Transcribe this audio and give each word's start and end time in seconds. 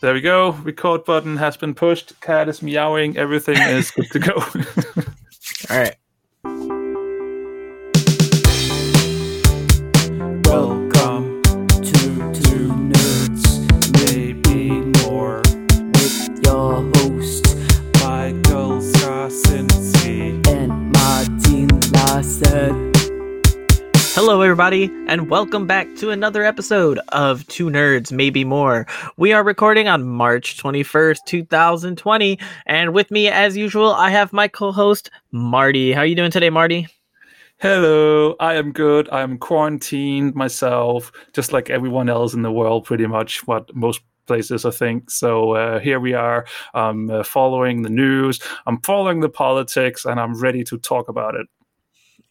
There 0.00 0.12
we 0.12 0.20
go. 0.20 0.52
Record 0.52 1.04
button 1.04 1.36
has 1.36 1.56
been 1.56 1.74
pushed. 1.74 2.20
Cat 2.20 2.48
is 2.48 2.62
meowing. 2.62 3.16
Everything 3.16 3.56
is 3.56 3.90
good 3.90 4.10
to 4.12 4.18
go. 4.18 4.34
All 5.70 5.78
right. 5.78 5.96
Everybody, 24.66 25.06
and 25.06 25.30
welcome 25.30 25.64
back 25.64 25.86
to 25.94 26.10
another 26.10 26.44
episode 26.44 26.98
of 27.10 27.46
Two 27.46 27.66
Nerds, 27.66 28.10
Maybe 28.10 28.42
More. 28.42 28.84
We 29.16 29.32
are 29.32 29.44
recording 29.44 29.86
on 29.86 30.02
March 30.02 30.60
21st, 30.60 31.18
2020, 31.24 32.36
and 32.66 32.92
with 32.92 33.12
me, 33.12 33.28
as 33.28 33.56
usual, 33.56 33.92
I 33.92 34.10
have 34.10 34.32
my 34.32 34.48
co-host, 34.48 35.08
Marty. 35.30 35.92
How 35.92 36.00
are 36.00 36.06
you 36.06 36.16
doing 36.16 36.32
today, 36.32 36.50
Marty? 36.50 36.88
Hello, 37.58 38.34
I 38.40 38.54
am 38.54 38.72
good. 38.72 39.08
I 39.10 39.20
am 39.20 39.38
quarantined 39.38 40.34
myself, 40.34 41.12
just 41.32 41.52
like 41.52 41.70
everyone 41.70 42.08
else 42.08 42.34
in 42.34 42.42
the 42.42 42.50
world, 42.50 42.86
pretty 42.86 43.06
much. 43.06 43.46
What 43.46 43.72
most 43.72 44.00
places, 44.26 44.64
I 44.64 44.72
think. 44.72 45.12
So 45.12 45.52
uh, 45.52 45.78
here 45.78 46.00
we 46.00 46.14
are. 46.14 46.44
I'm 46.74 47.08
uh, 47.08 47.22
following 47.22 47.82
the 47.82 47.90
news. 47.90 48.40
I'm 48.66 48.80
following 48.80 49.20
the 49.20 49.28
politics, 49.28 50.04
and 50.04 50.18
I'm 50.18 50.34
ready 50.40 50.64
to 50.64 50.76
talk 50.76 51.08
about 51.08 51.36
it. 51.36 51.46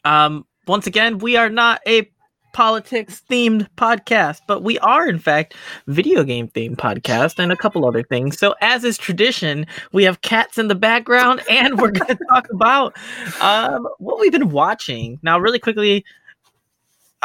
Um, 0.04 0.46
once 0.68 0.88
again, 0.88 1.20
we 1.20 1.38
are 1.38 1.50
not 1.50 1.80
a 1.88 2.10
politics 2.56 3.22
themed 3.30 3.68
podcast, 3.76 4.40
but 4.48 4.64
we 4.64 4.80
are 4.80 5.10
in 5.10 5.20
fact 5.20 5.56
video 5.88 6.24
game 6.24 6.48
themed 6.48 6.78
podcast 6.78 7.38
and 7.38 7.52
a 7.52 7.58
couple 7.58 7.86
other 7.86 8.02
things. 8.02 8.40
So 8.40 8.56
as 8.62 8.86
is 8.86 8.98
tradition, 8.98 9.68
we 9.92 10.06
have 10.06 10.22
cats 10.22 10.58
in 10.58 10.70
the 10.70 10.76
background 10.76 11.42
and 11.50 11.78
we're 11.78 11.92
going 11.92 12.16
to 12.16 12.26
talk 12.30 12.48
about 12.50 12.96
um, 13.42 13.86
what 13.98 14.22
we've 14.22 14.32
been 14.32 14.52
watching. 14.52 15.20
Now 15.22 15.38
really 15.38 15.60
quickly 15.60 16.06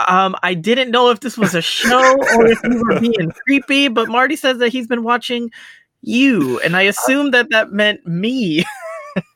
um, 0.08 0.34
I 0.42 0.55
didn't 0.55 0.90
know 0.90 1.10
if 1.10 1.20
this 1.20 1.38
was 1.38 1.55
a 1.55 1.62
show 1.62 2.16
or 2.34 2.46
if 2.48 2.58
you 2.64 2.83
were 2.83 2.98
being 2.98 3.30
creepy, 3.46 3.86
but 3.86 4.08
Marty 4.08 4.34
says 4.34 4.58
that 4.58 4.70
he's 4.70 4.88
been 4.88 5.05
watching 5.05 5.52
you, 6.02 6.58
and 6.60 6.74
I 6.74 6.83
assume 6.83 7.30
that 7.33 7.50
that 7.50 7.70
meant 7.70 8.05
me. 8.05 8.64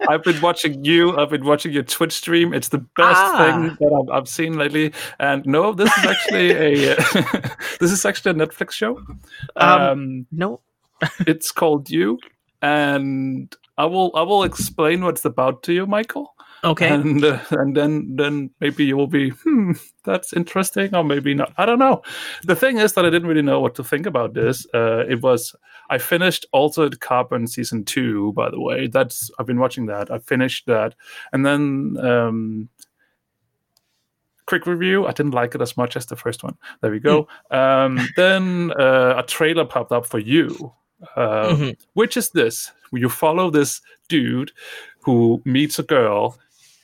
I've 0.08 0.22
been 0.22 0.40
watching 0.40 0.84
you. 0.84 1.16
I've 1.16 1.30
been 1.30 1.44
watching 1.44 1.72
your 1.72 1.82
Twitch 1.82 2.12
stream. 2.12 2.52
It's 2.54 2.68
the 2.68 2.78
best 2.78 2.90
Ah. 3.18 3.36
thing 3.38 3.76
that 3.80 3.92
I've, 4.10 4.10
I've 4.22 4.28
seen 4.28 4.56
lately. 4.58 4.92
And 5.18 5.44
no, 5.46 5.72
this 5.72 5.90
is 5.98 6.04
actually 6.04 6.50
a 6.52 6.94
this 7.80 7.90
is 7.92 8.04
actually 8.04 8.32
a 8.32 8.34
Netflix 8.46 8.72
show. 8.72 9.00
Um, 9.56 10.26
no, 10.32 10.60
it's 11.26 11.50
called 11.52 11.90
You, 11.90 12.18
and 12.62 13.54
I 13.78 13.86
will 13.86 14.12
I 14.14 14.22
will 14.22 14.42
explain 14.44 15.02
what 15.02 15.14
it's 15.16 15.24
about 15.24 15.62
to 15.64 15.72
you, 15.72 15.86
Michael. 15.86 16.33
Okay. 16.64 16.88
And 16.88 17.24
uh, 17.24 17.38
and 17.50 17.76
then 17.76 18.16
then 18.16 18.50
maybe 18.60 18.84
you 18.84 18.96
will 18.96 19.06
be 19.06 19.30
hmm 19.30 19.72
that's 20.04 20.32
interesting 20.32 20.94
or 20.94 21.04
maybe 21.04 21.34
not. 21.34 21.52
I 21.56 21.66
don't 21.66 21.78
know. 21.78 22.02
The 22.44 22.56
thing 22.56 22.78
is 22.78 22.92
that 22.94 23.04
I 23.04 23.10
didn't 23.10 23.28
really 23.28 23.42
know 23.42 23.60
what 23.60 23.74
to 23.76 23.84
think 23.84 24.06
about 24.06 24.34
this. 24.34 24.66
Uh, 24.74 25.04
it 25.08 25.22
was 25.22 25.54
I 25.90 25.98
finished 25.98 26.46
Altered 26.52 27.00
Carbon 27.00 27.46
season 27.46 27.84
two. 27.84 28.32
By 28.32 28.50
the 28.50 28.60
way, 28.60 28.86
that's 28.88 29.30
I've 29.38 29.46
been 29.46 29.60
watching 29.60 29.86
that. 29.86 30.10
I 30.10 30.18
finished 30.18 30.66
that, 30.66 30.94
and 31.32 31.44
then. 31.46 31.96
Um, 32.00 32.68
Quick 34.46 34.66
review. 34.66 35.06
I 35.06 35.12
didn't 35.12 35.32
like 35.32 35.54
it 35.54 35.62
as 35.62 35.74
much 35.74 35.96
as 35.96 36.04
the 36.04 36.16
first 36.16 36.44
one. 36.44 36.54
There 36.82 36.90
we 36.90 37.00
go. 37.00 37.26
Um, 37.50 38.06
then 38.14 38.72
uh, 38.78 39.14
a 39.16 39.22
trailer 39.22 39.64
popped 39.64 39.90
up 39.90 40.04
for 40.04 40.18
you, 40.18 40.70
uh, 41.16 41.48
Mhm. 41.48 41.76
which 41.94 42.18
is 42.18 42.28
this: 42.28 42.70
you 42.92 43.08
follow 43.08 43.48
this 43.48 43.80
dude 44.10 44.52
who 45.00 45.40
meets 45.46 45.78
a 45.78 45.82
girl, 45.82 46.36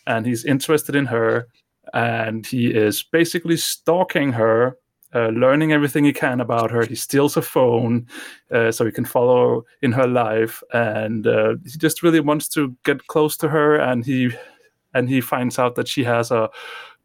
and 0.07 0.27
he's 0.27 0.45
interested 0.45 0.97
in 0.97 1.07
her, 1.07 1.49
and 1.93 2.47
he 2.47 2.69
is 2.69 3.03
basically 3.03 3.57
stalking 3.57 4.33
her, 4.33 4.77
uh, 5.15 5.29
learning 5.29 5.73
everything 5.73 6.05
he 6.05 6.13
can 6.13 6.41
about 6.41 6.71
her. 6.71 6.85
He 6.85 6.95
steals 6.95 7.35
her 7.35 7.43
phone 7.43 8.07
uh, 8.51 8.71
so 8.71 8.85
he 8.85 8.93
can 8.93 9.05
follow 9.05 9.65
in 9.83 9.93
her 9.93 10.07
life, 10.07 10.63
and 10.73 11.27
uh, 11.27 11.57
he 11.65 11.79
just 11.79 12.03
really 12.03 12.21
wants 12.21 12.49
to 12.51 12.77
get 12.85 13.07
close 13.09 13.37
to 13.39 13.49
her. 13.49 13.77
And 13.77 14.05
he 14.05 14.31
and 14.95 15.09
he 15.09 15.21
finds 15.21 15.59
out 15.59 15.75
that 15.77 15.89
she 15.89 16.05
has 16.05 16.31
a 16.31 16.51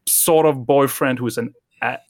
sort 0.06 0.46
of 0.46 0.66
boyfriend 0.66 1.18
who's 1.18 1.38
an 1.38 1.54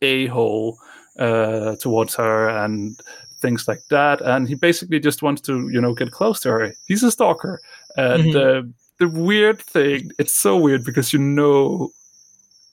a 0.03 0.27
hole 0.27 0.79
uh, 1.19 1.77
towards 1.77 2.15
her, 2.15 2.49
and 2.49 3.01
things 3.41 3.69
like 3.69 3.81
that. 3.91 4.21
And 4.21 4.49
he 4.49 4.55
basically 4.55 5.01
just 5.01 5.23
wants 5.23 5.43
to, 5.43 5.69
you 5.71 5.81
know, 5.81 5.95
get 5.95 6.11
close 6.13 6.41
to 6.41 6.51
her. 6.51 6.75
He's 6.87 7.03
a 7.03 7.11
stalker, 7.11 7.61
and 7.97 8.37
uh, 8.37 8.63
the 8.99 9.09
weird 9.09 9.61
thing, 9.61 10.11
it's 10.19 10.33
so 10.35 10.57
weird 10.57 10.85
because 10.85 11.13
you 11.13 11.19
know, 11.19 11.91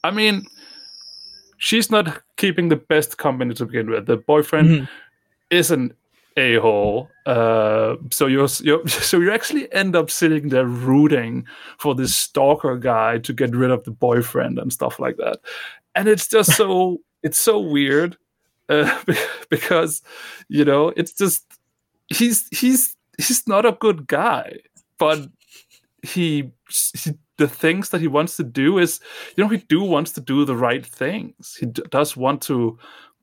I 0.02 0.10
mean, 0.10 0.46
she's 1.58 1.90
not 1.90 2.22
keeping 2.36 2.68
the 2.68 2.76
best 2.76 3.18
company 3.18 3.54
to 3.54 3.66
begin 3.66 3.90
with. 3.90 4.06
The 4.06 4.16
boyfriend 4.16 4.68
Mhm. 4.68 4.88
is 5.50 5.70
an 5.70 5.92
a 6.36 6.56
hole, 6.56 7.08
uh, 7.26 7.94
so 8.10 8.26
you're, 8.26 8.48
you're 8.62 8.84
so 8.88 9.20
you 9.20 9.30
actually 9.30 9.72
end 9.72 9.94
up 9.94 10.10
sitting 10.10 10.48
there 10.48 10.66
rooting 10.66 11.46
for 11.78 11.94
this 11.94 12.12
stalker 12.12 12.76
guy 12.76 13.18
to 13.18 13.32
get 13.32 13.54
rid 13.54 13.70
of 13.70 13.84
the 13.84 13.92
boyfriend 13.92 14.58
and 14.58 14.72
stuff 14.72 14.98
like 14.98 15.16
that, 15.18 15.38
and 15.94 16.08
it's 16.08 16.26
just 16.26 16.56
so 16.56 16.98
it's 17.22 17.38
so 17.40 17.60
weird 17.60 18.16
uh, 18.68 19.00
because 19.48 20.02
you 20.48 20.64
know 20.64 20.88
it's 20.96 21.12
just 21.12 21.44
he's 22.08 22.48
he's 22.50 22.96
he's 23.16 23.46
not 23.46 23.64
a 23.64 23.70
good 23.78 24.08
guy, 24.08 24.58
but 24.98 25.20
he, 26.04 26.50
he 27.02 27.12
the 27.38 27.48
things 27.48 27.88
that 27.90 28.00
he 28.00 28.06
wants 28.06 28.36
to 28.36 28.44
do 28.44 28.78
is 28.78 29.00
you 29.36 29.42
know 29.44 29.50
he 29.50 29.58
do 29.58 29.82
wants 29.82 30.12
to 30.12 30.20
do 30.20 30.44
the 30.44 30.56
right 30.56 30.86
things. 30.86 31.56
He 31.58 31.66
d- 31.66 31.82
does 31.90 32.16
want 32.16 32.42
to 32.42 32.78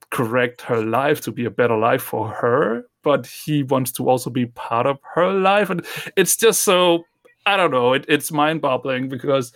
correct 0.10 0.62
her 0.62 0.84
life 0.84 1.22
to 1.22 1.32
be 1.32 1.46
a 1.46 1.50
better 1.52 1.78
life 1.78 2.02
for 2.02 2.28
her 2.30 2.86
but 3.04 3.26
he 3.26 3.64
wants 3.64 3.92
to 3.92 4.08
also 4.10 4.30
be 4.30 4.46
part 4.46 4.86
of 4.86 5.00
her 5.16 5.34
life. 5.34 5.70
And 5.70 5.86
it's 6.16 6.36
just 6.38 6.64
so 6.64 7.04
i 7.48 7.58
don't 7.58 7.72
know 7.72 7.94
it, 7.94 8.06
it's 8.08 8.32
mind-boggling 8.32 9.10
because 9.10 9.52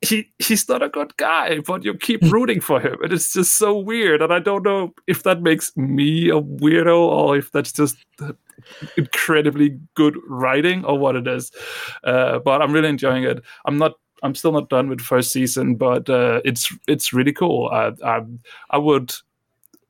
he 0.00 0.30
he's 0.38 0.68
not 0.68 0.82
a 0.82 0.88
good 0.88 1.16
guy 1.16 1.58
but 1.66 1.84
you 1.84 1.94
keep 1.94 2.22
rooting 2.22 2.60
for 2.60 2.80
him 2.80 2.96
and 3.02 3.12
it's 3.12 3.32
just 3.32 3.56
so 3.56 3.76
weird 3.76 4.22
and 4.22 4.32
i 4.32 4.38
don't 4.38 4.62
know 4.62 4.94
if 5.06 5.24
that 5.24 5.42
makes 5.42 5.76
me 5.76 6.28
a 6.28 6.40
weirdo 6.40 6.96
or 6.96 7.36
if 7.36 7.50
that's 7.50 7.72
just 7.72 7.96
incredibly 8.96 9.76
good 9.94 10.16
writing 10.28 10.84
or 10.84 10.98
what 10.98 11.16
it 11.16 11.26
is 11.26 11.50
uh, 12.04 12.38
but 12.38 12.62
i'm 12.62 12.72
really 12.72 12.88
enjoying 12.88 13.24
it. 13.24 13.42
I'm 13.64 13.76
not 13.76 13.94
i'm 14.22 14.34
still 14.34 14.52
not 14.52 14.68
done 14.68 14.88
with 14.88 14.98
the 14.98 15.04
first 15.04 15.32
season 15.32 15.74
but 15.74 16.08
uh, 16.08 16.40
it's 16.44 16.72
it's 16.86 17.12
really 17.12 17.32
cool. 17.32 17.68
I 17.68 17.92
i, 18.04 18.20
I 18.70 18.78
would 18.78 19.14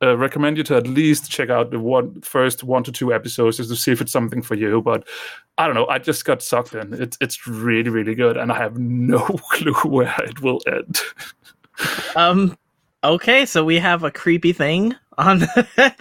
uh, 0.02 0.16
recommend 0.16 0.56
you 0.56 0.62
to 0.62 0.76
at 0.76 0.86
least 0.86 1.30
check 1.30 1.50
out 1.50 1.70
the 1.70 1.78
one 1.80 2.20
first 2.20 2.62
one 2.64 2.84
to 2.84 2.92
two 2.92 3.12
episodes 3.12 3.56
just 3.56 3.68
to 3.70 3.76
see 3.76 3.90
if 3.90 4.00
it's 4.00 4.12
something 4.12 4.42
for 4.42 4.54
you 4.54 4.80
but 4.80 5.06
i 5.58 5.66
don't 5.66 5.74
know 5.74 5.88
i 5.88 5.98
just 5.98 6.24
got 6.24 6.40
sucked 6.42 6.74
in 6.74 6.94
it's 6.94 7.18
it's 7.20 7.46
really 7.46 7.90
really 7.90 8.14
good 8.14 8.36
and 8.36 8.52
i 8.52 8.56
have 8.56 8.78
no 8.78 9.18
clue 9.52 9.72
where 9.84 10.14
it 10.24 10.40
will 10.40 10.60
end 10.66 11.00
Um. 12.16 12.56
Okay, 13.04 13.46
so 13.46 13.64
we 13.64 13.78
have 13.78 14.02
a 14.02 14.10
creepy 14.10 14.52
thing 14.52 14.92
on 15.18 15.38
the, 15.38 15.66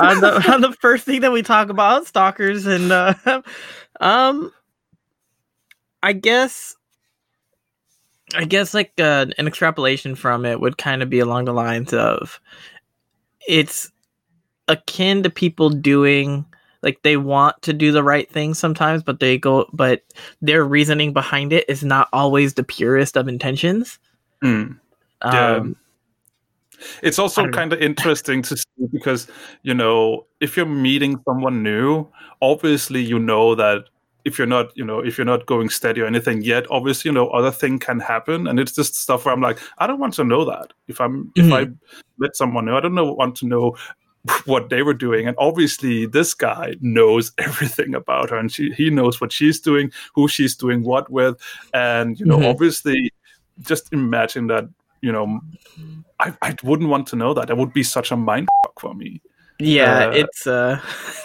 on 0.00 0.20
the 0.20 0.52
on 0.52 0.60
the 0.60 0.72
first 0.80 1.04
thing 1.04 1.20
that 1.22 1.32
we 1.32 1.42
talk 1.42 1.70
about, 1.70 2.06
stalkers, 2.06 2.66
and 2.66 2.92
uh, 2.92 3.14
um, 4.00 4.52
I 6.04 6.12
guess, 6.12 6.76
I 8.36 8.44
guess 8.44 8.74
like 8.74 8.92
uh, 9.00 9.26
an 9.38 9.48
extrapolation 9.48 10.14
from 10.14 10.44
it 10.44 10.60
would 10.60 10.78
kind 10.78 11.02
of 11.02 11.10
be 11.10 11.18
along 11.18 11.46
the 11.46 11.52
lines 11.52 11.92
of, 11.92 12.40
it's 13.46 13.90
akin 14.68 15.22
to 15.22 15.30
people 15.30 15.70
doing 15.70 16.44
like 16.82 17.02
they 17.02 17.16
want 17.16 17.60
to 17.62 17.72
do 17.72 17.90
the 17.90 18.02
right 18.02 18.30
thing 18.30 18.54
sometimes, 18.54 19.02
but 19.02 19.18
they 19.18 19.38
go, 19.38 19.66
but 19.72 20.02
their 20.40 20.64
reasoning 20.64 21.12
behind 21.12 21.52
it 21.52 21.68
is 21.68 21.82
not 21.82 22.08
always 22.12 22.54
the 22.54 22.62
purest 22.62 23.16
of 23.16 23.28
intentions. 23.28 23.98
Mm. 24.42 24.78
Yeah. 25.24 25.56
Um, 25.56 25.76
It's 27.02 27.18
also 27.18 27.48
kind 27.48 27.72
of 27.72 27.80
interesting 27.80 28.42
to 28.42 28.56
see 28.56 28.86
because 28.92 29.26
you 29.62 29.74
know 29.74 30.26
if 30.40 30.56
you're 30.56 30.66
meeting 30.66 31.18
someone 31.24 31.62
new, 31.62 32.06
obviously 32.42 33.02
you 33.02 33.18
know 33.18 33.54
that 33.54 33.86
if 34.26 34.36
you're 34.38 34.46
not 34.56 34.76
you 34.76 34.84
know 34.84 34.98
if 35.08 35.16
you're 35.16 35.24
not 35.34 35.46
going 35.46 35.70
steady 35.70 36.00
or 36.02 36.06
anything 36.06 36.42
yet, 36.42 36.66
obviously 36.70 37.08
you 37.08 37.14
know 37.14 37.28
other 37.28 37.50
thing 37.50 37.78
can 37.78 38.00
happen, 38.00 38.46
and 38.48 38.60
it's 38.60 38.72
just 38.72 38.94
stuff 38.96 39.24
where 39.24 39.32
I'm 39.34 39.40
like, 39.40 39.58
I 39.78 39.86
don't 39.86 40.00
want 40.00 40.14
to 40.14 40.24
know 40.24 40.44
that 40.44 40.72
if 40.88 41.00
I'm 41.00 41.30
if 41.36 41.50
I 41.52 41.66
met 42.18 42.36
someone 42.36 42.66
new, 42.66 42.76
I 42.76 42.80
don't 42.80 42.94
know, 42.94 43.12
want 43.12 43.36
to 43.36 43.46
know 43.46 43.76
what 44.44 44.68
they 44.70 44.82
were 44.82 44.94
doing, 44.94 45.28
and 45.28 45.36
obviously 45.38 46.06
this 46.06 46.34
guy 46.34 46.74
knows 46.80 47.32
everything 47.38 47.94
about 47.94 48.30
her, 48.30 48.36
and 48.36 48.50
she 48.52 48.70
he 48.72 48.90
knows 48.90 49.20
what 49.20 49.32
she's 49.32 49.60
doing, 49.60 49.92
who 50.14 50.26
she's 50.28 50.56
doing 50.56 50.82
what 50.82 51.08
with, 51.10 51.36
and 51.72 52.18
you 52.20 52.26
know 52.26 52.38
Mhm. 52.38 52.50
obviously 52.50 53.12
just 53.60 53.92
imagine 53.92 54.48
that 54.48 54.64
you 55.02 55.12
know 55.12 55.40
I, 56.18 56.34
I 56.42 56.56
wouldn't 56.64 56.88
want 56.90 57.06
to 57.08 57.16
know 57.16 57.32
that. 57.34 57.46
That 57.48 57.56
would 57.58 57.72
be 57.72 57.82
such 57.84 58.10
a 58.10 58.16
mind 58.16 58.48
fuck 58.64 58.80
for 58.80 58.94
me. 58.94 59.20
Yeah, 59.58 60.08
Uh, 60.08 60.10
it's 60.12 60.46
uh 60.46 60.78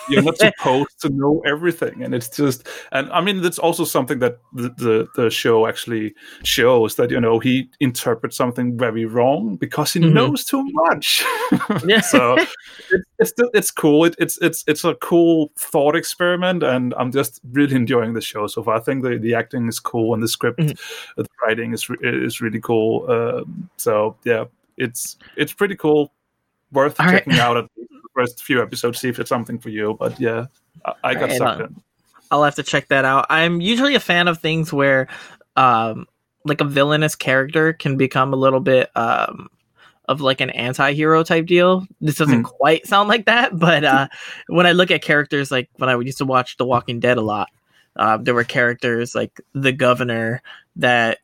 You're 0.09 0.21
not 0.23 0.37
supposed 0.39 0.99
to 1.01 1.09
know 1.09 1.41
everything, 1.45 2.01
and 2.03 2.15
it's 2.15 2.29
just. 2.29 2.67
And 2.91 3.11
I 3.11 3.19
mean, 3.21 3.41
that's 3.41 3.59
also 3.59 3.83
something 3.85 4.19
that 4.19 4.37
the, 4.53 4.69
the 4.77 5.07
the 5.15 5.29
show 5.29 5.67
actually 5.67 6.13
shows 6.43 6.95
that 6.95 7.11
you 7.11 7.19
know 7.19 7.39
he 7.39 7.69
interprets 7.79 8.37
something 8.37 8.77
very 8.77 9.05
wrong 9.05 9.57
because 9.57 9.93
he 9.93 9.99
Mhm. 9.99 10.13
knows 10.13 10.45
too 10.45 10.63
much. 10.73 11.23
Yeah. 11.85 12.01
so 12.01 12.35
it's 12.91 13.05
it's, 13.19 13.29
still, 13.31 13.49
it's 13.53 13.71
cool. 13.71 14.05
It, 14.05 14.15
it's 14.17 14.37
it's 14.41 14.63
it's 14.67 14.83
a 14.85 14.95
cool 14.95 15.51
thought 15.57 15.95
experiment, 15.95 16.63
and 16.63 16.93
I'm 16.97 17.11
just 17.11 17.41
really 17.51 17.75
enjoying 17.75 18.13
the 18.13 18.21
show 18.21 18.47
so 18.47 18.63
far. 18.63 18.75
I 18.77 18.79
think 18.79 19.03
the, 19.03 19.17
the 19.19 19.35
acting 19.35 19.67
is 19.67 19.79
cool, 19.79 20.13
and 20.13 20.23
the 20.23 20.27
script, 20.27 20.59
Mhm. 20.59 20.77
the 21.17 21.25
writing 21.45 21.73
is 21.73 21.87
is 22.01 22.39
really 22.41 22.61
cool. 22.61 23.05
Um, 23.11 23.69
so 23.77 24.15
yeah, 24.23 24.45
it's 24.77 25.17
it's 25.35 25.53
pretty 25.53 25.75
cool. 25.75 26.11
Worth 26.71 26.99
All 26.99 27.05
right. 27.07 27.23
checking 27.25 27.39
out 27.39 27.57
at 27.57 27.65
least 27.77 27.91
first 28.13 28.43
few 28.43 28.61
episodes, 28.61 28.99
see 28.99 29.09
if 29.09 29.19
it's 29.19 29.29
something 29.29 29.59
for 29.59 29.69
you. 29.69 29.95
But 29.99 30.19
yeah, 30.19 30.47
I, 30.85 30.93
I 31.03 31.15
got 31.15 31.31
Right, 31.31 31.33
sucked 31.33 31.59
uh, 31.59 31.61
in. 31.61 31.81
I'll 32.31 32.43
have 32.43 32.55
to 32.55 32.63
check 32.63 32.89
that 32.89 33.05
out. 33.05 33.27
I'm 33.29 33.61
usually 33.61 33.95
a 33.95 33.99
fan 33.99 34.27
of 34.27 34.39
things 34.39 34.73
where 34.73 35.07
um 35.57 36.07
like 36.45 36.61
a 36.61 36.65
villainous 36.65 37.15
character 37.15 37.73
can 37.73 37.97
become 37.97 38.33
a 38.33 38.37
little 38.37 38.59
bit 38.61 38.89
um 38.95 39.49
of 40.07 40.21
like 40.21 40.41
an 40.41 40.49
anti-hero 40.51 41.23
type 41.23 41.45
deal. 41.47 41.85
This 42.01 42.15
doesn't 42.17 42.41
Hmm. 42.41 42.43
quite 42.43 42.87
sound 42.87 43.09
like 43.09 43.25
that, 43.25 43.57
but 43.59 43.83
uh 43.83 44.07
when 44.47 44.65
I 44.67 44.73
look 44.73 44.91
at 44.91 45.01
characters 45.03 45.51
like 45.51 45.69
when 45.77 45.89
I 45.89 45.99
used 45.99 46.19
to 46.19 46.25
watch 46.25 46.57
The 46.57 46.65
Walking 46.65 46.99
Dead 46.99 47.17
a 47.17 47.21
lot, 47.21 47.49
uh, 47.97 48.17
there 48.17 48.35
were 48.35 48.43
characters 48.45 49.15
like 49.15 49.39
the 49.53 49.73
governor 49.73 50.41
that 50.77 51.19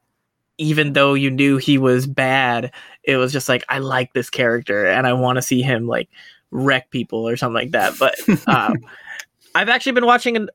even 0.57 0.93
though 0.93 1.13
you 1.13 1.29
knew 1.29 1.57
he 1.57 1.77
was 1.77 2.07
bad, 2.07 2.71
it 3.03 3.17
was 3.17 3.31
just 3.31 3.47
like 3.49 3.63
I 3.69 3.79
like 3.79 4.13
this 4.13 4.29
character 4.29 4.87
and 4.87 5.05
I 5.05 5.13
want 5.13 5.37
to 5.37 5.41
see 5.41 5.61
him 5.61 5.87
like 5.87 6.09
wreck 6.51 6.89
people 6.91 7.27
or 7.27 7.35
something 7.37 7.53
like 7.55 7.71
that. 7.71 7.97
But 7.99 8.15
um, 8.47 8.77
I've 9.55 9.69
actually 9.69 9.91
been 9.93 10.05
watching 10.05 10.35
an, 10.35 10.49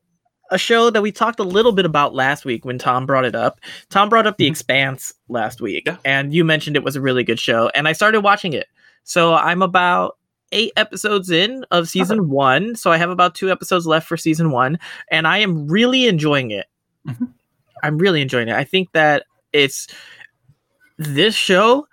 a 0.51 0.57
show 0.57 0.89
that 0.89 1.01
we 1.01 1.11
talked 1.11 1.39
a 1.39 1.43
little 1.43 1.71
bit 1.71 1.85
about 1.85 2.13
last 2.13 2.45
week 2.45 2.65
when 2.65 2.77
Tom 2.77 3.05
brought 3.05 3.25
it 3.25 3.35
up. 3.35 3.59
Tom 3.89 4.09
brought 4.09 4.27
up 4.27 4.37
The 4.37 4.45
Mhm. 4.45 4.49
Expanse 4.51 5.13
last 5.29 5.61
week, 5.61 5.83
Yeah. 5.85 5.97
and 6.05 6.33
you 6.33 6.43
mentioned 6.43 6.75
it 6.75 6.83
was 6.83 6.95
a 6.95 7.01
really 7.01 7.23
good 7.23 7.39
show, 7.39 7.69
and 7.75 7.87
I 7.87 7.93
started 7.93 8.21
watching 8.21 8.53
it. 8.53 8.67
So 9.03 9.33
I'm 9.33 9.61
about 9.61 10.17
eight 10.51 10.71
episodes 10.77 11.31
in 11.31 11.65
of 11.71 11.89
season 11.89 12.29
one. 12.29 12.75
So 12.75 12.91
I 12.91 12.97
have 12.97 13.09
about 13.09 13.33
two 13.33 13.49
episodes 13.51 13.87
left 13.87 14.07
for 14.07 14.17
season 14.17 14.51
one, 14.51 14.77
and 15.09 15.25
I 15.27 15.39
am 15.39 15.67
really 15.67 16.05
enjoying 16.07 16.51
it. 16.51 16.67
Mhm. 17.07 17.29
I'm 17.81 17.97
really 17.97 18.21
enjoying 18.21 18.49
it. 18.49 18.55
I 18.55 18.63
think 18.63 18.91
that 18.91 19.23
it's 19.51 19.87
this 20.97 21.33
show 21.35 21.87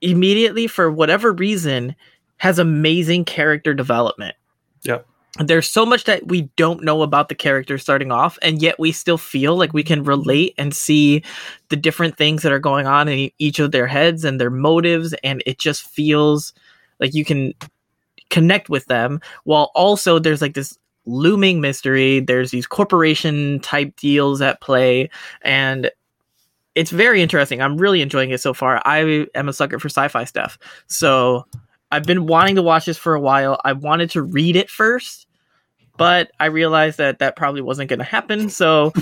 immediately 0.00 0.66
for 0.66 0.90
whatever 0.90 1.32
reason 1.32 1.96
has 2.38 2.58
amazing 2.58 3.24
character 3.24 3.74
development. 3.74 4.36
Yeah. 4.82 4.98
There's 5.38 5.68
so 5.68 5.84
much 5.84 6.04
that 6.04 6.28
we 6.28 6.42
don't 6.56 6.82
know 6.82 7.02
about 7.02 7.28
the 7.28 7.34
character 7.34 7.76
starting 7.76 8.10
off, 8.10 8.38
and 8.40 8.62
yet 8.62 8.78
we 8.78 8.90
still 8.90 9.18
feel 9.18 9.54
like 9.54 9.74
we 9.74 9.82
can 9.82 10.02
relate 10.02 10.54
and 10.56 10.74
see 10.74 11.22
the 11.68 11.76
different 11.76 12.16
things 12.16 12.42
that 12.42 12.52
are 12.52 12.58
going 12.58 12.86
on 12.86 13.06
in 13.06 13.30
each 13.38 13.58
of 13.58 13.70
their 13.70 13.86
heads 13.86 14.24
and 14.24 14.40
their 14.40 14.48
motives, 14.48 15.12
and 15.22 15.42
it 15.44 15.58
just 15.58 15.82
feels 15.82 16.54
like 17.00 17.12
you 17.12 17.22
can 17.22 17.52
connect 18.30 18.70
with 18.70 18.86
them 18.86 19.20
while 19.44 19.70
also 19.74 20.18
there's 20.18 20.40
like 20.40 20.54
this 20.54 20.78
looming 21.04 21.60
mystery. 21.60 22.20
There's 22.20 22.50
these 22.50 22.66
corporation 22.66 23.60
type 23.60 23.94
deals 23.96 24.40
at 24.40 24.62
play, 24.62 25.10
and 25.42 25.90
it's 26.74 26.90
very 26.90 27.20
interesting. 27.20 27.60
I'm 27.60 27.76
really 27.76 28.00
enjoying 28.00 28.30
it 28.30 28.40
so 28.40 28.54
far. 28.54 28.80
I 28.86 29.26
am 29.34 29.50
a 29.50 29.52
sucker 29.52 29.78
for 29.78 29.90
sci-fi 29.90 30.24
stuff, 30.24 30.58
so 30.86 31.44
I've 31.90 32.04
been 32.04 32.26
wanting 32.26 32.56
to 32.56 32.62
watch 32.62 32.86
this 32.86 32.98
for 32.98 33.14
a 33.14 33.20
while. 33.20 33.60
I 33.64 33.72
wanted 33.72 34.10
to 34.10 34.22
read 34.22 34.56
it 34.56 34.70
first, 34.70 35.26
but 35.96 36.30
I 36.40 36.46
realized 36.46 36.98
that 36.98 37.20
that 37.20 37.36
probably 37.36 37.62
wasn't 37.62 37.88
going 37.88 38.00
to 38.00 38.04
happen. 38.04 38.48
So 38.48 38.92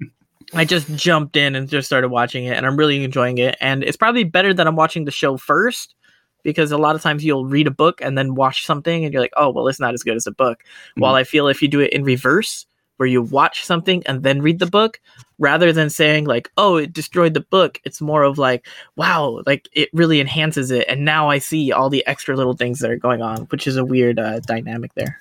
I 0.54 0.64
just 0.64 0.88
jumped 0.96 1.36
in 1.36 1.54
and 1.54 1.68
just 1.68 1.86
started 1.86 2.08
watching 2.08 2.44
it, 2.44 2.56
and 2.56 2.66
I'm 2.66 2.76
really 2.76 3.04
enjoying 3.04 3.38
it. 3.38 3.56
And 3.60 3.84
it's 3.84 3.96
probably 3.96 4.24
better 4.24 4.54
that 4.54 4.66
I'm 4.66 4.76
watching 4.76 5.04
the 5.04 5.10
show 5.10 5.36
first 5.36 5.94
because 6.42 6.72
a 6.72 6.78
lot 6.78 6.96
of 6.96 7.02
times 7.02 7.24
you'll 7.24 7.44
read 7.44 7.66
a 7.66 7.70
book 7.70 8.00
and 8.00 8.16
then 8.16 8.34
watch 8.34 8.64
something, 8.64 9.04
and 9.04 9.12
you're 9.12 9.22
like, 9.22 9.34
oh, 9.36 9.50
well, 9.50 9.68
it's 9.68 9.80
not 9.80 9.94
as 9.94 10.02
good 10.02 10.16
as 10.16 10.26
a 10.26 10.32
book. 10.32 10.64
While 10.96 11.12
mm-hmm. 11.12 11.18
I 11.18 11.24
feel 11.24 11.48
if 11.48 11.60
you 11.60 11.68
do 11.68 11.80
it 11.80 11.92
in 11.92 12.02
reverse, 12.02 12.66
where 13.00 13.08
you 13.08 13.22
watch 13.22 13.64
something 13.64 14.02
and 14.04 14.22
then 14.22 14.42
read 14.42 14.58
the 14.58 14.66
book, 14.66 15.00
rather 15.38 15.72
than 15.72 15.88
saying 15.88 16.26
like, 16.26 16.50
oh, 16.58 16.76
it 16.76 16.92
destroyed 16.92 17.32
the 17.32 17.40
book, 17.40 17.80
it's 17.84 18.02
more 18.02 18.22
of 18.22 18.36
like, 18.36 18.68
wow, 18.96 19.40
like 19.46 19.70
it 19.72 19.88
really 19.94 20.20
enhances 20.20 20.70
it, 20.70 20.84
and 20.86 21.02
now 21.02 21.30
I 21.30 21.38
see 21.38 21.72
all 21.72 21.88
the 21.88 22.06
extra 22.06 22.36
little 22.36 22.52
things 22.52 22.80
that 22.80 22.90
are 22.90 22.96
going 22.98 23.22
on, 23.22 23.46
which 23.46 23.66
is 23.66 23.78
a 23.78 23.84
weird 23.86 24.18
uh, 24.18 24.40
dynamic 24.40 24.92
there. 24.96 25.18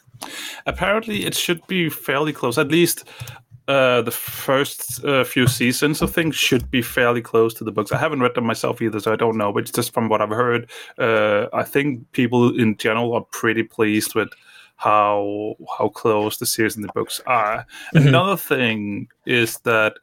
Apparently, 0.66 1.26
it 1.26 1.36
should 1.36 1.66
be 1.68 1.90
fairly 1.90 2.34
close. 2.34 2.58
At 2.58 2.68
least 2.68 3.06
uh, 3.70 4.02
the 4.02 4.12
first 4.12 5.02
uh, 5.06 5.24
few 5.24 5.48
seasons 5.48 6.02
of 6.02 6.14
things 6.14 6.36
should 6.36 6.70
be 6.70 6.82
fairly 6.82 7.22
close 7.22 7.54
to 7.54 7.64
the 7.64 7.72
books. 7.72 7.94
I 7.94 7.98
haven't 7.98 8.20
read 8.20 8.36
them 8.36 8.46
myself 8.46 8.82
either, 8.82 9.00
so 9.00 9.14
I 9.14 9.16
don't 9.16 9.38
know. 9.38 9.54
But 9.54 9.72
just 9.74 9.94
from 9.94 10.10
what 10.10 10.22
I've 10.22 10.30
heard, 10.30 10.70
uh, 10.98 11.46
I 11.54 11.64
think 11.64 12.12
people 12.12 12.60
in 12.60 12.76
general 12.76 13.14
are 13.14 13.26
pretty 13.32 13.64
pleased 13.64 14.16
with 14.16 14.28
how 14.80 15.56
how 15.78 15.90
close 15.90 16.38
the 16.38 16.46
series 16.46 16.76
and 16.76 16.84
the 16.86 16.92
books 16.96 17.22
are. 17.28 17.66
Mhm. 17.94 18.08
Another 18.08 18.38
thing 18.38 19.08
is 19.26 19.58
that 19.60 19.94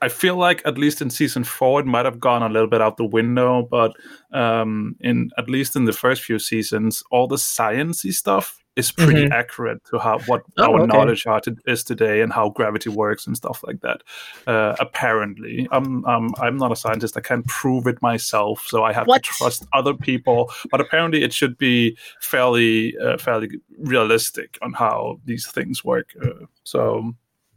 I 0.00 0.08
feel 0.08 0.36
like 0.36 0.62
at 0.64 0.78
least 0.78 1.02
in 1.02 1.10
season 1.10 1.42
four 1.44 1.80
it 1.80 1.86
might 1.86 2.04
have 2.04 2.20
gone 2.20 2.42
a 2.42 2.48
little 2.48 2.68
bit 2.68 2.80
out 2.80 2.96
the 2.96 3.04
window, 3.04 3.62
but 3.62 3.92
um, 4.32 4.96
in 5.00 5.30
at 5.36 5.50
least 5.50 5.74
in 5.74 5.84
the 5.84 5.92
first 5.92 6.22
few 6.22 6.38
seasons, 6.38 7.02
all 7.10 7.26
the 7.26 7.36
sciencey 7.36 8.12
stuff 8.12 8.63
is 8.76 8.90
pretty 8.90 9.26
Mhm. 9.26 9.30
accurate 9.30 9.84
to 9.90 9.98
how 9.98 10.18
what 10.26 10.42
Oh, 10.58 10.64
our 10.72 10.80
okay. 10.82 10.86
knowledge 10.92 11.26
are 11.26 11.40
to, 11.42 11.56
is 11.66 11.84
today 11.84 12.22
and 12.22 12.32
how 12.32 12.48
gravity 12.48 12.90
works 12.90 13.26
and 13.26 13.36
stuff 13.36 13.62
like 13.66 13.80
that. 13.82 14.02
Uh, 14.46 14.74
apparently, 14.80 15.68
I'm 15.70 16.04
I'm 16.06 16.34
I'm 16.40 16.56
not 16.56 16.72
a 16.72 16.76
scientist. 16.76 17.16
I 17.16 17.20
can't 17.20 17.46
prove 17.46 17.86
it 17.86 18.02
myself, 18.02 18.64
so 18.66 18.82
I 18.82 18.92
have 18.92 19.06
What? 19.06 19.22
to 19.22 19.30
trust 19.30 19.66
other 19.72 19.94
people. 19.94 20.50
But 20.70 20.80
apparently, 20.80 21.22
it 21.22 21.32
should 21.32 21.56
be 21.56 21.96
fairly 22.20 22.96
uh, 22.98 23.16
fairly 23.18 23.48
realistic 23.78 24.58
on 24.62 24.72
how 24.72 25.20
these 25.24 25.46
things 25.46 25.84
work. 25.84 26.08
Uh, 26.20 26.46
so 26.64 27.12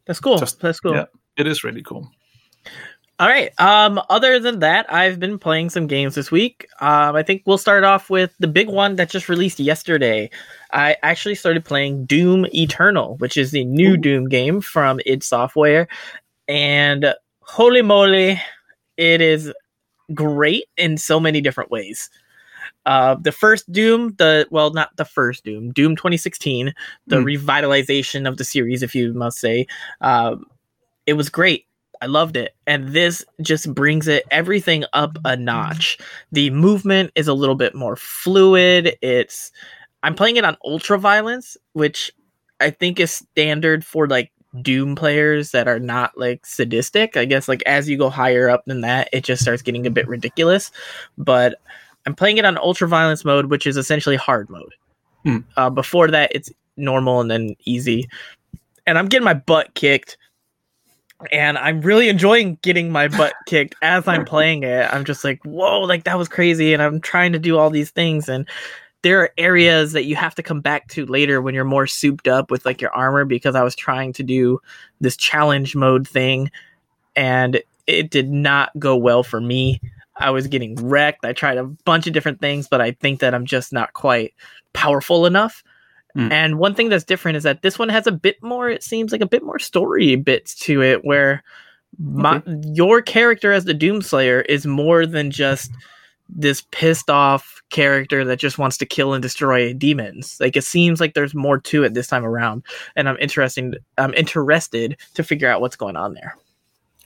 That's 0.06 0.20
cool. 0.20 0.38
Just- 0.38 0.62
That's 0.62 0.80
cool. 0.80 0.94
yeah. 0.96 1.06
it 1.36 1.48
is 1.48 1.64
really 1.64 1.82
cool. 1.84 2.10
All 3.20 3.28
right. 3.28 3.52
Um, 3.60 4.00
other 4.10 4.40
than 4.40 4.60
that, 4.60 4.92
I've 4.94 5.20
been 5.20 5.40
playing 5.40 5.72
some 5.72 5.88
games 5.88 6.14
this 6.14 6.30
week. 6.32 6.68
Um, 6.80 7.16
I 7.16 7.24
think 7.24 7.42
we'll 7.48 7.58
start 7.58 7.84
off 7.84 8.12
with 8.12 8.32
the 8.40 8.48
big 8.48 8.70
one 8.70 8.96
that 8.98 9.10
just 9.10 9.28
released 9.28 9.60
yesterday. 9.60 10.30
I 10.72 10.98
actually 11.04 11.36
started 11.36 11.66
playing 11.66 12.06
Doom 12.06 12.46
Eternal, 12.54 13.16
which 13.18 13.38
is 13.38 13.52
the 13.52 13.66
new 13.66 13.94
Ooh. 13.94 13.98
Doom 13.98 14.30
game 14.30 14.62
from 14.62 15.00
id 15.06 15.24
Software, 15.24 15.88
and 16.48 17.14
holy 17.42 17.82
moly, 17.82 18.42
it 18.98 19.22
is 19.22 19.54
great 20.14 20.66
in 20.78 20.98
so 20.98 21.20
many 21.20 21.42
different 21.42 21.72
ways. 21.72 22.10
Uh, 22.86 23.16
the 23.20 23.32
first 23.32 23.72
Doom, 23.72 24.16
the 24.18 24.48
well, 24.50 24.72
not 24.72 24.96
the 24.98 25.06
first 25.06 25.44
Doom, 25.44 25.72
Doom 25.72 25.96
2016, 25.96 26.74
the 27.08 27.18
Hmm. 27.18 27.24
revitalization 27.24 28.28
of 28.28 28.38
the 28.38 28.44
series, 28.44 28.84
if 28.84 28.96
you 28.96 29.14
must 29.14 29.40
say, 29.40 29.68
um, 30.02 30.46
it 31.06 31.14
was 31.14 31.30
great. 31.30 31.66
I 32.02 32.06
loved 32.06 32.38
it. 32.38 32.56
And 32.68 32.90
this 32.90 33.26
just 33.42 33.74
brings 33.74 34.08
it 34.08 34.24
everything 34.30 34.84
up 34.94 35.18
a 35.26 35.36
notch. 35.36 35.98
The 36.32 36.50
movement 36.52 37.12
is 37.16 37.28
a 37.28 37.34
little 37.34 37.56
bit 37.56 37.74
more 37.74 37.96
fluid. 37.96 38.96
It's 39.02 39.52
I'm 40.08 40.16
playing 40.16 40.38
it 40.38 40.46
on 40.46 40.56
ultra 40.64 40.98
violence, 40.98 41.58
which 41.74 42.14
I 42.62 42.70
think 42.70 42.98
is 42.98 43.12
standard 43.12 43.84
for 43.84 44.08
like 44.08 44.32
Doom 44.62 44.96
players 44.96 45.52
that 45.52 45.68
are 45.68 45.80
not 45.80 46.18
like 46.18 46.46
sadistic. 46.46 47.18
I 47.18 47.26
guess 47.26 47.50
like 47.50 47.62
as 47.66 47.90
you 47.90 47.98
go 47.98 48.10
higher 48.10 48.50
up 48.50 48.64
than 48.68 48.80
that, 48.82 49.10
it 49.12 49.26
just 49.26 49.42
starts 49.42 49.62
getting 49.62 49.86
a 49.86 49.92
bit 49.92 50.08
ridiculous. 50.08 50.72
But 51.18 51.60
I'm 52.06 52.16
playing 52.16 52.38
it 52.38 52.46
on 52.46 52.58
ultra 52.58 52.88
violence 52.88 53.26
mode, 53.26 53.48
which 53.48 53.68
is 53.68 53.76
essentially 53.76 54.16
hard 54.16 54.50
mode. 54.50 54.74
Hmm. 55.24 55.40
Uh, 55.58 55.70
before 55.70 56.10
that, 56.12 56.32
it's 56.34 56.50
normal 56.78 57.20
and 57.20 57.30
then 57.30 57.58
easy. 57.66 58.08
And 58.86 58.98
I'm 58.98 59.08
getting 59.08 59.26
my 59.26 59.34
butt 59.34 59.74
kicked 59.74 60.18
and 61.34 61.58
I'm 61.58 61.82
really 61.82 62.08
enjoying 62.08 62.60
getting 62.62 62.94
my 62.94 63.10
butt 63.10 63.34
kicked 63.46 63.76
as 63.82 64.08
I'm 64.08 64.24
playing 64.24 64.64
it. 64.64 64.88
I'm 64.94 65.04
just 65.04 65.26
like, 65.26 65.44
whoa, 65.44 65.82
like 65.82 66.06
that 66.06 66.18
was 66.18 66.30
crazy, 66.30 66.74
and 66.74 66.82
I'm 66.82 67.02
trying 67.02 67.34
to 67.34 67.40
do 67.40 67.58
all 67.58 67.70
these 67.70 67.92
things, 67.92 68.30
and 68.30 68.48
there 69.04 69.22
are 69.22 69.32
areas 69.38 69.94
that 69.94 70.06
you 70.06 70.16
have 70.16 70.36
to 70.36 70.44
come 70.44 70.62
back 70.62 70.88
to 70.90 71.06
later 71.06 71.42
when 71.42 71.54
you're 71.54 71.64
more 71.64 71.88
souped 71.88 72.28
up 72.28 72.52
with 72.52 72.66
like 72.66 72.82
your 72.82 72.94
armor 72.94 73.26
because 73.26 73.56
I 73.56 73.64
was 73.64 73.76
trying 73.76 74.14
to 74.14 74.24
do 74.24 74.60
this 75.00 75.16
challenge 75.16 75.76
mode 75.76 76.08
thing, 76.08 76.52
and 77.16 77.62
it 77.86 78.10
did 78.10 78.30
not 78.30 78.78
go 78.80 78.96
well 78.96 79.24
for 79.24 79.40
me. 79.40 79.80
I 80.18 80.32
was 80.32 80.48
getting 80.48 80.76
wrecked. 80.76 81.26
I 81.26 81.34
tried 81.34 81.58
a 81.58 81.64
bunch 81.64 82.08
of 82.08 82.14
different 82.14 82.42
things, 82.42 82.68
but 82.68 82.82
I 82.82 82.92
think 82.92 83.20
that 83.20 83.34
I'm 83.34 83.46
just 83.46 83.72
not 83.72 83.94
quite 83.94 84.34
powerful 84.74 85.26
enough. 85.26 85.64
Mm. 86.16 86.32
And 86.32 86.60
one 86.60 86.74
thing 86.74 86.90
that's 86.90 87.04
different 87.04 87.38
is 87.38 87.44
that 87.44 87.62
this 87.62 87.78
one 87.78 87.90
has 87.90 88.08
a 88.08 88.12
bit 88.12 88.42
more, 88.42 88.70
it 88.70 88.84
seems 88.84 89.12
like 89.12 89.22
a 89.22 89.28
bit 89.28 89.44
more 89.44 89.60
story 89.60 90.16
bits 90.16 90.56
to 90.62 90.82
it, 90.82 91.06
where 91.06 91.44
my, 92.00 92.42
your 92.74 93.02
character 93.02 93.52
as 93.52 93.66
the 93.66 93.76
Doomslayer 93.76 94.44
is 94.50 94.66
more 94.66 95.06
than 95.06 95.30
just 95.30 95.72
this 96.30 96.64
pissed 96.72 97.10
off 97.10 97.62
character 97.70 98.24
that 98.26 98.40
just 98.40 98.58
wants 98.58 98.78
to 98.78 98.86
kill 98.86 99.14
and 99.14 99.22
destroy 99.22 99.74
demons. 99.74 100.38
Like 100.40 100.56
it 100.56 100.64
seems 100.64 101.00
like 101.00 101.14
there's 101.14 101.36
more 101.36 101.60
to 101.60 101.84
it 101.84 101.94
this 101.94 102.08
time 102.08 102.26
around, 102.26 102.64
and 102.96 103.10
I'm 103.10 103.18
interesting. 103.20 103.74
I'm 103.98 104.14
interested 104.14 104.98
to 105.16 105.24
figure 105.24 105.50
out 105.50 105.62
what's 105.62 105.76
going 105.76 105.96
on 105.96 106.14
there. 106.14 106.38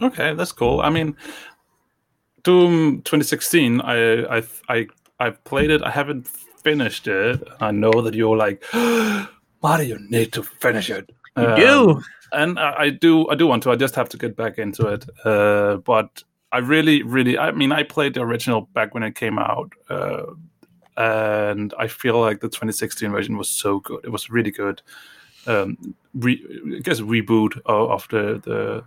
Okay, 0.02 0.34
that's 0.34 0.52
cool. 0.52 0.82
I 0.82 0.90
mean, 0.90 1.16
Doom 2.44 3.02
2016. 3.04 3.82
I 3.82 4.38
I 4.38 4.44
I 4.70 4.88
I've 5.20 5.44
played 5.44 5.70
it. 5.70 5.84
I 5.84 5.92
haven't 5.92 6.28
finished 6.28 7.08
it. 7.08 7.48
I 7.60 7.72
know 7.72 8.02
that 8.02 8.14
you're 8.14 8.38
like, 8.38 8.64
Mario, 8.74 9.28
you 9.64 10.00
need 10.10 10.34
to 10.34 10.44
finish 10.44 10.90
it. 10.90 11.12
You 11.38 11.56
do. 11.56 12.02
and 12.32 12.60
I, 12.60 12.76
I 12.78 12.90
do. 12.90 13.30
I 13.30 13.36
do 13.36 13.48
want 13.48 13.64
to. 13.64 13.72
I 13.72 13.76
just 13.76 13.96
have 13.96 14.10
to 14.10 14.18
get 14.18 14.36
back 14.36 14.58
into 14.58 14.88
it. 14.88 15.06
Uh, 15.24 15.78
but 15.78 16.24
I 16.52 16.58
really, 16.60 17.04
really. 17.04 17.38
I 17.38 17.52
mean, 17.52 17.72
I 17.72 17.84
played 17.84 18.14
the 18.16 18.22
original 18.22 18.62
back 18.74 18.94
when 18.94 19.04
it 19.04 19.16
came 19.16 19.40
out. 19.40 19.72
Uh, 19.90 20.24
and 20.98 21.74
I 21.80 21.88
feel 21.88 22.20
like 22.20 22.42
the 22.42 22.50
2016 22.50 23.12
version 23.12 23.38
was 23.38 23.50
so 23.50 23.80
good. 23.80 24.02
It 24.04 24.10
was 24.10 24.30
really 24.30 24.52
good. 24.52 24.82
Um, 25.48 25.96
re, 26.14 26.44
I 26.76 26.80
guess 26.80 27.00
reboot 27.00 27.58
of, 27.66 27.90
of 27.92 28.08
the 28.10 28.42
the 28.44 28.84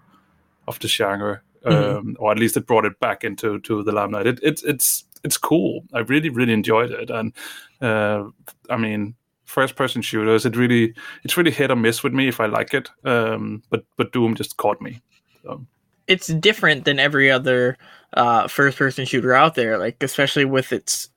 of 0.69 0.79
the 0.79 0.89
genre, 0.89 1.41
um, 1.65 1.73
Mhm. 1.75 2.15
or 2.19 2.31
at 2.33 2.39
least 2.39 2.57
it 2.57 2.67
brought 2.67 2.85
it 2.85 3.01
back 3.01 3.25
into 3.25 3.59
to 3.61 3.83
the 3.83 3.93
limelight. 3.93 4.27
It, 4.27 4.39
it's 4.43 4.63
it's 4.63 5.05
it's 5.25 5.39
cool. 5.39 5.83
I 5.95 6.01
really 6.01 6.29
really 6.29 6.53
enjoyed 6.53 6.91
it, 6.91 7.11
and 7.11 7.33
uh, 7.81 8.25
I 8.71 8.77
mean, 8.77 9.15
first 9.47 9.75
person 9.75 10.03
shooters. 10.03 10.47
It 10.47 10.57
really 10.57 10.95
it's 11.25 11.37
really 11.37 11.51
hit 11.51 11.71
or 11.71 11.77
miss 11.77 12.05
with 12.05 12.13
me 12.13 12.29
if 12.29 12.39
I 12.41 12.47
like 12.47 12.75
it. 12.75 12.91
Um, 13.05 13.63
but 13.71 13.85
but 13.97 14.13
Doom 14.13 14.35
just 14.37 14.57
caught 14.59 14.81
me. 14.81 15.01
So, 15.43 15.67
it's 16.07 16.29
different 16.29 16.85
than 16.85 16.99
every 16.99 17.31
other 17.31 17.77
uh, 18.15 18.47
first 18.49 18.79
person 18.79 19.05
shooter 19.05 19.35
out 19.35 19.55
there 19.55 19.79
like 19.79 20.03
especially 20.03 20.45
with 20.45 20.73
its 20.73 21.09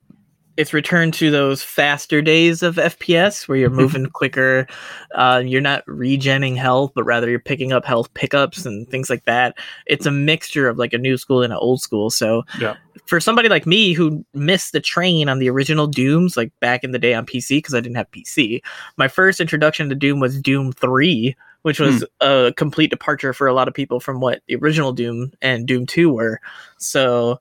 its 0.56 0.74
return 0.74 1.12
to 1.12 1.30
those 1.30 1.62
faster 1.62 2.20
days 2.20 2.64
of 2.64 2.74
fps 2.74 3.46
where 3.46 3.56
you're 3.56 3.70
moving 3.70 4.06
quicker 4.06 4.66
uh, 5.14 5.40
you're 5.44 5.60
not 5.60 5.86
regenning 5.86 6.56
health 6.56 6.90
but 6.96 7.04
rather 7.04 7.30
you're 7.30 7.38
picking 7.38 7.72
up 7.72 7.84
health 7.84 8.12
pickups 8.14 8.66
and 8.66 8.88
things 8.88 9.08
like 9.08 9.24
that. 9.24 9.56
It's 9.86 10.04
a 10.06 10.10
mixture 10.10 10.68
of 10.68 10.76
like 10.76 10.92
a 10.92 10.98
new 10.98 11.16
school 11.16 11.42
and 11.42 11.52
an 11.52 11.58
old 11.60 11.80
school. 11.80 12.10
So 12.10 12.42
Yeah. 12.60 12.74
for 13.06 13.20
somebody 13.20 13.48
like 13.48 13.66
me 13.66 13.92
who 13.92 14.24
missed 14.34 14.72
the 14.72 14.80
train 14.80 15.28
on 15.28 15.38
the 15.38 15.48
original 15.48 15.86
dooms 15.86 16.36
like 16.36 16.52
back 16.60 16.82
in 16.82 16.90
the 16.90 16.98
day 16.98 17.14
on 17.14 17.24
pc 17.24 17.48
because 17.58 17.74
i 17.74 17.80
didn't 17.80 17.96
have 17.96 18.10
pc 18.10 18.60
my 18.96 19.06
first 19.08 19.40
introduction 19.40 19.88
to 19.88 19.94
doom 19.94 20.18
was 20.20 20.40
doom 20.42 20.72
3 20.72 21.34
which 21.62 21.80
was 21.80 22.04
a 22.20 22.52
complete 22.56 22.90
departure 22.90 23.32
for 23.32 23.46
a 23.46 23.54
lot 23.54 23.68
of 23.68 23.74
people 23.74 24.00
from 24.00 24.20
what 24.20 24.42
the 24.46 24.56
original 24.56 24.92
Doom 24.92 25.32
and 25.42 25.66
Doom 25.66 25.86
2 25.86 26.10
were. 26.12 26.40
So 26.78 27.40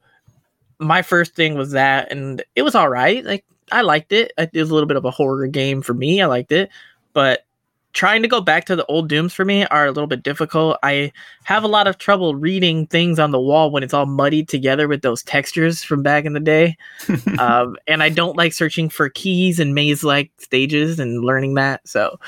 my 0.79 1.01
first 1.01 1.35
thing 1.35 1.55
was 1.55 1.71
that 1.71 2.11
and 2.11 2.43
it 2.55 2.63
was 2.63 2.75
all 2.75 2.89
right. 2.89 3.23
Like 3.23 3.45
I 3.71 3.81
liked 3.81 4.11
it. 4.11 4.31
It 4.37 4.51
was 4.53 4.69
a 4.69 4.73
little 4.73 4.87
bit 4.87 4.97
of 4.97 5.05
a 5.05 5.11
horror 5.11 5.47
game 5.47 5.81
for 5.81 5.93
me. 5.93 6.21
I 6.21 6.25
liked 6.25 6.51
it. 6.51 6.69
But 7.13 7.45
trying 7.93 8.21
to 8.21 8.27
go 8.27 8.39
back 8.39 8.65
to 8.65 8.75
the 8.75 8.85
old 8.85 9.09
Dooms 9.09 9.33
for 9.33 9.43
me 9.43 9.65
are 9.65 9.85
a 9.85 9.91
little 9.91 10.07
bit 10.07 10.21
difficult. 10.21 10.77
I 10.83 11.11
have 11.45 11.63
a 11.63 11.67
lot 11.67 11.87
of 11.87 11.97
trouble 11.97 12.35
reading 12.35 12.85
things 12.85 13.17
on 13.17 13.31
the 13.31 13.39
wall 13.39 13.71
when 13.71 13.81
it's 13.81 13.93
all 13.93 14.05
muddied 14.05 14.47
together 14.47 14.87
with 14.87 15.01
those 15.01 15.23
textures 15.23 15.83
from 15.83 16.03
back 16.03 16.25
in 16.25 16.33
the 16.33 16.39
day. 16.39 16.77
um, 17.39 17.75
and 17.87 18.03
I 18.03 18.09
don't 18.09 18.37
like 18.37 18.53
searching 18.53 18.89
for 18.89 19.09
keys 19.09 19.59
and 19.59 19.73
maze 19.73 20.03
like 20.03 20.31
stages 20.37 20.99
and 20.99 21.23
learning 21.23 21.55
that. 21.55 21.87
So, 21.87 22.19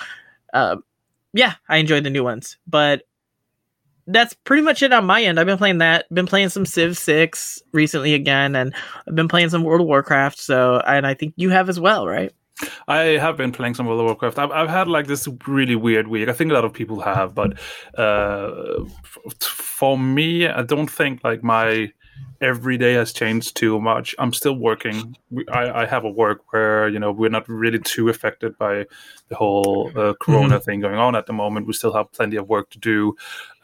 um, 0.54 0.84
yeah, 1.34 1.56
I 1.68 1.78
enjoyed 1.78 2.04
the 2.04 2.10
new 2.10 2.24
ones, 2.24 2.58
but 2.68 3.04
that's 4.08 4.34
pretty 4.34 4.64
much 4.64 4.82
it 4.82 4.92
on 4.92 5.06
my 5.06 5.22
end. 5.22 5.40
I've 5.40 5.46
been 5.46 5.58
playing 5.58 5.78
that, 5.80 6.06
been 6.14 6.26
playing 6.26 6.50
some 6.50 6.66
Civ 6.66 6.98
6 6.98 7.62
recently 7.74 8.14
again, 8.14 8.56
and 8.56 8.74
I've 9.08 9.16
been 9.16 9.28
playing 9.28 9.50
some 9.50 9.64
World 9.64 9.82
of 9.82 9.88
Warcraft. 9.88 10.40
So, 10.40 10.82
and 10.88 11.06
I 11.06 11.14
think 11.14 11.34
you 11.38 11.52
have 11.52 11.70
as 11.70 11.80
well, 11.80 12.08
right? 12.08 12.32
I 12.88 13.02
have 13.20 13.38
been 13.38 13.52
playing 13.52 13.76
some 13.76 13.86
World 13.86 14.00
of 14.00 14.06
Warcraft. 14.08 14.40
I've, 14.40 14.52
I've 14.52 14.70
had 14.70 14.88
like 14.88 15.08
this 15.08 15.28
really 15.48 15.76
weird 15.76 16.08
week. 16.08 16.28
I 16.28 16.34
think 16.34 16.52
a 16.52 16.54
lot 16.56 16.66
of 16.66 16.74
people 16.74 17.00
have, 17.02 17.36
but 17.36 17.60
uh, 17.98 18.84
for 19.40 19.98
me, 19.98 20.48
I 20.48 20.64
don't 20.64 20.90
think 20.90 21.24
like 21.24 21.44
my 21.44 21.92
every 22.42 22.78
day 22.78 22.94
has 22.94 23.12
changed 23.12 23.56
too 23.56 23.80
much. 23.82 24.16
I'm 24.18 24.34
still 24.34 24.54
working. 24.56 25.16
We- 25.30 25.48
I, 25.50 25.84
I 25.84 25.86
have 25.86 26.06
a 26.06 26.10
work 26.10 26.52
where 26.52 26.88
you 26.88 27.00
know 27.00 27.12
we're 27.12 27.30
not 27.30 27.48
really 27.50 27.80
too 27.80 28.10
affected 28.10 28.58
by 28.58 28.86
the 29.28 29.36
whole 29.36 29.92
uh, 29.96 30.14
Corona 30.20 30.60
thing 30.60 30.80
going 30.80 30.96
on 30.96 31.16
at 31.16 31.26
the 31.26 31.34
moment. 31.34 31.68
We 31.68 31.74
still 31.74 31.94
have 31.94 32.12
plenty 32.12 32.38
of 32.38 32.48
work 32.48 32.70
to 32.72 32.80
do. 32.80 33.16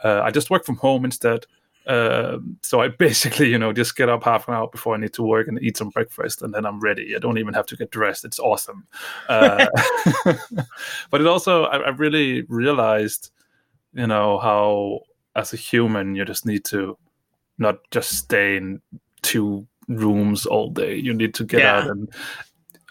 Uh, 0.04 0.22
I 0.24 0.32
just 0.32 0.50
work 0.50 0.66
from 0.66 0.76
home 0.78 1.06
instead. 1.06 1.46
Uh, 1.88 2.40
so 2.62 2.82
I 2.82 2.88
basically, 3.06 3.50
you 3.50 3.58
know, 3.58 3.72
just 3.72 3.96
get 3.96 4.10
up 4.10 4.24
half 4.24 4.48
an 4.48 4.56
hour 4.56 4.68
before 4.68 4.96
I 4.96 4.98
need 4.98 5.14
to 5.14 5.24
work 5.24 5.48
and 5.48 5.62
eat 5.62 5.78
some 5.78 5.90
breakfast, 5.90 6.42
and 6.42 6.54
then 6.54 6.66
I'm 6.66 6.80
ready. 6.80 7.16
I 7.16 7.20
don't 7.20 7.38
even 7.38 7.54
have 7.54 7.68
to 7.68 7.78
get 7.78 7.92
dressed. 7.92 8.26
It's 8.26 8.40
awesome. 8.40 8.88
Uh, 9.30 9.68
but 11.12 11.22
it 11.22 11.28
also, 11.28 11.66
I, 11.66 11.78
I 11.78 11.90
really 11.90 12.42
realized, 12.44 13.32
you 13.94 14.08
know, 14.08 14.40
how 14.40 15.02
as 15.36 15.54
a 15.54 15.58
human 15.58 16.16
you 16.16 16.24
just 16.26 16.46
need 16.46 16.64
to 16.66 16.98
not 17.58 17.80
just 17.92 18.18
stay 18.18 18.58
in 18.58 18.82
two 19.22 19.66
rooms 19.88 20.46
all 20.46 20.70
day. 20.70 20.96
You 20.96 21.14
need 21.14 21.34
to 21.36 21.44
get 21.44 21.62
Yeah. 21.62 21.78
out 21.80 21.88
and. 21.90 22.10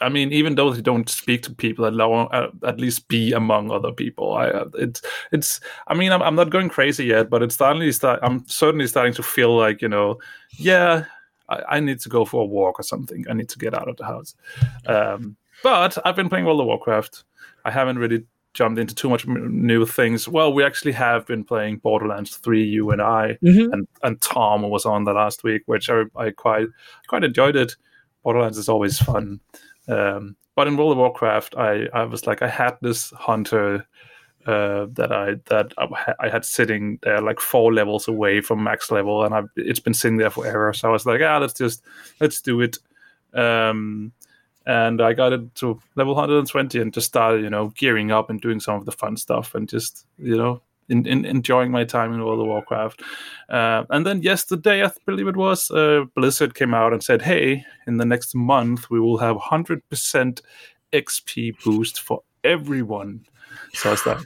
I 0.01 0.09
mean, 0.09 0.33
even 0.33 0.57
though 0.57 0.73
you 0.75 0.83
don't 0.83 1.09
speak 1.09 1.43
to 1.45 1.55
people, 1.55 1.87
at, 1.87 1.95
uh, 1.99 2.51
at 2.67 2.81
least 2.81 3.07
be 3.07 3.33
among 3.33 3.71
other 3.71 3.93
people. 3.93 4.35
I, 4.35 4.49
uh, 4.49 4.69
it's, 4.75 5.01
it's. 5.31 5.61
I 5.87 5.95
mean, 5.95 6.11
I'm, 6.11 6.21
I'm 6.21 6.35
not 6.35 6.51
going 6.51 6.69
crazy 6.69 7.05
yet, 7.05 7.31
but 7.31 7.43
it's 7.45 7.55
starting 7.55 7.91
start. 7.93 8.19
I'm 8.21 8.47
certainly 8.49 8.89
starting 8.89 9.15
to 9.15 9.23
feel 9.23 9.57
like 9.57 9.81
you 9.81 9.89
know, 9.89 10.19
yeah, 10.59 11.05
I, 11.49 11.63
I 11.77 11.81
need 11.81 12.01
to 12.01 12.09
go 12.09 12.25
for 12.25 12.43
a 12.43 12.45
walk 12.45 12.81
or 12.81 12.83
something. 12.83 13.25
I 13.31 13.35
need 13.35 13.49
to 13.51 13.59
get 13.59 13.73
out 13.73 13.89
of 13.89 13.97
the 13.97 14.05
house. 14.05 14.35
Um, 14.87 15.37
but 15.63 15.97
I've 16.05 16.17
been 16.17 16.29
playing 16.29 16.45
World 16.45 16.61
of 16.61 16.67
Warcraft. 16.67 17.23
I 17.65 17.71
haven't 17.71 17.99
really 17.99 18.25
jumped 18.55 18.79
into 18.79 18.95
too 18.95 19.11
much 19.11 19.27
m- 19.29 19.67
new 19.67 19.85
things. 19.85 20.27
Well, 20.29 20.53
we 20.53 20.65
actually 20.65 20.93
have 20.93 21.27
been 21.27 21.45
playing 21.45 21.79
Borderlands 21.79 22.37
3, 22.37 22.65
you 22.65 22.91
and 22.91 23.03
I, 23.03 23.37
Mm-hmm. 23.43 23.73
and, 23.73 23.89
and 24.03 24.21
Tom 24.21 24.63
was 24.71 24.87
on 24.87 25.05
the 25.05 25.13
last 25.13 25.45
week, 25.45 25.63
which 25.67 25.91
I, 25.91 26.05
I 26.17 26.31
quite 26.31 26.69
quite 27.09 27.25
enjoyed 27.25 27.57
it. 27.57 27.77
Borderlands 28.23 28.57
is 28.59 28.69
always 28.69 28.99
fun. 28.99 29.41
Um, 29.89 30.37
but 30.57 30.67
in 30.69 30.77
World 30.77 30.93
of 30.93 30.99
Warcraft, 30.99 31.57
I, 31.57 31.89
I 31.93 32.05
was 32.05 32.27
like, 32.27 32.41
I 32.41 32.49
had 32.49 32.77
this 32.81 33.11
hunter 33.11 33.87
uh, 34.47 34.87
that 34.93 35.11
I 35.11 35.35
that 35.47 35.73
I 36.21 36.29
had 36.29 36.45
sitting 36.45 36.99
there 37.03 37.21
like 37.21 37.41
four 37.41 37.73
levels 37.73 38.07
away 38.09 38.41
from 38.41 38.63
max 38.63 38.91
level, 38.91 39.25
and 39.25 39.35
I 39.35 39.43
it's 39.57 39.81
been 39.81 39.95
sitting 39.95 40.19
there 40.19 40.31
forever. 40.31 40.73
So 40.73 40.89
I 40.89 40.93
was 40.93 41.07
like, 41.07 41.21
ah, 41.23 41.39
let's 41.39 41.55
just 41.55 41.83
let's 42.21 42.41
do 42.41 42.61
it. 42.61 42.79
Um, 43.33 44.13
and 44.67 45.01
I 45.01 45.13
got 45.13 45.33
it 45.33 45.55
to 45.57 45.81
level 45.95 46.15
120 46.15 46.81
and 46.81 46.93
just 46.93 47.09
started, 47.09 47.43
you 47.43 47.51
know, 47.51 47.69
gearing 47.77 48.11
up 48.11 48.31
and 48.31 48.41
doing 48.41 48.61
some 48.61 48.77
of 48.77 48.87
the 48.87 48.93
fun 48.93 49.17
stuff 49.17 49.55
and 49.55 49.69
just, 49.69 50.07
you 50.19 50.37
know, 50.37 50.63
in, 50.89 51.07
in, 51.07 51.25
enjoying 51.25 51.71
my 51.71 51.85
time 51.85 52.13
in 52.13 52.25
World 52.25 52.41
of 52.41 52.47
Warcraft. 52.47 53.03
Uh, 53.49 53.85
and 53.91 54.07
then 54.07 54.23
yesterday, 54.23 54.85
I 54.85 54.91
believe 55.07 55.29
it 55.29 55.37
was, 55.37 55.71
uh, 55.71 56.05
Blizzard 56.15 56.55
came 56.55 56.75
out 56.75 56.93
and 56.93 57.03
said, 57.03 57.23
hey, 57.23 57.65
in 57.87 57.99
the 57.99 58.05
next 58.05 58.35
month, 58.35 58.91
we 58.91 59.01
will 59.01 59.19
have 59.19 59.37
100% 59.37 60.41
XP 60.93 61.65
boost 61.65 62.01
for 62.01 62.23
everyone. 62.43 63.27
So 63.75 63.91
I 63.91 63.93
was 63.93 64.07
like, 64.07 64.19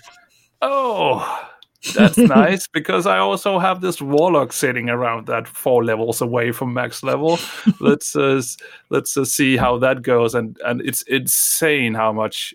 oh, 0.63 1.49
that's 1.95 2.19
nice 2.29 2.67
because 2.67 3.07
I 3.07 3.19
also 3.19 3.59
have 3.59 3.81
this 3.81 4.01
warlock 4.01 4.53
sitting 4.53 4.89
around 4.89 5.27
that 5.27 5.47
four 5.49 5.85
levels 5.85 6.21
away 6.21 6.53
from 6.53 6.75
max 6.75 7.03
level. 7.03 7.39
let's 7.81 8.15
uh, 8.17 8.43
let's 8.91 9.17
uh, 9.17 9.25
see 9.25 9.57
how 9.57 9.79
that 9.79 10.03
goes, 10.03 10.35
and 10.35 10.57
and 10.65 10.81
it's 10.83 11.03
insane 11.03 11.95
how 11.95 12.13
much 12.13 12.55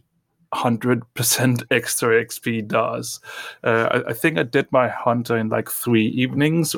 hundred 0.53 1.01
percent 1.15 1.63
extra 1.71 2.23
XP 2.23 2.67
does. 2.67 3.19
Uh, 3.63 3.87
I, 4.05 4.09
I 4.09 4.13
think 4.13 4.37
I 4.37 4.43
did 4.43 4.71
my 4.71 4.87
hunter 4.87 5.35
in 5.35 5.49
like 5.49 5.67
three 5.69 6.07
evenings, 6.07 6.75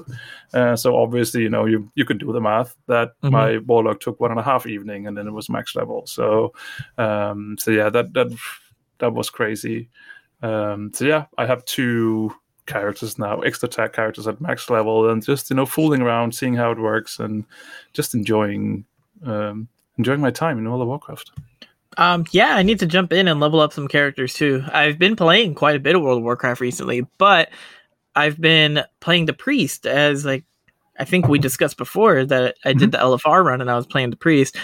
uh, 0.54 0.76
so 0.78 0.96
obviously 0.96 1.42
you 1.42 1.50
know 1.50 1.66
you 1.66 1.92
you 1.96 2.06
can 2.06 2.18
do 2.18 2.32
the 2.32 2.40
math 2.42 2.76
that 2.88 3.14
Mhm. 3.24 3.32
my 3.32 3.58
warlock 3.58 4.00
took 4.00 4.20
one 4.22 4.32
and 4.32 4.40
a 4.40 4.44
half 4.44 4.66
evening, 4.66 5.08
and 5.08 5.18
then 5.18 5.28
it 5.28 5.34
was 5.34 5.50
max 5.50 5.76
level. 5.76 6.06
So 6.06 6.54
um, 6.98 7.58
so 7.60 7.72
yeah, 7.72 7.90
that 7.90 8.14
that 8.14 8.28
that 9.00 9.14
was 9.14 9.30
crazy. 9.30 9.90
Um, 10.42 10.92
so 10.94 11.06
yeah, 11.06 11.26
I 11.38 11.46
have 11.46 11.66
two 11.66 12.34
characters 12.66 13.20
now, 13.20 13.42
extra 13.42 13.70
tag 13.70 13.94
characters 13.94 14.28
at 14.28 14.42
max 14.42 14.70
level, 14.70 15.10
and 15.10 15.24
just 15.24 15.50
you 15.50 15.56
know 15.56 15.66
fooling 15.66 16.02
around, 16.02 16.36
seeing 16.36 16.56
how 16.56 16.72
it 16.72 16.80
works, 16.80 17.20
and 17.20 17.46
just 17.94 18.14
enjoying 18.14 18.86
um, 19.26 19.68
enjoying 19.98 20.22
my 20.22 20.32
time 20.32 20.58
in 20.58 20.68
World 20.68 20.82
of 20.82 20.88
Warcraft. 20.88 21.32
Um, 21.98 22.26
yeah, 22.32 22.56
I 22.56 22.64
need 22.64 22.80
to 22.80 22.86
jump 22.86 23.14
in 23.14 23.28
and 23.28 23.40
level 23.40 23.62
up 23.62 23.72
some 23.72 23.88
characters 23.88 24.34
too. 24.34 24.64
I've 24.72 25.00
been 25.00 25.16
playing 25.16 25.56
quite 25.56 25.76
a 25.76 25.80
bit 25.80 25.96
of 25.96 26.02
World 26.02 26.18
of 26.18 26.24
Warcraft 26.24 26.60
recently, 26.60 27.08
but 27.18 27.50
I've 28.16 28.40
been 28.40 28.84
playing 29.00 29.26
the 29.26 29.34
priest 29.34 29.86
as 29.86 30.26
like 30.26 30.44
I 30.98 31.06
think 31.06 31.28
we 31.28 31.40
discussed 31.40 31.78
before 31.78 32.26
that 32.26 32.56
I 32.64 32.74
did 32.74 32.92
the 32.92 32.98
LFR 32.98 33.44
run 33.44 33.62
and 33.62 33.70
I 33.70 33.76
was 33.76 33.86
playing 33.86 34.10
the 34.10 34.16
priest. 34.16 34.58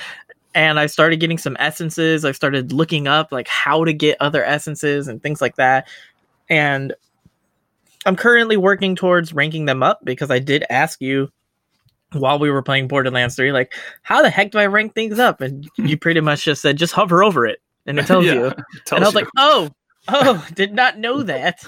And 0.54 0.80
I 0.80 0.86
started 0.88 1.20
getting 1.20 1.38
some 1.38 1.56
essences. 1.60 2.26
I 2.26 2.32
started 2.34 2.74
looking 2.74 3.08
up 3.08 3.32
like 3.32 3.48
how 3.48 3.86
to 3.86 3.94
get 3.94 4.18
other 4.20 4.44
essences 4.44 5.08
and 5.08 5.22
things 5.24 5.42
like 5.42 5.56
that. 5.56 5.88
And 6.50 6.94
I'm 8.06 8.16
currently 8.16 8.58
working 8.58 8.96
towards 8.96 9.34
ranking 9.34 9.66
them 9.66 9.82
up 9.84 10.00
because 10.04 10.30
I 10.32 10.40
did 10.40 10.66
ask 10.70 11.00
you 11.02 11.30
while 12.14 12.40
we 12.40 12.50
were 12.52 12.62
playing 12.62 12.90
Borderlands 12.90 13.36
3, 13.36 13.54
like, 13.54 13.74
how 14.02 14.22
the 14.22 14.30
heck 14.30 14.52
do 14.52 14.58
I 14.58 14.66
rank 14.66 14.94
things 14.96 15.20
up? 15.20 15.40
And 15.40 15.70
you 15.78 15.98
pretty 15.98 16.20
much 16.20 16.44
just 16.44 16.62
said, 16.62 16.78
just 16.78 16.94
hover 16.94 17.24
over 17.24 17.46
it 17.46 17.60
and 17.86 17.98
it 18.00 18.06
tells 18.06 18.26
Yeah, 18.32 18.34
you. 18.34 18.46
it 18.48 18.56
tells 18.86 18.98
and 18.98 19.04
I 19.06 19.08
was 19.08 19.14
you. 19.14 19.20
like, 19.22 19.30
oh, 19.38 19.70
oh, 20.10 20.46
did 20.56 20.74
not 20.74 20.98
know 20.98 21.24
that. 21.24 21.64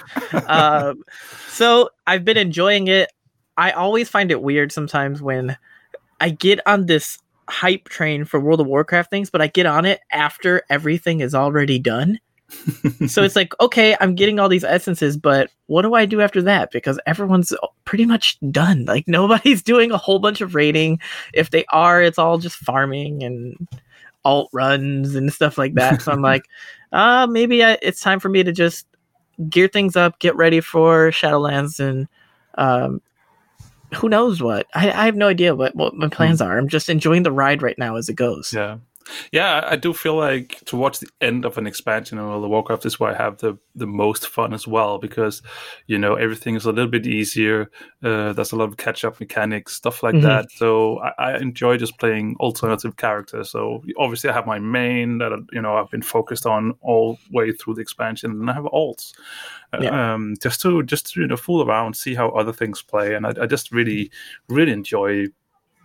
um, 0.48 1.04
so 1.48 1.90
I've 2.06 2.26
been 2.26 2.38
enjoying 2.38 2.88
it. 2.88 3.10
I 3.56 3.72
always 3.72 4.10
find 4.10 4.32
it 4.32 4.42
weird 4.42 4.72
sometimes 4.72 5.22
when 5.22 5.56
I 6.20 6.32
get 6.32 6.60
on 6.68 6.88
this 6.88 7.20
hype 7.50 7.90
train 7.90 8.26
for 8.26 8.40
World 8.40 8.62
of 8.62 8.68
Warcraft 8.68 9.10
things, 9.10 9.30
but 9.30 9.42
I 9.42 9.48
get 9.48 9.66
on 9.66 9.86
it 9.86 10.02
after 10.12 10.64
everything 10.70 11.20
is 11.20 11.36
already 11.36 11.80
done. 11.80 12.20
so 13.08 13.24
it's 13.24 13.36
like, 13.36 13.54
okay, 13.60 13.96
I'm 14.00 14.16
getting 14.16 14.40
all 14.40 14.50
these 14.50 14.64
essences, 14.64 15.18
but 15.18 15.50
what 15.68 15.82
do 15.82 15.94
I 15.94 16.06
do 16.06 16.22
after 16.22 16.42
that? 16.44 16.72
Because 16.72 17.00
everyone's 17.06 17.54
pretty 17.86 18.06
much 18.06 18.38
done. 18.52 18.86
Like 18.86 19.08
nobody's 19.08 19.62
doing 19.62 19.92
a 19.92 19.98
whole 19.98 20.20
bunch 20.20 20.42
of 20.42 20.56
raiding. 20.56 21.00
If 21.34 21.50
they 21.50 21.66
are, 21.72 22.02
it's 22.02 22.20
all 22.20 22.38
just 22.38 22.58
farming 22.58 23.24
and 23.24 23.68
alt 24.26 24.50
runs 24.54 25.16
and 25.16 25.34
stuff 25.34 25.58
like 25.58 25.74
that. 25.76 26.02
So 26.02 26.12
I'm 26.12 26.22
like, 26.34 26.44
uh, 26.92 27.28
maybe 27.30 27.64
I, 27.64 27.78
it's 27.82 28.02
time 28.02 28.20
for 28.20 28.30
me 28.30 28.44
to 28.44 28.52
just 28.52 28.88
gear 29.50 29.68
things 29.68 29.96
up, 29.96 30.20
get 30.20 30.36
ready 30.36 30.62
for 30.62 31.10
Shadowlands, 31.12 31.80
and 31.80 32.08
um, 32.56 33.02
who 33.96 34.10
knows 34.10 34.42
what. 34.42 34.68
I, 34.74 34.92
I 34.92 35.06
have 35.06 35.16
no 35.16 35.28
idea 35.28 35.56
what, 35.56 35.76
what 35.76 35.96
my 35.96 36.08
plans 36.10 36.40
hmm. 36.40 36.48
are. 36.48 36.58
I'm 36.58 36.70
just 36.70 36.90
enjoying 36.90 37.24
the 37.24 37.32
ride 37.32 37.62
right 37.62 37.78
now 37.78 37.96
as 37.96 38.10
it 38.10 38.16
goes. 38.16 38.54
Yeah. 38.54 38.78
Yeah, 39.32 39.62
I- 39.68 39.76
do 39.76 39.94
feel 39.94 40.16
like 40.16 40.62
towards 40.66 41.00
the 41.00 41.10
end 41.20 41.44
of 41.46 41.58
an 41.58 41.68
expansion 41.68 42.18
in 42.18 42.26
World 42.26 42.44
of 42.44 42.50
Warcraft 42.50 42.86
is 42.86 43.00
where 43.00 43.12
I 43.14 43.18
have 43.22 43.38
the, 43.40 43.58
the 43.76 43.86
most 43.88 44.28
fun 44.28 44.54
as 44.54 44.66
well 44.68 44.98
because, 44.98 45.42
you 45.88 45.98
know, 45.98 46.16
everything 46.16 46.56
is 46.56 46.66
a 46.66 46.72
little 46.72 46.90
bit 46.90 47.06
easier. 47.06 47.70
Uh, 48.02 48.32
there's 48.34 48.52
a 48.54 48.56
lot 48.56 48.70
of 48.70 48.78
catch 48.78 49.04
up 49.04 49.20
mechanics, 49.20 49.74
stuff 49.74 50.04
like 50.04 50.16
Mhm. 50.16 50.22
that. 50.22 50.52
So 50.52 51.00
I, 51.00 51.12
I 51.34 51.38
enjoy 51.38 51.78
just 51.78 51.98
playing 52.00 52.36
alternative 52.40 52.96
characters. 52.96 53.50
So 53.50 53.84
obviously 53.98 54.30
I 54.30 54.34
have 54.34 54.48
my 54.48 54.60
main 54.60 55.18
that, 55.18 55.32
you 55.52 55.62
know, 55.62 55.76
I've 55.76 55.90
been 55.92 56.02
focused 56.02 56.46
on 56.46 56.74
all 56.82 57.18
way 57.32 57.52
through 57.52 57.74
the 57.76 57.82
expansion 57.82 58.32
and 58.32 58.50
I 58.50 58.54
have 58.54 58.66
alts. 58.66 59.12
Yeah. 59.82 60.14
Um, 60.14 60.36
just 60.42 60.62
to 60.62 60.84
just 60.84 61.14
to, 61.14 61.22
you 61.22 61.28
know 61.28 61.36
fool 61.36 61.64
around, 61.68 61.96
see 61.96 62.14
how 62.14 62.30
other 62.30 62.54
things 62.54 62.82
play, 62.84 63.16
and 63.16 63.26
I, 63.26 63.34
I 63.42 63.46
just 63.48 63.72
really 63.72 64.12
really 64.48 64.72
enjoy 64.72 65.26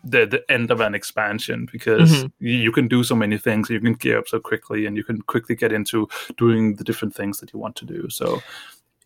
the 0.04 0.26
the 0.26 0.42
end 0.50 0.70
of 0.70 0.80
an 0.80 0.94
expansion 0.94 1.66
because 1.72 2.24
Mhm. 2.24 2.30
you, 2.38 2.72
can 2.72 2.88
do 2.88 3.02
so 3.04 3.14
many 3.14 3.38
things 3.38 3.68
you 3.70 3.80
can 3.80 3.94
gear 3.94 4.18
up 4.18 4.28
so 4.28 4.38
quickly 4.40 4.86
and 4.86 4.96
you 4.96 5.04
can 5.04 5.20
quickly 5.22 5.54
get 5.56 5.72
into 5.72 6.08
doing 6.36 6.74
the 6.76 6.84
different 6.84 7.14
things 7.14 7.38
that 7.40 7.52
you 7.52 7.58
want 7.58 7.76
to 7.76 7.84
do 7.84 8.08
so 8.08 8.40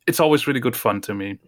it's 0.07 0.21
always 0.21 0.47
really 0.47 0.61
good 0.61 0.77
fun 0.77 1.01
to 1.01 1.15
me 1.15 1.39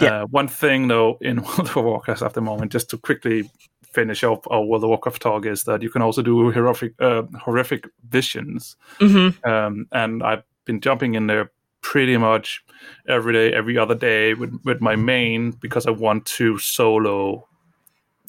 Yeah. 0.00 0.22
uh, 0.22 0.26
one 0.26 0.48
thing 0.48 0.88
though 0.88 1.18
in 1.20 1.42
world 1.42 1.68
of 1.68 1.76
warcraft 1.76 2.22
at 2.22 2.34
the 2.34 2.40
moment 2.40 2.72
just 2.72 2.90
to 2.90 2.98
quickly 2.98 3.50
finish 3.82 4.24
up 4.24 4.46
our 4.50 4.62
world 4.62 4.84
of 4.84 4.88
warcraft 4.88 5.22
talk 5.22 5.46
is 5.46 5.62
that 5.64 5.82
you 5.82 5.90
can 5.90 6.02
also 6.02 6.22
do 6.22 6.50
horrific 6.52 6.92
uh, 7.00 7.22
horrific 7.40 7.88
visions 8.08 8.76
hmm 9.00 9.28
um, 9.44 9.86
and 9.92 10.22
I've 10.22 10.42
been 10.64 10.80
jumping 10.80 11.14
in 11.14 11.26
there 11.26 11.50
pretty 11.82 12.16
much 12.16 12.64
every 13.06 13.32
day, 13.34 13.52
every 13.52 13.76
other 13.76 13.94
day 13.94 14.32
with, 14.34 14.58
with 14.64 14.80
my 14.80 14.96
main 14.96 15.50
because 15.60 15.86
I 15.86 15.90
want 15.90 16.24
to 16.38 16.58
solo 16.58 17.46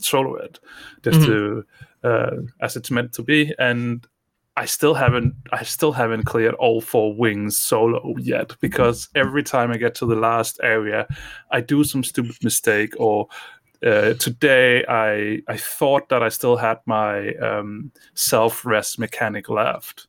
solo 0.05 0.35
it 0.35 0.59
just 1.03 1.19
Mhm. 1.19 1.25
to 1.25 1.65
uh, 2.03 2.35
as 2.61 2.75
it's 2.75 2.91
meant 2.91 3.11
to 3.13 3.23
be. 3.23 3.53
And 3.59 4.05
I 4.57 4.65
still 4.65 4.93
haven't 4.93 5.33
I 5.51 5.63
still 5.63 5.91
haven't 5.91 6.23
cleared 6.25 6.55
all 6.55 6.81
four 6.81 7.13
wings 7.15 7.57
solo 7.57 8.15
yet 8.19 8.55
because 8.61 9.09
every 9.15 9.43
time 9.43 9.71
I 9.71 9.77
get 9.77 9.95
to 9.95 10.05
the 10.05 10.15
last 10.15 10.59
area, 10.63 11.07
I 11.51 11.61
do 11.61 11.83
some 11.83 12.03
stupid 12.03 12.37
mistake 12.43 12.93
or. 12.97 13.27
Uh, 13.85 14.13
today, 14.15 14.83
I 14.87 15.41
I 15.53 15.57
thought 15.57 16.07
that 16.09 16.23
I 16.23 16.29
still 16.29 16.55
had 16.57 16.77
my 16.85 17.33
um, 17.35 17.91
self 18.13 18.65
rest 18.65 18.97
mechanic 18.99 19.49
left, 19.49 20.07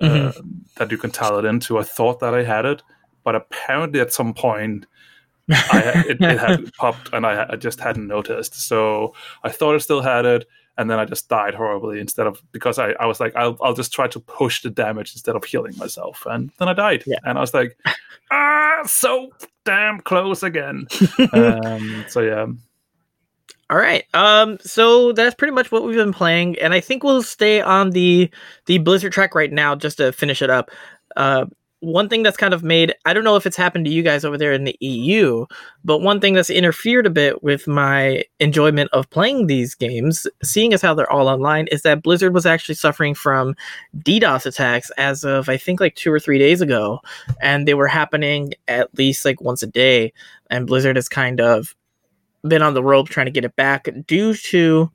Mhm. 0.00 0.36
um, 0.38 0.64
that 0.76 0.90
you 0.92 0.98
can 0.98 1.10
tell 1.10 1.38
it 1.38 1.44
into. 1.46 1.78
I 1.78 1.82
thought 1.82 2.20
that 2.20 2.34
I 2.34 2.44
had 2.44 2.66
it, 2.66 2.82
but 3.24 3.34
apparently 3.34 4.00
at 4.00 4.12
some 4.12 4.34
point 4.34 4.86
I, 5.50 6.04
it, 6.08 6.20
it 6.20 6.38
had 6.38 6.72
popped 6.74 7.10
and 7.12 7.26
I, 7.26 7.46
I 7.50 7.56
just 7.56 7.80
hadn't 7.80 8.06
noticed. 8.06 8.54
So 8.54 9.14
I 9.44 9.50
thought 9.50 9.74
I 9.74 9.78
still 9.78 10.02
had 10.02 10.24
it, 10.24 10.46
and 10.78 10.90
then 10.90 10.98
I 10.98 11.04
just 11.04 11.28
died 11.28 11.54
horribly 11.54 12.00
instead 12.00 12.26
of 12.26 12.42
because 12.52 12.78
I, 12.78 12.90
I 13.00 13.06
was 13.06 13.20
like, 13.20 13.34
I'll, 13.36 13.56
I'll 13.62 13.74
just 13.74 13.92
try 13.92 14.08
to 14.08 14.20
push 14.20 14.62
the 14.62 14.70
damage 14.70 15.12
instead 15.12 15.36
of 15.36 15.44
healing 15.44 15.76
myself. 15.76 16.26
And 16.26 16.50
then 16.58 16.68
I 16.68 16.72
died. 16.74 17.04
Yeah. 17.06 17.18
And 17.24 17.38
I 17.38 17.40
was 17.40 17.54
like, 17.54 17.78
ah, 18.30 18.82
so 18.84 19.30
damn 19.64 20.00
close 20.00 20.42
again. 20.42 20.86
um, 21.32 22.04
so 22.08 22.20
yeah. 22.20 22.46
All 23.68 23.78
right. 23.78 24.04
Um. 24.14 24.58
So 24.60 25.12
that's 25.12 25.34
pretty 25.34 25.52
much 25.52 25.72
what 25.72 25.82
we've 25.82 25.96
been 25.96 26.12
playing, 26.12 26.56
and 26.60 26.72
I 26.72 26.78
think 26.80 27.02
we'll 27.02 27.22
stay 27.22 27.60
on 27.60 27.90
the 27.90 28.30
the 28.66 28.78
Blizzard 28.78 29.12
track 29.12 29.34
right 29.34 29.52
now 29.52 29.74
just 29.74 29.96
to 29.96 30.12
finish 30.12 30.40
it 30.40 30.50
up. 30.50 30.70
Uh, 31.16 31.46
one 31.80 32.08
thing 32.08 32.22
that's 32.22 32.36
kind 32.36 32.54
of 32.54 32.62
made 32.62 32.94
I 33.04 33.12
don't 33.12 33.24
know 33.24 33.36
if 33.36 33.46
it's 33.46 33.56
happened 33.56 33.84
to 33.84 33.90
you 33.90 34.02
guys 34.02 34.24
over 34.24 34.38
there 34.38 34.52
in 34.52 34.64
the 34.64 34.76
EU, 34.80 35.46
but 35.84 35.98
one 35.98 36.20
thing 36.20 36.34
that's 36.34 36.50
interfered 36.50 37.06
a 37.06 37.10
bit 37.10 37.42
with 37.42 37.68
my 37.68 38.24
enjoyment 38.40 38.90
of 38.92 39.08
playing 39.10 39.46
these 39.46 39.74
games, 39.74 40.26
seeing 40.42 40.72
as 40.72 40.82
how 40.82 40.94
they're 40.94 41.10
all 41.10 41.28
online, 41.28 41.66
is 41.68 41.82
that 41.82 42.02
Blizzard 42.02 42.32
was 42.32 42.46
actually 42.46 42.76
suffering 42.76 43.14
from 43.14 43.54
DDoS 43.98 44.46
attacks 44.46 44.90
as 44.96 45.22
of 45.24 45.48
I 45.48 45.56
think 45.56 45.80
like 45.80 45.94
two 45.96 46.12
or 46.12 46.18
three 46.20 46.38
days 46.38 46.60
ago, 46.60 47.00
and 47.40 47.68
they 47.68 47.74
were 47.74 47.88
happening 47.88 48.54
at 48.68 48.96
least 48.96 49.24
like 49.24 49.40
once 49.40 49.62
a 49.62 49.66
day, 49.66 50.12
and 50.50 50.66
Blizzard 50.66 50.96
has 50.96 51.08
kind 51.08 51.40
of 51.40 51.74
been 52.42 52.62
on 52.62 52.74
the 52.74 52.82
rope 52.82 53.08
trying 53.08 53.26
to 53.26 53.32
get 53.32 53.44
it 53.44 53.56
back 53.56 53.88
due 54.06 54.34
to 54.34 54.90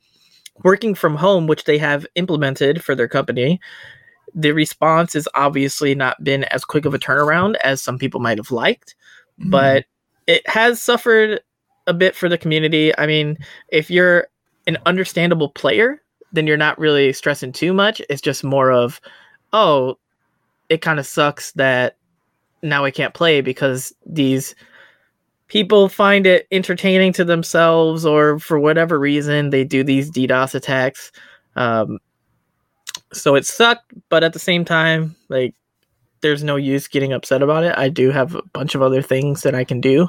working 0.63 0.95
from 0.95 1.15
home, 1.15 1.47
which 1.47 1.65
they 1.65 1.77
have 1.77 2.05
implemented 2.15 2.83
for 2.83 2.95
their 2.95 3.07
company. 3.07 3.59
The 4.33 4.51
response 4.51 5.13
has 5.13 5.27
obviously 5.35 5.95
not 5.95 6.23
been 6.23 6.45
as 6.45 6.63
quick 6.63 6.85
of 6.85 6.93
a 6.93 6.99
turnaround 6.99 7.55
as 7.63 7.81
some 7.81 7.97
people 7.97 8.19
might 8.19 8.37
have 8.37 8.51
liked, 8.51 8.95
but 9.37 9.85
it 10.27 10.47
has 10.47 10.81
suffered 10.81 11.41
a 11.87 11.93
bit 11.93 12.15
for 12.15 12.29
the 12.29 12.37
community. 12.37 12.97
I 12.97 13.07
mean, 13.07 13.37
if 13.69 13.89
you're 13.89 14.27
an 14.67 14.77
understandable 14.85 15.49
player, 15.49 16.01
then 16.31 16.47
you're 16.47 16.57
not 16.57 16.79
really 16.79 17.11
stressing 17.13 17.51
too 17.51 17.73
much. 17.73 18.01
It's 18.09 18.21
just 18.21 18.43
more 18.43 18.71
of, 18.71 19.01
oh, 19.51 19.97
it 20.69 20.81
kind 20.81 20.99
of 20.99 21.05
sucks 21.05 21.51
that 21.53 21.97
now 22.61 22.85
I 22.85 22.91
can't 22.91 23.13
play 23.13 23.41
because 23.41 23.93
these 24.05 24.55
people 25.47 25.89
find 25.89 26.25
it 26.25 26.47
entertaining 26.51 27.11
to 27.13 27.25
themselves 27.25 28.05
or 28.05 28.39
for 28.39 28.57
whatever 28.59 28.97
reason 28.97 29.49
they 29.49 29.65
do 29.65 29.83
these 29.83 30.09
DDoS 30.09 30.55
attacks. 30.55 31.11
Um, 31.57 31.99
so 33.13 33.35
it 33.35 33.45
sucked, 33.45 33.93
but 34.09 34.23
at 34.23 34.33
the 34.33 34.39
same 34.39 34.65
time, 34.65 35.15
like 35.29 35.55
there's 36.21 36.43
no 36.43 36.55
use 36.55 36.87
getting 36.87 37.13
upset 37.13 37.41
about 37.41 37.63
it. 37.63 37.77
I 37.77 37.89
do 37.89 38.11
have 38.11 38.35
a 38.35 38.43
bunch 38.53 38.75
of 38.75 38.81
other 38.81 39.01
things 39.01 39.41
that 39.41 39.55
I 39.55 39.63
can 39.63 39.81
do, 39.81 40.07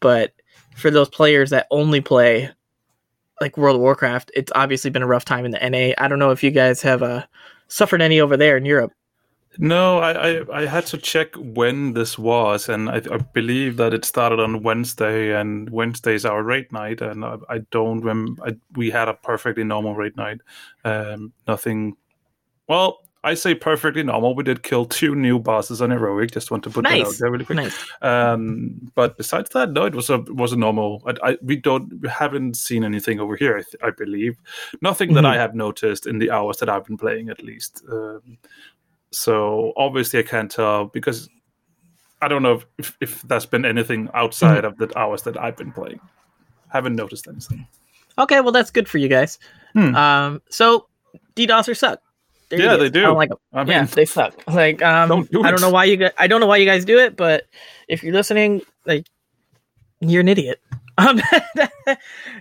but 0.00 0.32
for 0.76 0.90
those 0.90 1.08
players 1.08 1.50
that 1.50 1.66
only 1.70 2.00
play 2.00 2.50
like 3.40 3.56
World 3.56 3.76
of 3.76 3.82
Warcraft, 3.82 4.30
it's 4.34 4.52
obviously 4.54 4.90
been 4.90 5.02
a 5.02 5.06
rough 5.06 5.24
time 5.24 5.44
in 5.44 5.50
the 5.50 5.68
NA. 5.68 5.94
I 5.98 6.08
don't 6.08 6.18
know 6.18 6.30
if 6.30 6.42
you 6.42 6.50
guys 6.50 6.82
have 6.82 7.02
uh, 7.02 7.24
suffered 7.68 8.02
any 8.02 8.20
over 8.20 8.36
there 8.36 8.56
in 8.56 8.64
Europe. 8.64 8.92
No, 9.58 9.98
I, 9.98 10.12
I, 10.12 10.62
I 10.62 10.66
had 10.66 10.86
to 10.86 10.98
check 10.98 11.34
when 11.36 11.94
this 11.94 12.18
was, 12.18 12.68
and 12.68 12.90
I, 12.90 13.00
I 13.10 13.16
believe 13.18 13.78
that 13.78 13.94
it 13.94 14.04
started 14.04 14.38
on 14.38 14.62
Wednesday, 14.62 15.32
and 15.38 15.70
Wednesday's 15.70 16.24
our 16.24 16.42
raid 16.42 16.70
night, 16.72 17.00
and 17.00 17.24
I, 17.24 17.36
I 17.48 17.58
don't 17.70 18.02
remember. 18.02 18.54
We 18.74 18.90
had 18.90 19.08
a 19.08 19.14
perfectly 19.14 19.64
normal 19.64 19.94
raid 19.94 20.16
night. 20.16 20.40
Um, 20.84 21.32
nothing. 21.48 21.96
Well, 22.68 22.98
I 23.24 23.34
say 23.34 23.54
perfectly 23.56 24.02
normal. 24.04 24.34
We 24.36 24.44
did 24.44 24.62
kill 24.62 24.84
two 24.84 25.14
new 25.16 25.38
bosses 25.40 25.82
on 25.82 25.90
heroic. 25.90 26.30
Just 26.30 26.50
want 26.52 26.62
to 26.64 26.70
put 26.70 26.84
that 26.84 27.00
out 27.00 27.14
there 27.18 27.30
really 27.30 27.44
quick. 27.44 27.56
nice. 27.56 27.76
Um, 28.02 28.90
but 28.94 29.16
besides 29.16 29.50
that, 29.50 29.72
no, 29.72 29.84
it 29.84 29.94
was 29.94 30.10
a 30.10 30.18
was 30.28 30.52
a 30.52 30.56
normal. 30.56 31.02
I, 31.06 31.30
I 31.32 31.38
we 31.42 31.56
don't 31.56 32.00
we 32.00 32.08
haven't 32.08 32.56
seen 32.56 32.84
anything 32.84 33.18
over 33.18 33.34
here. 33.36 33.56
I, 33.58 33.62
th- 33.62 33.82
I 33.82 33.90
believe 33.90 34.36
nothing 34.80 35.14
that 35.14 35.24
Mhm. 35.24 35.28
I 35.28 35.36
have 35.36 35.54
noticed 35.56 36.06
in 36.06 36.18
the 36.18 36.30
hours 36.30 36.58
that 36.58 36.68
I've 36.68 36.84
been 36.84 36.96
playing, 36.96 37.28
at 37.28 37.42
least. 37.42 37.82
Um, 37.90 38.38
so 39.10 39.72
obviously, 39.76 40.20
I 40.20 40.22
can't 40.22 40.50
tell 40.50 40.84
because 40.86 41.28
I 42.22 42.28
don't 42.28 42.42
know 42.42 42.54
if, 42.54 42.66
if, 42.78 42.96
if 43.00 43.22
there's 43.22 43.46
been 43.46 43.64
anything 43.64 44.08
outside 44.14 44.62
Mm-hmm. 44.64 44.82
of 44.82 44.90
the 44.90 44.98
hours 44.98 45.22
that 45.22 45.36
I've 45.36 45.56
been 45.56 45.72
playing. 45.72 46.00
Haven't 46.68 46.94
noticed 46.96 47.26
anything. 47.26 47.66
Okay, 48.18 48.40
well 48.40 48.52
that's 48.52 48.70
good 48.70 48.88
for 48.88 48.98
you 48.98 49.08
guys. 49.08 49.38
Hmm. 49.72 49.94
Um, 49.96 50.42
so 50.48 50.86
DDoSers 51.34 51.76
suck. 51.78 52.00
There 52.48 52.60
Yeah, 52.60 52.74
it 52.74 52.78
they 52.78 52.90
do. 52.90 53.00
I 53.00 53.06
don't 53.06 53.16
like 53.16 53.30
'em. 53.30 53.38
I 53.52 53.64
mean, 53.64 53.68
yeah, 53.68 53.84
they 53.84 54.04
suck. 54.04 54.34
Like, 54.46 54.82
um, 54.82 55.08
Don't 55.08 55.30
do 55.30 55.42
I 55.42 55.50
don't 55.50 55.60
know 55.60 55.70
why 55.70 55.84
you 55.84 55.96
guys. 55.96 56.12
I 56.18 56.26
don't 56.26 56.40
know 56.40 56.46
why 56.46 56.58
you 56.58 56.66
guys 56.66 56.84
do 56.84 56.98
it, 56.98 57.16
but 57.16 57.44
if 57.88 58.02
you're 58.02 58.14
listening, 58.14 58.62
like, 58.84 59.06
you're 60.00 60.20
an 60.20 60.28
idiot. 60.28 60.60
Um, 60.98 61.20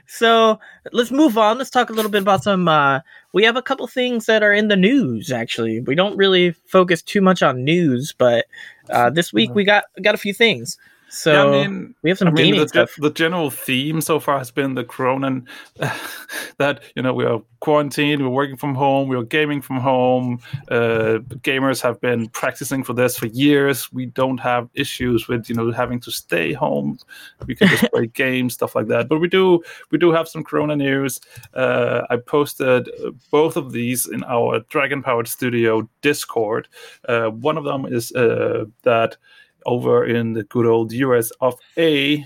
so 0.08 0.62
let's 0.94 1.12
move 1.12 1.38
on. 1.38 1.58
Let's 1.58 1.70
talk 1.70 1.90
a 1.90 1.94
little 1.94 2.10
bit 2.10 2.22
about 2.22 2.42
some. 2.42 2.70
Uh, 2.70 3.02
we 3.34 3.44
have 3.44 3.58
a 3.58 3.62
couple 3.62 3.86
things 3.86 4.28
that 4.28 4.44
are 4.44 4.54
in 4.54 4.70
the 4.70 4.78
news. 4.78 5.30
Actually, 5.30 5.82
we 5.82 5.94
don't 5.94 6.16
really 6.16 6.52
focus 6.52 7.02
too 7.02 7.20
much 7.20 7.44
on 7.44 7.66
news, 7.66 8.14
but 8.18 8.46
uh, 8.90 9.10
this 9.10 9.34
week 9.34 9.54
we 9.54 9.66
got 9.66 9.84
got 10.02 10.16
a 10.16 10.18
few 10.18 10.34
things. 10.34 10.78
So 11.10 11.32
yeah, 11.32 11.60
I 11.60 11.68
mean, 11.68 11.96
we 12.02 12.10
have 12.10 12.18
some 12.18 12.28
I 12.30 12.32
mean, 12.32 12.58
the, 12.58 12.68
stuff. 12.68 12.94
the 12.98 13.12
general 13.12 13.50
theme 13.50 14.02
so 14.02 14.20
far 14.20 14.38
has 14.38 14.52
been 14.52 14.76
the 14.76 14.84
corona 14.84 15.28
and 15.28 15.48
that 16.58 16.84
you 16.96 17.02
know 17.02 17.14
we 17.14 17.26
are 17.26 17.42
quarantined, 17.60 18.22
we're 18.22 18.30
working 18.30 18.58
from 18.58 18.76
home, 18.76 19.08
we're 19.08 19.24
gaming 19.24 19.62
from 19.62 19.80
home. 19.80 20.40
Uh, 20.70 21.20
gamers 21.42 21.82
have 21.82 22.00
been 22.02 22.28
practicing 22.30 22.84
for 22.84 22.94
this 22.94 23.18
for 23.18 23.28
years. 23.28 23.92
We 23.92 24.08
don't 24.08 24.40
have 24.40 24.70
issues 24.74 25.28
with 25.28 25.50
you 25.50 25.56
know 25.56 25.72
having 25.72 26.00
to 26.02 26.12
stay 26.12 26.54
home. 26.54 26.98
We 27.48 27.56
can 27.56 27.70
just 27.70 27.84
play 27.92 28.08
games, 28.08 28.54
stuff 28.54 28.76
like 28.76 28.88
that. 28.88 29.08
But 29.08 29.20
we 29.20 29.28
do 29.28 29.64
we 29.92 29.98
do 29.98 30.12
have 30.12 30.28
some 30.28 30.44
corona 30.44 30.76
news. 30.76 31.20
Uh, 31.54 32.02
I 32.10 32.18
posted 32.18 32.90
uh, 33.04 33.12
both 33.32 33.58
of 33.58 33.72
these 33.72 34.08
in 34.08 34.24
our 34.26 34.60
Dragon 34.70 35.02
Powered 35.02 35.28
Studio 35.28 35.90
Discord. 36.02 36.68
Uh, 37.08 37.30
one 37.30 37.58
of 37.58 37.64
them 37.64 37.86
is 37.86 38.12
uh, 38.14 38.66
that 38.84 39.18
over 39.66 40.06
in 40.06 40.34
the 40.34 40.44
good 40.44 40.66
old 40.66 40.92
US 40.94 41.32
of 41.42 41.56
A. 41.78 42.26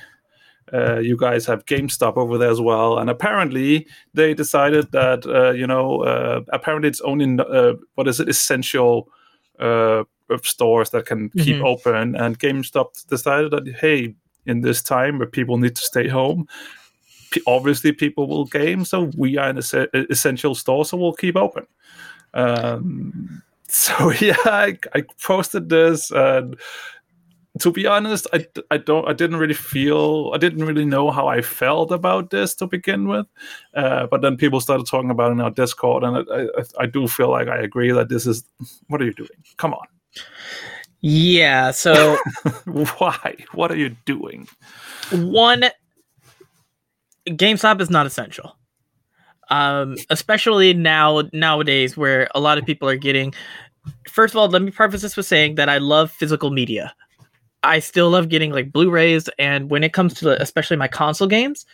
Uh, 0.71 0.99
you 0.99 1.17
guys 1.17 1.47
have 1.47 1.65
GameStop 1.65 2.15
over 2.15 2.37
there 2.37 2.51
as 2.51 2.61
well, 2.61 2.99
and 2.99 3.09
apparently 3.09 3.87
they 4.13 4.35
decided 4.35 4.91
that 4.91 5.25
uh, 5.25 5.51
you 5.51 5.65
know 5.65 6.01
uh, 6.03 6.41
apparently 6.49 6.89
it's 6.89 7.01
only 7.01 7.39
uh, 7.39 7.73
what 7.95 8.07
is 8.07 8.19
it 8.19 8.29
essential 8.29 9.09
uh, 9.59 10.03
stores 10.43 10.91
that 10.91 11.05
can 11.07 11.29
keep 11.31 11.57
Mhm. 11.57 11.65
open, 11.65 12.15
and 12.15 12.37
GameStop 12.37 13.07
decided 13.07 13.49
that 13.51 13.67
hey, 13.81 14.13
in 14.45 14.61
this 14.61 14.81
time 14.83 15.17
where 15.17 15.27
people 15.27 15.57
need 15.57 15.75
to 15.75 15.81
stay 15.81 16.07
home, 16.07 16.47
obviously 17.47 17.91
people 17.91 18.27
will 18.27 18.45
game, 18.45 18.85
so 18.85 19.09
we 19.17 19.37
are 19.37 19.49
an 19.49 19.57
es- 19.57 19.73
essential 20.09 20.53
store, 20.53 20.85
so 20.85 20.97
we'll 20.97 21.13
keep 21.13 21.35
open. 21.35 21.65
Um, 22.35 23.41
so 23.67 24.11
yeah, 24.21 24.37
I, 24.45 24.77
I 24.93 25.03
posted 25.23 25.69
this 25.69 26.11
and 26.11 26.55
to 27.59 27.71
be 27.71 27.85
honest, 27.85 28.27
I, 28.33 28.47
I 28.71 28.77
don't 28.77 29.07
I 29.07 29.13
didn't 29.13 29.37
really 29.37 29.53
feel 29.53 30.31
I 30.33 30.37
didn't 30.37 30.65
really 30.65 30.85
know 30.85 31.11
how 31.11 31.27
I 31.27 31.41
felt 31.41 31.91
about 31.91 32.29
this 32.29 32.55
to 32.55 32.67
begin 32.67 33.07
with, 33.07 33.27
uh, 33.75 34.07
but 34.07 34.21
then 34.21 34.37
people 34.37 34.61
started 34.61 34.87
talking 34.87 35.11
about 35.11 35.29
it 35.29 35.33
in 35.33 35.41
our 35.41 35.51
Discord, 35.51 36.03
and 36.03 36.17
I, 36.17 36.61
I, 36.61 36.83
I 36.83 36.85
do 36.85 37.07
feel 37.07 37.29
like 37.29 37.47
I 37.47 37.57
agree 37.57 37.91
that 37.91 38.09
this 38.09 38.25
is 38.25 38.43
what 38.87 39.01
are 39.01 39.05
you 39.05 39.13
doing? 39.13 39.29
Come 39.57 39.73
on, 39.73 39.85
Yeah. 41.01 41.71
So 41.71 42.17
why? 42.65 43.35
What 43.53 43.71
are 43.71 43.77
you 43.77 43.95
doing? 44.05 44.47
one, 45.11 45.65
GameStop 47.27 47.81
is 47.81 47.89
not 47.89 48.05
essential. 48.05 48.55
Um, 49.51 49.95
especially 50.11 50.73
now 50.75 51.23
nowadays 51.33 51.97
where 51.97 52.29
a 52.35 52.39
lot 52.39 52.59
of 52.59 52.65
people 52.65 52.87
are 52.87 52.97
getting. 52.97 53.33
First 54.07 54.35
of 54.35 54.37
all, 54.37 54.47
let 54.47 54.61
me 54.61 54.69
preface 54.69 55.01
this 55.01 55.17
with 55.17 55.25
saying 55.25 55.55
that 55.55 55.69
I 55.69 55.79
love 55.79 56.11
physical 56.11 56.51
media. 56.51 56.93
I 57.63 57.79
still 57.79 58.09
love 58.09 58.29
getting 58.29 58.51
like 58.51 58.71
Blu-rays, 58.71 59.29
and 59.37 59.69
when 59.69 59.83
it 59.83 59.93
comes 59.93 60.13
to 60.15 60.41
especially 60.41 60.77
my 60.77 60.87
console 60.87 61.27
games, 61.27 61.65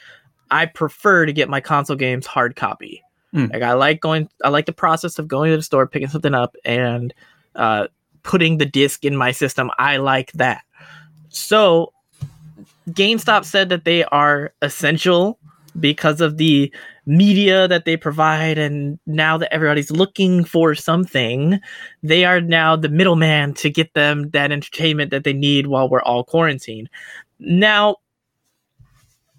I 0.51 0.65
prefer 0.65 1.25
to 1.25 1.33
get 1.33 1.49
my 1.49 1.61
console 1.61 1.95
games 1.95 2.25
hard 2.25 2.55
copy. 2.55 3.03
Mm. 3.33 3.51
Like 3.53 3.61
I 3.61 3.73
like 3.73 4.01
going, 4.01 4.29
I 4.43 4.49
like 4.49 4.65
the 4.65 4.73
process 4.73 5.19
of 5.19 5.27
going 5.27 5.51
to 5.51 5.57
the 5.57 5.63
store, 5.63 5.87
picking 5.87 6.07
something 6.07 6.33
up, 6.33 6.55
and 6.65 7.13
uh, 7.55 7.87
putting 8.23 8.57
the 8.57 8.65
disc 8.65 9.05
in 9.05 9.15
my 9.15 9.31
system. 9.31 9.69
I 9.77 9.97
like 9.97 10.31
that. 10.33 10.61
So, 11.29 11.91
GameStop 12.89 13.45
said 13.45 13.69
that 13.69 13.83
they 13.83 14.03
are 14.05 14.53
essential 14.61 15.37
because 15.79 16.21
of 16.21 16.37
the 16.37 16.71
media 17.05 17.67
that 17.67 17.85
they 17.85 17.97
provide, 17.97 18.57
and 18.57 18.99
now 19.05 19.37
that 19.37 19.53
everybody's 19.53 19.91
looking 19.91 20.43
for 20.43 20.75
something, 20.75 21.59
they 22.03 22.25
are 22.25 22.41
now 22.41 22.75
the 22.75 22.89
middleman 22.89 23.53
to 23.55 23.69
get 23.69 23.93
them 23.93 24.29
that 24.31 24.51
entertainment 24.51 25.11
that 25.11 25.23
they 25.23 25.33
need 25.33 25.67
while 25.67 25.89
we're 25.89 26.01
all 26.01 26.23
quarantined. 26.23 26.89
Now, 27.39 27.97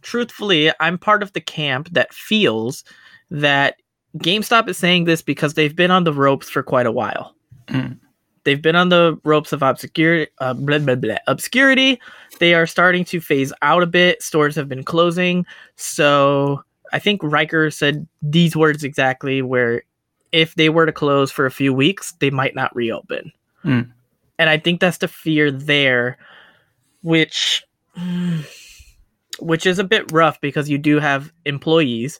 truthfully, 0.02 0.70
I'm 0.80 0.98
part 0.98 1.22
of 1.22 1.32
the 1.32 1.40
camp 1.40 1.88
that 1.92 2.14
feels 2.14 2.84
that 3.30 3.76
GameStop 4.18 4.68
is 4.68 4.78
saying 4.78 5.04
this 5.04 5.22
because 5.22 5.54
they've 5.54 5.74
been 5.74 5.90
on 5.90 6.04
the 6.04 6.12
ropes 6.12 6.48
for 6.48 6.62
quite 6.62 6.86
a 6.86 6.92
while. 6.92 7.34
Mm. 7.68 7.98
They've 8.44 8.62
been 8.62 8.76
on 8.76 8.90
the 8.90 9.18
ropes 9.24 9.52
of 9.52 9.62
obscurity, 9.62 10.30
uh, 10.38 10.54
blah, 10.54 10.78
blah, 10.78 10.94
blah, 10.94 11.16
obscurity. 11.26 12.00
They 12.38 12.54
are 12.54 12.66
starting 12.66 13.04
to 13.06 13.20
phase 13.20 13.52
out 13.62 13.82
a 13.82 13.86
bit. 13.86 14.22
Stores 14.22 14.54
have 14.54 14.68
been 14.68 14.84
closing. 14.84 15.44
So 15.74 16.62
I 16.96 16.98
think 16.98 17.20
Riker 17.22 17.70
said 17.70 18.08
these 18.22 18.56
words 18.56 18.82
exactly 18.82 19.42
where 19.42 19.82
if 20.32 20.54
they 20.54 20.70
were 20.70 20.86
to 20.86 20.92
close 20.92 21.30
for 21.30 21.44
a 21.44 21.50
few 21.50 21.74
weeks, 21.74 22.12
they 22.20 22.30
might 22.30 22.54
not 22.54 22.74
reopen. 22.74 23.32
Mm. 23.66 23.92
And 24.38 24.48
I 24.48 24.56
think 24.56 24.80
that's 24.80 24.96
the 24.96 25.06
fear 25.06 25.50
there, 25.50 26.16
which 27.02 27.62
which 29.40 29.66
is 29.66 29.78
a 29.78 29.84
bit 29.84 30.10
rough 30.10 30.40
because 30.40 30.70
you 30.70 30.78
do 30.78 30.98
have 30.98 31.30
employees 31.44 32.18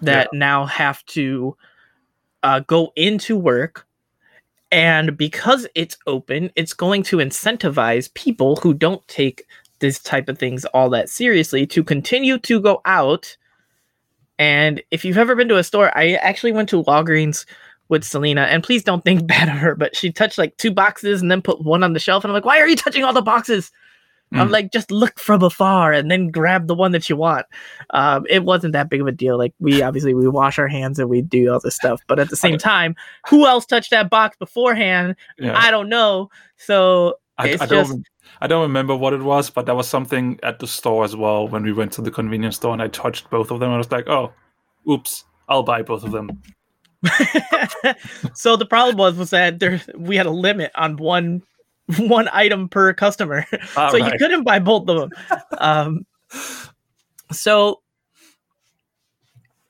that 0.00 0.30
now 0.32 0.64
have 0.64 1.04
to 1.04 1.54
uh, 2.42 2.60
go 2.60 2.94
into 2.96 3.36
work 3.36 3.86
and 4.72 5.18
because 5.18 5.66
it's 5.74 5.98
open 6.06 6.50
it's 6.56 6.72
going 6.72 7.02
to 7.02 7.18
incentivize 7.18 8.12
people 8.14 8.56
who 8.56 8.72
don't 8.72 9.06
take 9.06 9.44
this 9.80 9.98
type 9.98 10.30
of 10.30 10.38
things 10.38 10.64
all 10.66 10.88
that 10.88 11.10
seriously 11.10 11.66
to 11.66 11.84
continue 11.84 12.38
to 12.38 12.58
go 12.58 12.80
out 12.86 13.36
and 14.38 14.82
if 14.90 15.04
you've 15.04 15.18
ever 15.18 15.34
been 15.36 15.48
to 15.48 15.58
a 15.58 15.64
store 15.64 15.96
i 15.96 16.12
actually 16.14 16.52
went 16.52 16.68
to 16.68 16.82
walgreens 16.84 17.44
with 17.88 18.02
selena 18.04 18.42
and 18.42 18.62
please 18.62 18.82
don't 18.82 19.04
think 19.04 19.26
bad 19.26 19.48
of 19.48 19.56
her 19.56 19.74
but 19.74 19.94
she 19.96 20.10
touched 20.10 20.38
like 20.38 20.56
two 20.56 20.70
boxes 20.70 21.20
and 21.22 21.30
then 21.30 21.42
put 21.42 21.62
one 21.64 21.82
on 21.82 21.92
the 21.92 22.00
shelf 22.00 22.24
and 22.24 22.30
i'm 22.30 22.34
like 22.34 22.44
why 22.44 22.58
are 22.60 22.68
you 22.68 22.76
touching 22.76 23.04
all 23.04 23.12
the 23.12 23.22
boxes 23.22 23.70
I'm 24.32 24.48
Mm. 24.48 24.52
like, 24.52 24.72
just 24.72 24.90
look 24.90 25.20
from 25.20 25.42
afar 25.42 25.92
and 25.92 26.10
then 26.10 26.28
grab 26.28 26.66
the 26.66 26.74
one 26.74 26.90
that 26.90 27.08
you 27.08 27.14
want. 27.14 27.46
Um, 27.90 28.26
it 28.28 28.42
wasn't 28.42 28.72
that 28.72 28.88
big 28.90 29.00
of 29.00 29.06
a 29.06 29.12
deal. 29.12 29.38
Like 29.38 29.52
we 29.60 29.80
obviously 29.80 30.12
we 30.12 30.26
wash 30.26 30.58
our 30.58 30.66
hands 30.66 30.98
and 30.98 31.08
we 31.08 31.22
do 31.22 31.52
all 31.52 31.60
this 31.60 31.76
stuff, 31.76 32.00
but 32.08 32.18
at 32.18 32.30
the 32.30 32.36
same 32.36 32.58
time, 32.58 32.96
who 33.28 33.46
else 33.46 33.64
touched 33.64 33.90
that 33.90 34.10
box 34.10 34.36
beforehand? 34.36 35.14
Yeah. 35.38 35.56
I 35.56 35.70
don't 35.70 35.88
know. 35.88 36.30
So 36.56 37.16
I, 37.38 37.52
I 37.60 37.66
don't. 37.66 37.68
just- 37.86 37.98
I 38.40 38.46
don't 38.46 38.62
remember 38.62 38.96
what 38.96 39.12
it 39.12 39.22
was, 39.22 39.48
but 39.48 39.64
there 39.66 39.74
was 39.74 39.88
something 39.88 40.40
at 40.42 40.58
the 40.58 40.66
store 40.66 41.04
as 41.04 41.14
well 41.14 41.46
when 41.46 41.62
we 41.62 41.72
went 41.72 41.92
to 41.92 42.02
the 42.02 42.10
convenience 42.10 42.56
store, 42.56 42.72
and 42.72 42.82
I 42.82 42.88
touched 42.88 43.30
both 43.30 43.50
of 43.50 43.60
them. 43.60 43.68
And 43.68 43.74
I 43.74 43.78
was 43.78 43.90
like, 43.92 44.08
"Oh, 44.08 44.32
oops! 44.90 45.24
I'll 45.48 45.62
buy 45.62 45.82
both 45.82 46.04
of 46.04 46.12
them." 46.12 46.42
so 48.34 48.56
the 48.56 48.66
problem 48.66 48.96
was 48.96 49.14
was 49.16 49.30
that 49.30 49.60
there 49.60 49.80
we 49.96 50.16
had 50.16 50.26
a 50.26 50.30
limit 50.30 50.72
on 50.74 50.96
one 50.96 51.42
one 51.98 52.28
item 52.32 52.68
per 52.68 52.92
customer. 52.92 53.46
All 53.76 53.90
so 53.90 53.96
you 53.98 54.12
couldn't 54.18 54.44
buy 54.44 54.58
both 54.58 54.88
of 54.88 55.10
them. 55.10 55.10
um, 55.58 56.06
so 57.30 57.80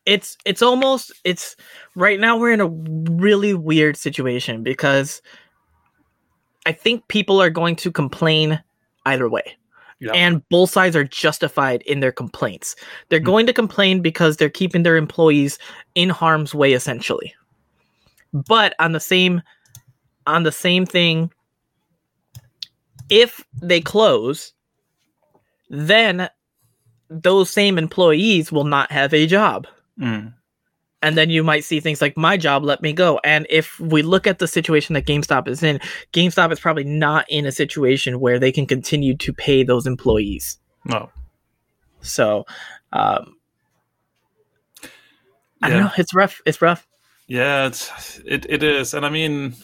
it's 0.07 0.37
it's 0.45 0.63
almost 0.63 1.13
it's 1.25 1.57
right 1.95 2.21
now 2.21 2.37
we're 2.37 2.53
in 2.53 2.61
a 2.61 2.69
really 3.13 3.55
weird 3.55 3.97
situation 3.97 4.63
because 4.63 5.23
I 6.67 6.73
think 6.73 7.07
people 7.09 7.41
are 7.41 7.51
going 7.51 7.77
to 7.77 7.93
complain 7.93 8.63
either 9.07 9.29
way. 9.29 9.57
Yeah. 10.01 10.13
And 10.13 10.47
both 10.49 10.71
sides 10.71 10.97
are 10.97 11.05
justified 11.05 11.83
in 11.83 12.01
their 12.01 12.13
complaints. 12.13 12.75
They're 13.09 13.21
Mm. 13.21 13.25
going 13.27 13.47
to 13.47 13.53
complain 13.53 14.01
because 14.03 14.37
they're 14.37 14.51
keeping 14.51 14.83
their 14.83 14.97
employees 14.97 15.59
in 15.95 16.11
harm's 16.11 16.55
way 16.55 16.73
essentially. 16.73 17.35
But 18.33 18.75
on 18.79 18.93
the 18.93 19.01
same 19.01 19.43
on 20.27 20.43
the 20.43 20.53
same 20.53 20.87
thing 20.87 21.31
if 23.11 23.45
they 23.63 23.81
close, 23.81 24.53
then 25.69 26.29
those 27.11 27.51
same 27.51 27.79
employees 27.79 28.51
will 28.51 28.65
not 28.65 28.91
have 28.91 29.13
a 29.13 29.27
job. 29.27 29.67
Mm. 30.01 30.33
And 31.05 31.19
then 31.19 31.29
you 31.29 31.45
might 31.45 31.65
see 31.65 31.81
things 31.81 32.01
like 32.01 32.17
my 32.17 32.39
job 32.39 32.65
let 32.65 32.81
me 32.81 32.93
go. 32.95 33.21
And 33.25 33.47
if 33.51 33.79
we 33.79 34.01
look 34.03 34.27
at 34.27 34.39
the 34.39 34.49
situation 34.49 34.95
that 34.95 35.07
GameStop 35.07 35.49
is 35.49 35.63
in, 35.63 35.79
GameStop 36.15 36.51
is 36.51 36.59
probably 36.59 36.85
not 36.85 37.27
in 37.29 37.45
a 37.47 37.53
situation 37.53 38.21
where 38.21 38.39
they 38.39 38.51
can 38.51 38.67
continue 38.67 39.15
to 39.19 39.33
pay 39.33 39.65
those 39.65 39.87
employees. 39.87 40.59
No. 40.85 41.11
So 42.01 42.47
um 42.93 43.37
I 45.63 45.69
Yeah. 45.69 45.75
don't 45.75 45.85
know, 45.85 45.93
it's 45.99 46.15
rough. 46.15 46.41
It's 46.47 46.63
rough. 46.63 46.87
Yeah, 47.27 47.67
it's 47.67 48.21
it, 48.25 48.47
it 48.49 48.63
is, 48.63 48.95
and 48.95 49.07
I 49.07 49.11
mean, 49.11 49.55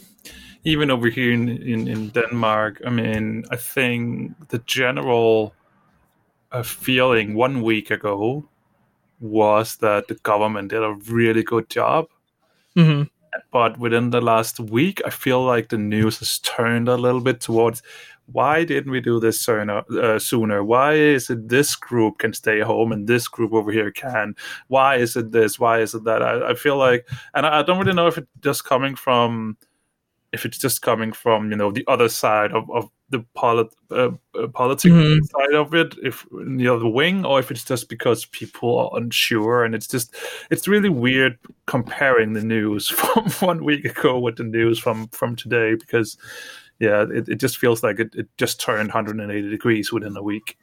even 0.64 0.90
over 0.90 1.08
here 1.10 1.32
in, 1.32 1.48
in 1.48 1.88
in 1.88 2.10
Denmark, 2.10 2.80
I 2.86 2.90
mean, 2.90 3.44
I 3.50 3.56
think 3.56 4.32
the 4.48 4.58
general 4.66 5.52
uh, 6.52 6.62
feeling 6.62 7.34
one 7.34 7.62
week 7.62 7.90
ago 7.90 8.44
was 9.20 9.76
that 9.76 10.08
the 10.08 10.14
government 10.16 10.70
did 10.70 10.82
a 10.82 10.94
really 11.08 11.42
good 11.42 11.68
job, 11.68 12.08
hmm 12.74 13.02
but 13.52 13.78
within 13.78 14.10
the 14.10 14.20
last 14.20 14.58
week, 14.58 15.00
I 15.06 15.10
feel 15.10 15.44
like 15.44 15.68
the 15.68 15.78
news 15.78 16.18
has 16.18 16.38
turned 16.40 16.88
a 16.88 16.96
little 16.96 17.20
bit 17.20 17.40
towards 17.40 17.82
why 18.32 18.64
didn't 18.64 18.92
we 18.92 19.00
do 19.00 19.18
this 19.18 19.40
sooner? 19.40 19.82
Uh, 19.90 20.18
sooner? 20.18 20.62
Why 20.62 20.94
is 20.94 21.30
it 21.30 21.48
this 21.48 21.74
group 21.74 22.18
can 22.18 22.32
stay 22.32 22.60
home 22.60 22.92
and 22.92 23.08
this 23.08 23.26
group 23.26 23.52
over 23.52 23.72
here 23.72 23.90
can? 23.90 24.34
Why 24.68 24.96
is 24.96 25.16
it 25.16 25.32
this? 25.32 25.58
Why 25.58 25.80
is 25.80 25.94
it 25.94 26.04
that? 26.04 26.22
I, 26.22 26.50
I 26.50 26.54
feel 26.54 26.76
like, 26.76 27.08
and 27.34 27.44
I, 27.44 27.60
I 27.60 27.62
don't 27.62 27.78
really 27.78 27.94
know 27.94 28.06
if 28.06 28.18
it's 28.18 28.28
just 28.40 28.64
coming 28.64 28.94
from, 28.94 29.56
if 30.32 30.44
it's 30.44 30.58
just 30.58 30.82
coming 30.82 31.12
from 31.12 31.50
you 31.50 31.56
know 31.56 31.72
the 31.72 31.84
other 31.88 32.08
side 32.08 32.52
of, 32.52 32.70
of 32.70 32.88
the 33.10 33.24
polit- 33.34 33.74
uh, 33.90 34.10
uh, 34.40 34.46
politics 34.54 34.94
Mhm. 34.94 35.18
side 35.28 35.54
of 35.54 35.74
it, 35.74 35.94
if 36.02 36.24
in 36.32 36.56
the 36.56 36.68
other 36.68 36.86
wing, 36.86 37.24
or 37.26 37.38
if 37.40 37.50
it's 37.50 37.64
just 37.64 37.88
because 37.88 38.24
people 38.26 38.78
are 38.78 38.96
unsure, 38.96 39.64
and 39.64 39.74
it's 39.74 39.88
just 39.88 40.14
it's 40.50 40.68
really 40.68 40.88
weird 40.88 41.36
comparing 41.66 42.32
the 42.34 42.42
news 42.42 42.88
from 42.98 43.24
one 43.46 43.64
week 43.64 43.84
ago 43.84 44.18
with 44.18 44.36
the 44.36 44.44
news 44.44 44.78
from 44.78 45.08
from 45.08 45.34
today 45.36 45.74
because 45.74 46.16
yeah, 46.78 47.04
it, 47.12 47.28
it 47.28 47.36
just 47.40 47.58
feels 47.58 47.82
like 47.82 47.98
it, 48.00 48.14
it 48.14 48.28
just 48.38 48.60
turned 48.60 48.88
180 48.88 49.50
degrees 49.50 49.92
within 49.92 50.16
a 50.16 50.22
week. 50.22 50.56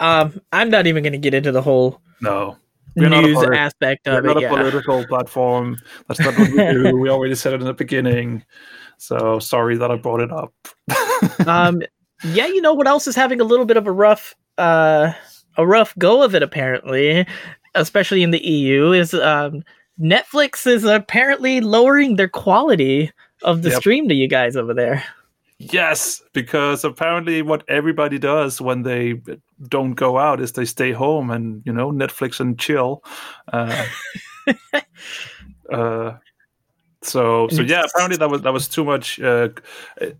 Um, 0.00 0.40
I'm 0.52 0.70
not 0.70 0.86
even 0.86 1.02
going 1.02 1.12
to 1.12 1.18
get 1.18 1.34
into 1.34 1.52
the 1.52 1.62
whole 1.62 2.00
No, 2.20 2.56
We're 2.96 3.08
not 3.08 3.24
a 3.24 3.26
news 3.28 3.44
aspect 3.52 4.06
we're 4.06 4.18
of 4.18 4.24
not 4.24 4.36
it. 4.36 4.38
a 4.38 4.40
Yeah. 4.42 4.48
political 4.50 5.06
platform. 5.06 5.76
That's 6.08 6.18
not 6.20 6.36
what 6.38 6.50
we 6.50 6.56
do. 6.72 6.96
we 6.96 7.08
already 7.10 7.34
said 7.36 7.52
it 7.52 7.60
in 7.60 7.66
the 7.66 7.74
beginning. 7.74 8.42
So 8.96 9.38
sorry 9.38 9.76
that 9.76 9.90
I 9.92 9.96
brought 9.96 10.20
it 10.20 10.32
up. 10.32 10.52
um, 11.46 11.82
yeah, 12.24 12.46
you 12.46 12.60
know 12.60 12.74
what 12.74 12.86
else 12.86 13.06
is 13.06 13.16
having 13.16 13.40
a 13.40 13.44
little 13.44 13.66
bit 13.66 13.76
of 13.76 13.86
a 13.86 13.92
rough, 13.92 14.34
uh, 14.58 15.12
a 15.56 15.66
rough 15.66 15.96
go 15.98 16.22
of 16.22 16.34
it 16.34 16.42
apparently, 16.42 17.26
especially 17.74 18.22
in 18.22 18.30
the 18.30 18.44
EU, 18.44 18.92
is 18.92 19.14
um, 19.14 19.62
Netflix 20.00 20.66
is 20.66 20.84
apparently 20.84 21.60
lowering 21.60 22.16
their 22.16 22.28
quality 22.28 23.10
of 23.42 23.62
the 23.62 23.70
Yep. 23.70 23.80
stream 23.80 24.08
to 24.08 24.14
you 24.14 24.28
guys 24.28 24.56
over 24.56 24.74
there. 24.74 25.04
Yes, 25.60 26.22
because 26.32 26.84
apparently 26.84 27.42
what 27.42 27.64
everybody 27.68 28.18
does 28.18 28.60
when 28.60 28.82
they 28.82 29.20
don't 29.68 29.94
go 29.94 30.16
out 30.16 30.40
is 30.40 30.52
they 30.52 30.64
stay 30.64 30.92
home 30.92 31.30
and 31.30 31.62
you 31.64 31.72
know 31.72 31.90
Netflix 31.90 32.38
and 32.38 32.56
chill. 32.58 33.02
Uh, 33.52 33.86
uh, 35.72 36.12
so 37.02 37.48
so 37.48 37.62
yeah, 37.62 37.84
apparently 37.84 38.16
that 38.16 38.28
was 38.28 38.42
that 38.42 38.52
was 38.52 38.66
too 38.66 38.84
much. 38.84 39.20
Uh, 39.20 39.50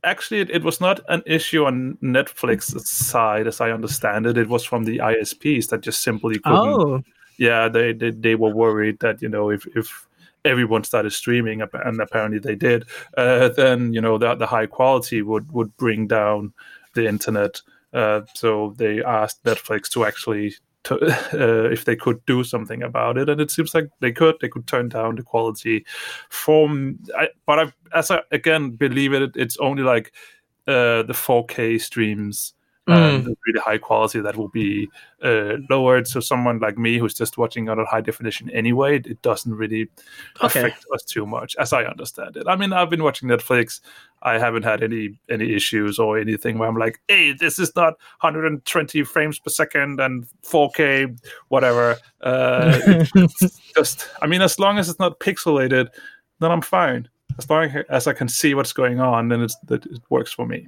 actually, 0.04 0.40
it, 0.40 0.50
it 0.50 0.62
was 0.62 0.80
not 0.80 1.00
an 1.08 1.22
issue 1.26 1.64
on 1.64 1.98
Netflix's 2.02 2.88
side, 2.88 3.48
as 3.48 3.60
I 3.60 3.72
understand 3.72 4.26
it. 4.26 4.38
It 4.38 4.48
was 4.48 4.64
from 4.64 4.84
the 4.84 4.98
ISPs 4.98 5.68
that 5.70 5.80
just 5.80 6.02
simply 6.02 6.38
couldn't. 6.38 6.58
Oh, 6.58 7.02
Yeah, 7.36 7.68
they, 7.68 7.92
they 7.92 8.10
they 8.10 8.34
were 8.36 8.54
worried 8.54 9.00
that 9.00 9.20
you 9.20 9.28
know 9.28 9.50
if 9.50 9.66
if 9.74 10.06
everyone 10.44 10.84
started 10.84 11.12
streaming 11.12 11.60
and 11.62 12.00
apparently 12.00 12.38
they 12.38 12.54
did, 12.54 12.84
uh, 13.16 13.48
then 13.48 13.92
you 13.92 14.00
know 14.00 14.16
the 14.16 14.36
the 14.36 14.46
high 14.46 14.66
quality 14.66 15.20
would 15.20 15.50
would 15.50 15.76
bring 15.78 16.06
down 16.06 16.52
the 16.94 17.08
internet. 17.08 17.60
Uh, 17.92 18.20
so 18.34 18.74
they 18.76 19.02
asked 19.02 19.42
Netflix 19.42 19.88
to 19.90 20.04
actually. 20.04 20.54
To, 20.84 20.94
uh, 21.32 21.70
if 21.70 21.84
they 21.84 21.96
could 21.96 22.24
do 22.26 22.44
something 22.44 22.82
about 22.82 23.18
it, 23.18 23.28
and 23.28 23.40
it 23.40 23.50
seems 23.50 23.74
like 23.74 23.88
they 24.00 24.12
could. 24.12 24.36
They 24.40 24.48
could 24.48 24.66
turn 24.66 24.88
down 24.88 25.16
the 25.16 25.22
quality 25.22 25.84
from. 26.30 26.98
I, 27.16 27.28
but 27.46 27.58
I, 27.58 27.72
as 27.96 28.10
I 28.10 28.22
again 28.30 28.70
believe 28.70 29.12
it, 29.12 29.32
it's 29.36 29.56
only 29.58 29.82
like 29.82 30.12
uh, 30.66 31.02
the 31.02 31.14
4K 31.14 31.80
streams 31.80 32.54
the 33.24 33.36
really 33.46 33.60
high 33.60 33.78
quality 33.78 34.20
that 34.20 34.36
will 34.36 34.48
be 34.48 34.88
uh, 35.22 35.54
lowered. 35.68 36.06
So 36.06 36.20
someone 36.20 36.58
like 36.58 36.78
me 36.78 36.98
who's 36.98 37.14
just 37.14 37.36
watching 37.38 37.68
on 37.68 37.78
a 37.78 37.84
high 37.84 38.00
definition 38.00 38.48
anyway, 38.50 38.96
it 38.98 39.20
doesn't 39.22 39.54
really 39.54 39.88
Okay. 40.42 40.60
affect 40.60 40.84
us 40.94 41.02
too 41.02 41.26
much, 41.26 41.54
as 41.56 41.72
I 41.72 41.84
understand 41.84 42.36
it. 42.36 42.44
I 42.46 42.56
mean, 42.56 42.72
I've 42.72 42.90
been 42.90 43.02
watching 43.02 43.28
Netflix. 43.28 43.80
I 44.22 44.38
haven't 44.38 44.64
had 44.64 44.82
any 44.82 45.20
any 45.28 45.54
issues 45.54 45.98
or 45.98 46.18
anything 46.18 46.58
where 46.58 46.68
I'm 46.68 46.76
like, 46.76 47.00
hey, 47.08 47.32
this 47.32 47.58
is 47.58 47.74
not 47.76 47.94
120 48.20 49.04
frames 49.04 49.38
per 49.38 49.50
second 49.50 50.00
and 50.00 50.26
4K, 50.44 51.18
whatever. 51.48 51.96
Uh, 52.20 53.04
just, 53.76 54.08
I 54.22 54.26
mean, 54.26 54.42
as 54.42 54.58
long 54.58 54.78
as 54.78 54.88
it's 54.88 54.98
not 54.98 55.20
pixelated, 55.20 55.88
then 56.40 56.50
I'm 56.50 56.62
fine. 56.62 57.08
As 57.38 57.48
long 57.48 57.70
as 57.88 58.06
I 58.08 58.12
can 58.12 58.28
see 58.28 58.54
what's 58.54 58.72
going 58.72 58.98
on, 58.98 59.28
then 59.28 59.42
it's 59.42 59.56
it 59.70 59.86
works 60.10 60.32
for 60.32 60.46
me. 60.46 60.66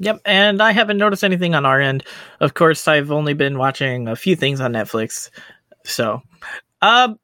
Yep, 0.00 0.20
and 0.24 0.62
I 0.62 0.72
haven't 0.72 0.98
noticed 0.98 1.24
anything 1.24 1.54
on 1.54 1.66
our 1.66 1.80
end. 1.80 2.04
Of 2.40 2.54
course, 2.54 2.86
I've 2.86 3.10
only 3.10 3.34
been 3.34 3.58
watching 3.58 4.06
a 4.08 4.16
few 4.16 4.36
things 4.36 4.60
on 4.60 4.72
Netflix. 4.72 5.30
So, 5.84 6.22
um 6.82 7.18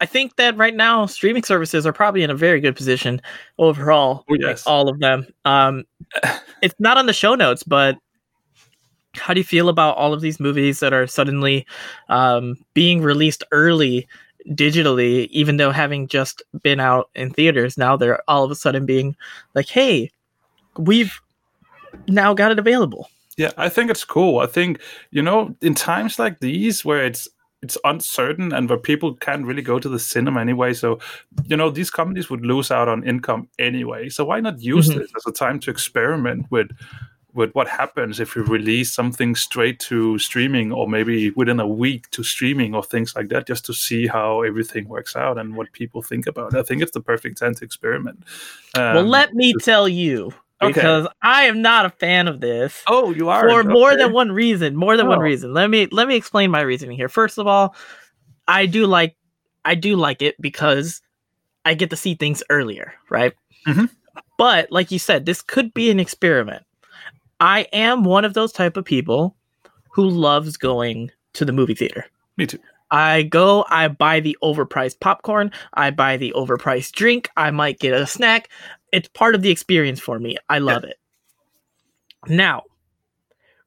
I 0.00 0.06
think 0.06 0.36
that 0.36 0.56
right 0.56 0.74
now 0.74 1.04
streaming 1.06 1.42
services 1.42 1.86
are 1.86 1.92
probably 1.92 2.22
in 2.22 2.30
a 2.30 2.34
very 2.34 2.60
good 2.60 2.74
position 2.74 3.20
overall. 3.58 4.24
Oh, 4.30 4.36
yes. 4.38 4.66
All 4.66 4.88
of 4.88 4.98
them. 4.98 5.26
Um 5.44 5.84
it's 6.62 6.74
not 6.78 6.96
on 6.96 7.06
the 7.06 7.12
show 7.12 7.34
notes, 7.34 7.62
but 7.62 7.96
how 9.14 9.34
do 9.34 9.40
you 9.40 9.44
feel 9.44 9.68
about 9.68 9.96
all 9.96 10.12
of 10.12 10.20
these 10.20 10.38
movies 10.40 10.80
that 10.80 10.92
are 10.92 11.06
suddenly 11.06 11.66
um, 12.08 12.56
being 12.74 13.02
released 13.02 13.42
early 13.50 14.06
digitally, 14.50 15.26
even 15.30 15.56
though 15.56 15.72
having 15.72 16.06
just 16.06 16.42
been 16.62 16.80
out 16.80 17.10
in 17.14 17.30
theaters? 17.30 17.76
Now 17.76 17.96
they're 17.96 18.20
all 18.28 18.44
of 18.44 18.50
a 18.50 18.54
sudden 18.54 18.86
being 18.86 19.16
like, 19.54 19.68
"Hey, 19.68 20.10
we've 20.78 21.20
now 22.08 22.34
got 22.34 22.52
it 22.52 22.58
available." 22.58 23.08
Yeah, 23.36 23.52
I 23.56 23.68
think 23.68 23.90
it's 23.90 24.04
cool. 24.04 24.40
I 24.40 24.46
think 24.46 24.80
you 25.10 25.22
know, 25.22 25.54
in 25.62 25.74
times 25.74 26.18
like 26.18 26.40
these 26.40 26.84
where 26.84 27.04
it's 27.04 27.28
it's 27.62 27.76
uncertain 27.84 28.52
and 28.54 28.68
where 28.70 28.78
people 28.78 29.14
can't 29.16 29.44
really 29.44 29.60
go 29.62 29.78
to 29.78 29.88
the 29.88 29.98
cinema 29.98 30.40
anyway, 30.40 30.72
so 30.72 30.98
you 31.46 31.56
know 31.56 31.70
these 31.70 31.90
companies 31.90 32.30
would 32.30 32.44
lose 32.44 32.70
out 32.70 32.88
on 32.88 33.06
income 33.06 33.48
anyway. 33.58 34.08
So 34.08 34.24
why 34.24 34.40
not 34.40 34.60
use 34.62 34.88
Mhm. 34.88 34.98
this 34.98 35.10
as 35.16 35.26
a 35.26 35.32
time 35.32 35.60
to 35.60 35.70
experiment 35.70 36.46
with 36.50 36.70
with 37.32 37.52
what 37.52 37.68
happens 37.68 38.18
if 38.18 38.34
you 38.34 38.42
release 38.42 38.92
something 38.92 39.36
straight 39.36 39.78
to 39.78 40.18
streaming 40.18 40.72
or 40.72 40.88
maybe 40.88 41.30
within 41.36 41.60
a 41.60 41.66
week 41.66 42.10
to 42.10 42.24
streaming 42.24 42.74
or 42.74 42.82
things 42.82 43.14
like 43.14 43.28
that, 43.28 43.46
just 43.46 43.64
to 43.66 43.72
see 43.72 44.08
how 44.08 44.42
everything 44.42 44.88
works 44.88 45.14
out 45.14 45.38
and 45.38 45.54
what 45.54 45.70
people 45.72 46.02
think 46.02 46.26
about 46.26 46.54
it. 46.54 46.58
I 46.58 46.62
think 46.64 46.82
it's 46.82 46.90
the 46.90 47.00
perfect 47.00 47.38
time 47.38 47.54
to 47.54 47.64
experiment. 47.64 48.24
Um, 48.74 48.94
well, 48.94 49.04
let 49.04 49.32
me 49.32 49.54
tell 49.62 49.88
you, 49.88 50.32
Okay. 50.62 50.72
because 50.74 51.08
I 51.22 51.44
am 51.44 51.62
not 51.62 51.86
a 51.86 51.90
fan 51.90 52.28
of 52.28 52.40
this. 52.40 52.82
oh, 52.86 53.12
you 53.12 53.28
are 53.30 53.48
for 53.48 53.64
more 53.64 53.96
than 53.96 54.12
one 54.12 54.30
reason 54.32 54.76
more 54.76 54.96
than 54.96 55.06
one 55.08 55.18
Oh. 55.18 55.22
reason 55.22 55.54
let 55.54 55.70
me 55.70 55.86
let 55.90 56.06
me 56.08 56.16
explain 56.16 56.50
my 56.50 56.60
reasoning 56.60 56.96
here 56.96 57.08
first 57.08 57.38
of 57.38 57.46
all 57.46 57.74
i 58.46 58.66
do 58.66 58.86
like 58.86 59.16
i 59.64 59.74
do 59.74 59.96
like 59.96 60.20
it 60.22 60.34
because 60.40 61.00
i 61.64 61.72
get 61.74 61.88
to 61.90 61.96
see 61.96 62.14
things 62.14 62.42
earlier 62.50 62.92
right 63.08 63.32
Mhm. 63.66 63.88
but 64.38 64.70
like 64.70 64.90
you 64.90 64.98
said 64.98 65.24
this 65.24 65.40
could 65.42 65.72
be 65.72 65.90
an 65.90 65.98
experiment 66.00 66.62
i 67.40 67.66
am 67.72 68.04
one 68.04 68.24
of 68.24 68.34
those 68.34 68.52
type 68.52 68.76
of 68.76 68.84
people 68.84 69.36
who 69.92 70.08
loves 70.08 70.56
going 70.56 71.10
to 71.34 71.44
the 71.44 71.52
movie 71.52 71.74
theater 71.74 72.04
Me 72.36 72.46
too. 72.46 72.58
I 72.92 73.22
go, 73.22 73.64
I 73.68 73.86
buy 73.86 74.18
the 74.18 74.36
overpriced 74.42 74.98
popcorn, 74.98 75.52
I 75.74 75.92
buy 75.92 76.16
the 76.16 76.32
overpriced 76.36 76.90
drink, 76.92 77.30
I 77.36 77.52
might 77.52 77.78
get 77.78 77.94
a 77.94 78.04
snack. 78.04 78.48
It's 78.92 79.08
part 79.08 79.34
of 79.34 79.42
the 79.42 79.50
experience 79.50 80.00
for 80.00 80.18
me. 80.18 80.36
I 80.48 80.58
love 80.58 80.84
it. 80.84 80.96
Now, 82.28 82.64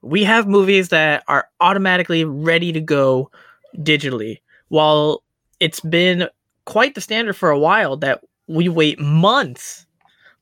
we 0.02 0.24
have 0.26 0.48
movies 0.48 0.90
that 0.90 1.24
are 1.28 1.48
automatically 1.60 2.24
ready 2.26 2.72
to 2.74 2.82
go 2.82 3.32
digitally. 3.78 4.42
While 4.68 5.24
it's 5.60 5.80
been 5.80 6.28
quite 6.66 6.96
the 6.96 7.02
standard 7.02 7.36
for 7.36 7.50
a 7.50 7.60
while 7.60 7.98
that 7.98 8.22
we 8.48 8.70
wait 8.70 9.00
months 9.00 9.86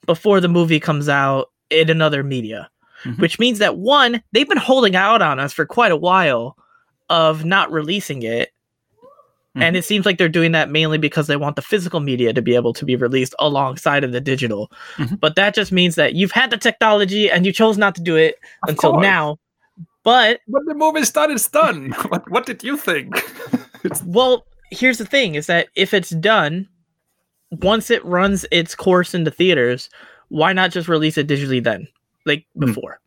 before 0.05 0.39
the 0.39 0.47
movie 0.47 0.79
comes 0.79 1.07
out 1.07 1.51
in 1.69 1.89
another 1.89 2.23
media, 2.23 2.69
Mhm. 3.03 3.19
which 3.19 3.39
means 3.39 3.59
that 3.59 3.77
one, 3.77 4.21
they've 4.31 4.49
been 4.49 4.57
holding 4.57 4.95
out 4.95 5.21
on 5.21 5.39
us 5.39 5.53
for 5.53 5.65
quite 5.65 5.91
a 5.91 5.97
while 5.97 6.57
of 7.09 7.45
not 7.45 7.71
releasing 7.71 8.23
it. 8.23 8.51
And 9.53 9.75
it 9.75 9.83
seems 9.83 10.05
like 10.05 10.17
they're 10.17 10.29
doing 10.29 10.53
that 10.53 10.69
mainly 10.69 10.97
because 10.97 11.27
they 11.27 11.35
want 11.35 11.57
the 11.57 11.61
physical 11.61 11.99
media 11.99 12.31
to 12.31 12.41
be 12.41 12.55
able 12.55 12.71
to 12.73 12.85
be 12.85 12.95
released 12.95 13.35
alongside 13.39 14.03
of 14.05 14.13
the 14.13 14.21
digital. 14.21 14.71
Mhm. 14.95 15.19
But 15.19 15.35
that 15.35 15.53
just 15.53 15.73
means 15.73 15.95
that 15.95 16.13
you've 16.15 16.31
had 16.31 16.51
the 16.51 16.57
technology 16.57 17.29
and 17.29 17.45
you 17.45 17.51
chose 17.51 17.77
not 17.77 17.93
to 17.95 18.01
do 18.01 18.15
it 18.15 18.35
Of 18.63 18.69
until 18.69 18.91
course. 18.93 19.03
now. 19.03 19.37
But 20.03 20.39
When 20.47 20.63
the 20.65 20.73
movie's 20.73 21.11
done, 21.11 21.31
it's 21.31 21.49
done. 21.49 21.91
what, 22.07 22.29
what 22.31 22.45
did 22.45 22.63
you 22.63 22.77
think? 22.77 23.21
well, 24.05 24.45
here's 24.71 24.97
the 24.99 25.05
thing 25.05 25.35
is 25.35 25.47
that 25.47 25.67
if 25.75 25.93
it's 25.93 26.11
done, 26.11 26.67
once 27.61 27.91
it 27.91 28.03
runs 28.05 28.45
its 28.51 28.73
course 28.73 29.13
in 29.13 29.25
the 29.25 29.31
theaters, 29.31 29.89
why 30.29 30.53
not 30.53 30.71
just 30.71 30.87
release 30.87 31.17
it 31.17 31.27
digitally 31.27 31.61
then? 31.61 31.87
Like 32.25 32.45
Hmm. 32.55 32.67
before. 32.67 32.99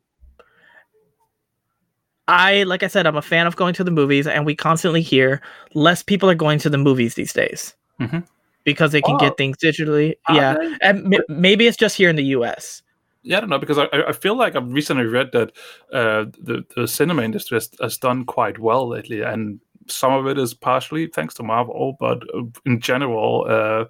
I 2.28 2.62
like 2.64 2.82
I 2.82 2.86
said, 2.88 3.06
I'm 3.06 3.16
a 3.16 3.22
fan 3.22 3.46
of 3.46 3.56
going 3.56 3.74
to 3.74 3.84
the 3.84 3.90
movies, 3.90 4.26
and 4.26 4.46
we 4.46 4.54
constantly 4.54 5.02
hear 5.02 5.40
less 5.74 6.02
people 6.02 6.28
are 6.30 6.34
going 6.34 6.58
to 6.60 6.70
the 6.70 6.78
movies 6.78 7.14
these 7.14 7.32
days 7.32 7.74
Mhm. 8.00 8.26
because 8.64 8.92
they 8.92 9.02
can 9.02 9.16
Oh. 9.16 9.18
get 9.18 9.36
things 9.36 9.56
digitally. 9.58 10.14
Are 10.28 10.34
yeah, 10.36 10.54
they? 10.54 10.76
and 10.82 11.14
m- 11.14 11.20
maybe 11.28 11.66
it's 11.66 11.76
just 11.76 11.96
here 11.96 12.08
in 12.08 12.16
the 12.16 12.24
U.S. 12.36 12.82
yeah, 13.22 13.36
I 13.36 13.40
don't 13.40 13.50
know 13.50 13.58
because 13.58 13.78
I, 13.78 13.88
I 14.08 14.12
feel 14.12 14.36
like 14.36 14.56
I've 14.56 14.72
recently 14.72 15.04
read 15.04 15.32
that 15.32 15.52
uh, 15.92 16.24
the 16.40 16.64
the 16.74 16.86
cinema 16.88 17.22
industry 17.22 17.56
has, 17.56 17.70
has 17.80 17.98
done 17.98 18.24
quite 18.24 18.58
well 18.58 18.88
lately, 18.88 19.20
and 19.22 19.60
some 19.86 20.12
of 20.14 20.26
it 20.26 20.38
is 20.38 20.54
partially 20.54 21.06
thanks 21.08 21.34
to 21.34 21.42
Marvel, 21.42 21.96
but 22.00 22.22
uh, 22.34 22.42
in 22.64 22.80
general, 22.80 23.44
uh, 23.48 23.84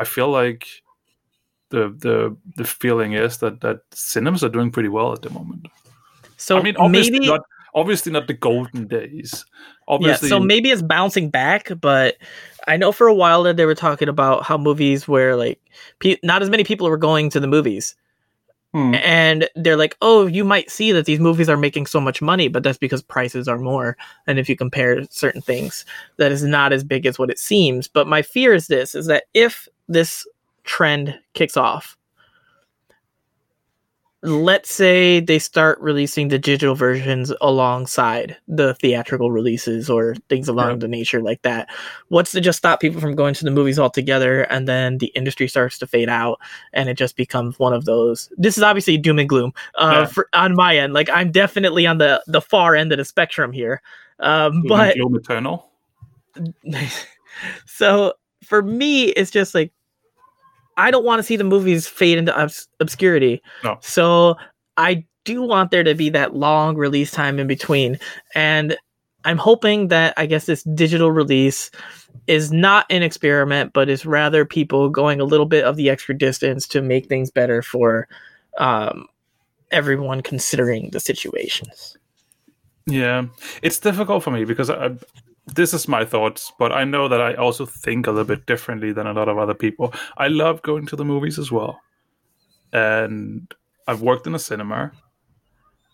I 0.00 0.04
feel 0.04 0.30
like 0.30 0.66
the 1.70 1.90
the 1.98 2.36
the 2.56 2.64
feeling 2.64 3.12
is 3.12 3.38
that 3.38 3.60
that 3.60 3.80
cinemas 3.92 4.42
are 4.42 4.48
doing 4.48 4.70
pretty 4.72 4.88
well 4.88 5.12
at 5.12 5.22
the 5.22 5.30
moment. 5.30 5.68
So 6.36 6.58
I 6.58 6.62
mean, 6.62 6.76
obviously 6.76 7.12
maybe 7.20 7.26
not 7.28 7.42
obviously 7.78 8.12
not 8.12 8.26
the 8.26 8.34
golden 8.34 8.86
days. 8.86 9.44
yeah, 9.48 9.84
Obviously, 9.94 10.28
so 10.28 10.38
maybe 10.40 10.70
it's 10.70 10.82
bouncing 10.82 11.30
back, 11.30 11.70
but 11.80 12.16
I 12.66 12.76
know 12.76 12.92
for 12.92 13.06
a 13.06 13.14
while 13.14 13.42
that 13.44 13.56
they 13.56 13.64
were 13.64 13.74
talking 13.74 14.08
about 14.08 14.44
how 14.44 14.58
movies 14.58 15.08
where 15.08 15.36
like 15.36 15.60
pe- 16.00 16.18
not 16.22 16.42
as 16.42 16.50
many 16.50 16.64
people 16.64 16.88
were 16.88 16.96
going 16.98 17.30
to 17.30 17.40
the 17.40 17.46
movies 17.46 17.94
Hmm. 18.74 18.94
and 18.96 19.48
they're 19.56 19.78
like, 19.78 19.96
"Oh, 20.02 20.26
you 20.26 20.44
might 20.44 20.70
see 20.70 20.92
that 20.92 21.06
these 21.06 21.20
movies 21.20 21.48
are 21.48 21.56
making 21.56 21.86
so 21.86 22.00
much 22.02 22.20
money, 22.20 22.48
but 22.48 22.62
that's 22.62 22.76
because 22.76 23.00
prices 23.00 23.48
are 23.48 23.56
more." 23.58 23.96
And 24.26 24.38
if 24.38 24.46
you 24.46 24.56
compare 24.56 25.04
certain 25.08 25.40
things, 25.40 25.86
that 26.18 26.32
is 26.32 26.44
not 26.44 26.74
as 26.74 26.84
big 26.84 27.06
as 27.06 27.18
what 27.18 27.30
it 27.30 27.38
seems. 27.38 27.88
But 27.88 28.06
my 28.06 28.20
fear 28.20 28.52
is 28.52 28.66
this: 28.66 28.94
is 28.94 29.06
that 29.06 29.24
if 29.32 29.68
this 29.88 30.26
trend 30.64 31.18
kicks 31.32 31.56
off, 31.56 31.96
let's 34.22 34.72
say 34.72 35.20
they 35.20 35.38
start 35.38 35.78
releasing 35.80 36.26
the 36.26 36.38
digital 36.40 36.74
versions 36.74 37.32
alongside 37.40 38.36
the 38.48 38.74
theatrical 38.74 39.30
releases 39.30 39.88
or 39.88 40.16
things 40.28 40.48
along 40.48 40.70
Yeah. 40.70 40.76
the 40.78 40.88
nature 40.88 41.22
like 41.22 41.42
that. 41.42 41.68
What's 42.08 42.32
to 42.32 42.40
just 42.40 42.58
stop 42.58 42.80
people 42.80 43.00
from 43.00 43.14
going 43.14 43.34
to 43.34 43.44
the 43.44 43.52
movies 43.52 43.78
altogether 43.78 44.42
and 44.42 44.66
then 44.66 44.98
the 44.98 45.06
industry 45.14 45.46
starts 45.46 45.78
to 45.78 45.86
fade 45.86 46.08
out 46.08 46.40
and 46.72 46.88
it 46.88 46.94
just 46.94 47.16
becomes 47.16 47.60
one 47.60 47.72
of 47.72 47.84
those. 47.84 48.28
This 48.36 48.56
is 48.58 48.64
obviously 48.64 48.98
doom 48.98 49.20
and 49.20 49.28
gloom 49.28 49.52
uh, 49.76 50.00
Yeah. 50.00 50.06
for, 50.06 50.28
on 50.32 50.56
my 50.56 50.76
end. 50.76 50.94
Like 50.94 51.08
I'm 51.10 51.30
definitely 51.30 51.86
on 51.86 51.98
the 51.98 52.20
the 52.26 52.40
far 52.40 52.74
end 52.74 52.90
of 52.92 52.98
the 52.98 53.04
spectrum 53.04 53.52
here. 53.52 53.82
Um, 54.18 54.62
Doom 54.62 54.68
but 54.68 54.96
Gloom 54.96 55.14
Eternal. 55.14 55.70
so 57.66 58.14
for 58.44 58.62
me, 58.62 59.04
it's 59.10 59.30
just 59.30 59.54
like 59.54 59.72
I 60.78 60.90
don't 60.90 61.04
want 61.04 61.18
to 61.18 61.22
see 61.22 61.36
the 61.36 61.44
movies 61.44 61.86
fade 61.86 62.18
into 62.18 62.34
obs- 62.40 62.68
obscurity. 62.80 63.42
No. 63.62 63.76
So 63.82 64.36
I 64.76 65.04
do 65.24 65.42
want 65.42 65.70
there 65.70 65.84
to 65.84 65.94
be 65.94 66.08
that 66.10 66.34
long 66.34 66.76
release 66.76 67.10
time 67.10 67.38
in 67.38 67.46
between, 67.46 67.98
and 68.34 68.76
I'm 69.24 69.36
hoping 69.36 69.88
that 69.88 70.14
I 70.16 70.26
guess 70.26 70.46
this 70.46 70.62
digital 70.62 71.10
release 71.10 71.70
is 72.26 72.52
not 72.52 72.86
an 72.88 73.02
experiment, 73.02 73.72
but 73.72 73.88
is 73.88 74.06
rather 74.06 74.44
people 74.44 74.88
going 74.88 75.20
a 75.20 75.24
little 75.24 75.46
bit 75.46 75.64
of 75.64 75.76
the 75.76 75.90
extra 75.90 76.16
distance 76.16 76.66
to 76.68 76.80
make 76.80 77.06
things 77.06 77.30
better 77.30 77.60
for 77.60 78.08
um, 78.58 79.06
everyone 79.70 80.22
considering 80.22 80.90
the 80.90 81.00
situations. 81.00 81.96
Yeah, 82.86 83.26
it's 83.62 83.78
difficult 83.78 84.22
for 84.22 84.30
me 84.30 84.44
because 84.44 84.70
I, 84.70 84.92
this 85.54 85.72
is 85.74 85.88
my 85.88 86.04
thoughts, 86.04 86.52
but 86.58 86.72
I 86.72 86.84
know 86.84 87.08
that 87.08 87.20
I 87.20 87.34
also 87.34 87.66
think 87.66 88.06
a 88.06 88.10
little 88.10 88.26
bit 88.26 88.46
differently 88.46 88.92
than 88.92 89.06
a 89.06 89.12
lot 89.12 89.28
of 89.28 89.38
other 89.38 89.54
people. 89.54 89.94
I 90.16 90.28
love 90.28 90.62
going 90.62 90.86
to 90.86 90.96
the 90.96 91.04
movies 91.04 91.38
as 91.38 91.50
well, 91.50 91.80
and 92.72 93.52
I've 93.86 94.02
worked 94.02 94.26
in 94.26 94.34
a 94.34 94.38
cinema. 94.38 94.92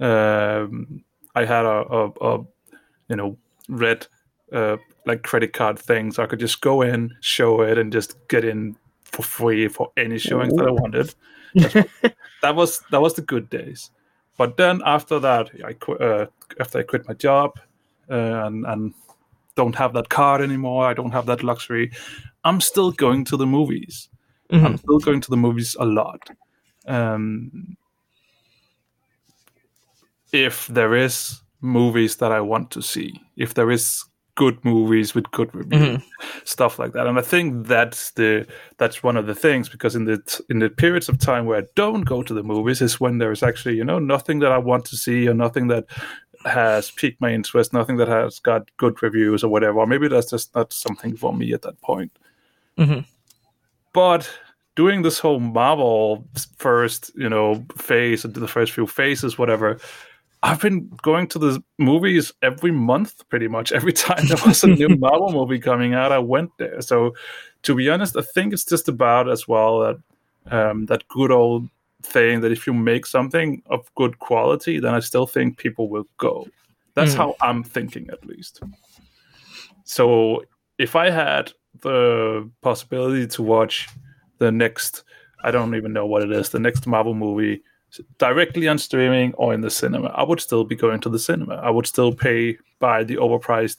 Um, 0.01 1.05
I 1.35 1.45
had 1.45 1.65
a, 1.65 1.85
a, 1.91 2.11
a 2.21 2.39
you 3.09 3.17
know 3.17 3.39
red 3.69 4.07
uh, 4.53 4.77
like 5.07 5.23
credit 5.23 5.53
card 5.53 5.79
thing, 5.79 6.13
so 6.13 6.23
I 6.23 6.27
could 6.27 6.41
just 6.41 6.61
go 6.61 6.83
in, 6.83 7.15
show 7.21 7.63
it, 7.63 7.79
and 7.79 7.93
just 7.93 8.17
get 8.29 8.45
in 8.45 8.77
for 9.05 9.23
free 9.23 9.69
for 9.69 9.93
any 9.97 10.19
showings 10.19 10.55
that 10.55 10.67
I 10.67 10.71
wanted. 10.71 11.15
that 12.43 12.57
was 12.57 12.81
that 12.91 13.01
was 13.01 13.15
the 13.15 13.23
good 13.23 13.49
days. 13.51 13.91
But 14.37 14.57
then 14.57 14.83
after 14.85 15.21
that, 15.21 15.51
I 15.65 15.75
qu- 15.75 15.99
uh, 15.99 16.27
after 16.59 16.81
I 16.81 16.83
quit 16.83 17.07
my 17.07 17.15
job 17.15 17.53
uh, 18.11 18.47
and 18.47 18.67
and 18.67 18.95
don't 19.57 19.75
have 19.77 19.93
that 19.95 20.09
card 20.09 20.41
anymore, 20.41 20.87
I 20.87 20.95
don't 20.95 21.13
have 21.13 21.27
that 21.27 21.43
luxury. 21.43 21.91
I'm 22.45 22.61
still 22.61 22.93
going 22.93 23.25
to 23.27 23.37
the 23.37 23.47
movies. 23.47 24.09
Mhm. 24.51 24.67
I'm 24.67 24.77
still 24.77 24.99
going 24.99 25.21
to 25.23 25.31
the 25.31 25.37
movies 25.37 25.77
a 25.79 25.85
lot. 25.85 26.31
Um, 26.87 27.77
if 30.33 30.67
there 30.67 30.95
is 30.95 31.41
movies 31.61 32.17
that 32.17 32.33
I 32.33 32.41
want 32.41 32.71
to 32.73 32.83
see, 32.83 33.21
if 33.37 33.55
there 33.55 33.71
is 33.71 34.05
good 34.37 34.63
movies 34.65 35.15
with 35.15 35.31
good 35.31 35.55
reviews, 35.55 36.03
stuff 36.45 36.79
like 36.79 36.93
that, 36.93 37.07
and 37.07 37.19
I 37.19 37.23
think 37.23 37.67
that's 37.67 38.11
the 38.13 38.47
that's 38.79 39.03
one 39.03 39.17
of 39.17 39.27
the 39.27 39.35
things 39.35 39.69
because 39.69 39.95
in 39.95 40.05
the 40.05 40.43
in 40.51 40.59
the 40.59 40.69
periods 40.69 41.09
of 41.09 41.19
time 41.19 41.47
where 41.47 41.61
I 41.61 41.67
don't 41.77 42.03
go 42.03 42.23
to 42.23 42.35
the 42.35 42.43
movies 42.43 42.83
is 42.83 43.01
when 43.01 43.19
there 43.19 43.33
is 43.33 43.43
actually 43.43 43.77
you 43.77 43.85
know 43.85 44.01
nothing 44.01 44.41
that 44.41 44.53
I 44.53 44.59
want 44.59 44.85
to 44.87 44.97
see 44.97 45.29
or 45.29 45.35
nothing 45.35 45.69
that 45.69 45.85
has 46.45 46.91
piqued 46.91 47.21
my 47.21 47.33
interest, 47.33 47.73
nothing 47.73 47.97
that 47.97 48.09
has 48.09 48.39
got 48.39 48.69
good 48.77 49.03
reviews 49.03 49.43
or 49.43 49.49
whatever. 49.49 49.87
Maybe 49.87 50.09
that's 50.09 50.31
just 50.31 50.55
not 50.55 50.73
something 50.73 51.17
for 51.17 51.33
me 51.33 51.53
at 51.53 51.63
that 51.63 51.81
point. 51.81 52.13
Mhm. 52.79 53.05
But 53.93 54.29
doing 54.77 55.03
this 55.03 55.19
whole 55.19 55.41
Marvel 55.41 56.27
first, 56.57 57.13
you 57.15 57.29
know, 57.29 57.65
phase, 57.77 58.25
and 58.25 58.35
the 58.35 58.49
first 58.49 58.73
few 58.73 58.87
phases, 58.87 59.39
whatever, 59.39 59.79
I've 60.43 60.61
been 60.61 60.91
going 61.01 61.29
to 61.29 61.39
the 61.39 61.63
movies 61.79 62.33
every 62.43 62.71
month, 62.71 63.27
pretty 63.31 63.49
much. 63.49 63.73
Every 63.73 63.93
time 63.93 64.27
there 64.27 64.37
was 64.45 64.63
a 64.63 64.67
new 64.67 64.89
Marvel 64.99 65.33
movie 65.33 65.59
coming 65.59 65.95
out, 65.95 66.13
I 66.13 66.19
went 66.19 66.51
there. 66.59 66.83
So, 66.83 67.15
to 67.63 67.75
be 67.75 67.89
honest, 67.89 68.17
I 68.17 68.21
think 68.21 68.53
it's 68.53 68.65
just 68.65 68.89
about 68.89 69.31
as 69.31 69.49
well 69.49 69.81
that 69.81 69.97
um, 70.51 70.87
that 70.87 71.09
good 71.09 71.31
old 71.31 71.69
thing 72.05 72.41
that 72.41 72.53
if 72.53 72.67
you 72.67 72.75
make 72.75 73.07
something 73.07 73.63
of 73.67 73.91
good 73.95 74.19
quality, 74.19 74.81
then 74.81 74.95
I 74.95 75.01
still 75.01 75.27
think 75.27 75.57
people 75.57 75.89
will 75.89 76.07
go. 76.19 76.47
That's 76.95 77.15
Mm. 77.15 77.19
how 77.19 77.37
I'm 77.41 77.65
thinking, 77.65 78.09
at 78.11 78.25
least. 78.25 78.63
So, 79.85 80.45
if 80.79 80.97
I 80.97 81.11
had 81.11 81.53
the 81.81 82.51
possibility 82.63 83.27
to 83.27 83.43
watch 83.43 83.89
the 84.39 84.51
next, 84.53 85.05
I 85.43 85.51
don't 85.51 85.75
even 85.75 85.93
know 85.93 86.07
what 86.07 86.23
it 86.23 86.33
is, 86.33 86.51
the 86.51 86.59
next 86.59 86.87
Marvel 86.87 87.15
movie 87.15 87.63
directly 88.19 88.69
on 88.69 88.79
streaming 88.79 89.33
or 89.35 89.55
in 89.55 89.61
the 89.61 89.71
cinema, 89.71 90.09
I 90.09 90.23
would 90.23 90.41
still 90.41 90.65
be 90.65 90.75
going 90.77 91.01
to 91.01 91.09
the 91.09 91.19
cinema. 91.19 91.55
I 91.57 91.71
would 91.71 91.87
still 91.87 92.13
pay 92.13 92.59
by 92.81 93.05
the 93.05 93.17
overpriced 93.17 93.77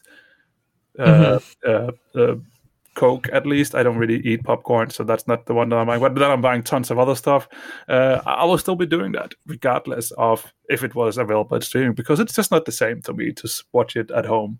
uh, 0.98 1.38
uh, 1.66 1.90
uh, 2.14 2.36
Coke 2.96 3.28
at 3.32 3.46
least. 3.46 3.76
I 3.76 3.84
don't 3.84 3.98
really 3.98 4.18
eat 4.26 4.42
popcorn, 4.42 4.90
so 4.90 5.04
that's 5.04 5.28
not 5.28 5.46
the 5.46 5.54
one 5.54 5.68
that 5.68 5.76
I'm 5.76 5.86
buying. 5.86 6.00
But 6.00 6.16
then 6.16 6.30
I'm 6.30 6.40
buying 6.40 6.64
tons 6.64 6.90
of 6.90 6.98
other 6.98 7.14
stuff. 7.14 7.48
Uh, 7.88 8.20
I 8.26 8.44
will 8.44 8.58
still 8.58 8.74
be 8.74 8.86
doing 8.86 9.12
that 9.12 9.34
regardless 9.46 10.10
of 10.12 10.52
if 10.68 10.82
it 10.82 10.94
was 10.94 11.18
available 11.18 11.56
at 11.56 11.62
streaming 11.62 11.94
because 11.94 12.18
it's 12.18 12.34
just 12.34 12.50
not 12.50 12.64
the 12.64 12.72
same 12.72 13.02
to 13.02 13.12
me 13.12 13.32
to 13.32 13.48
watch 13.72 13.94
it 13.94 14.10
at 14.10 14.26
home. 14.26 14.58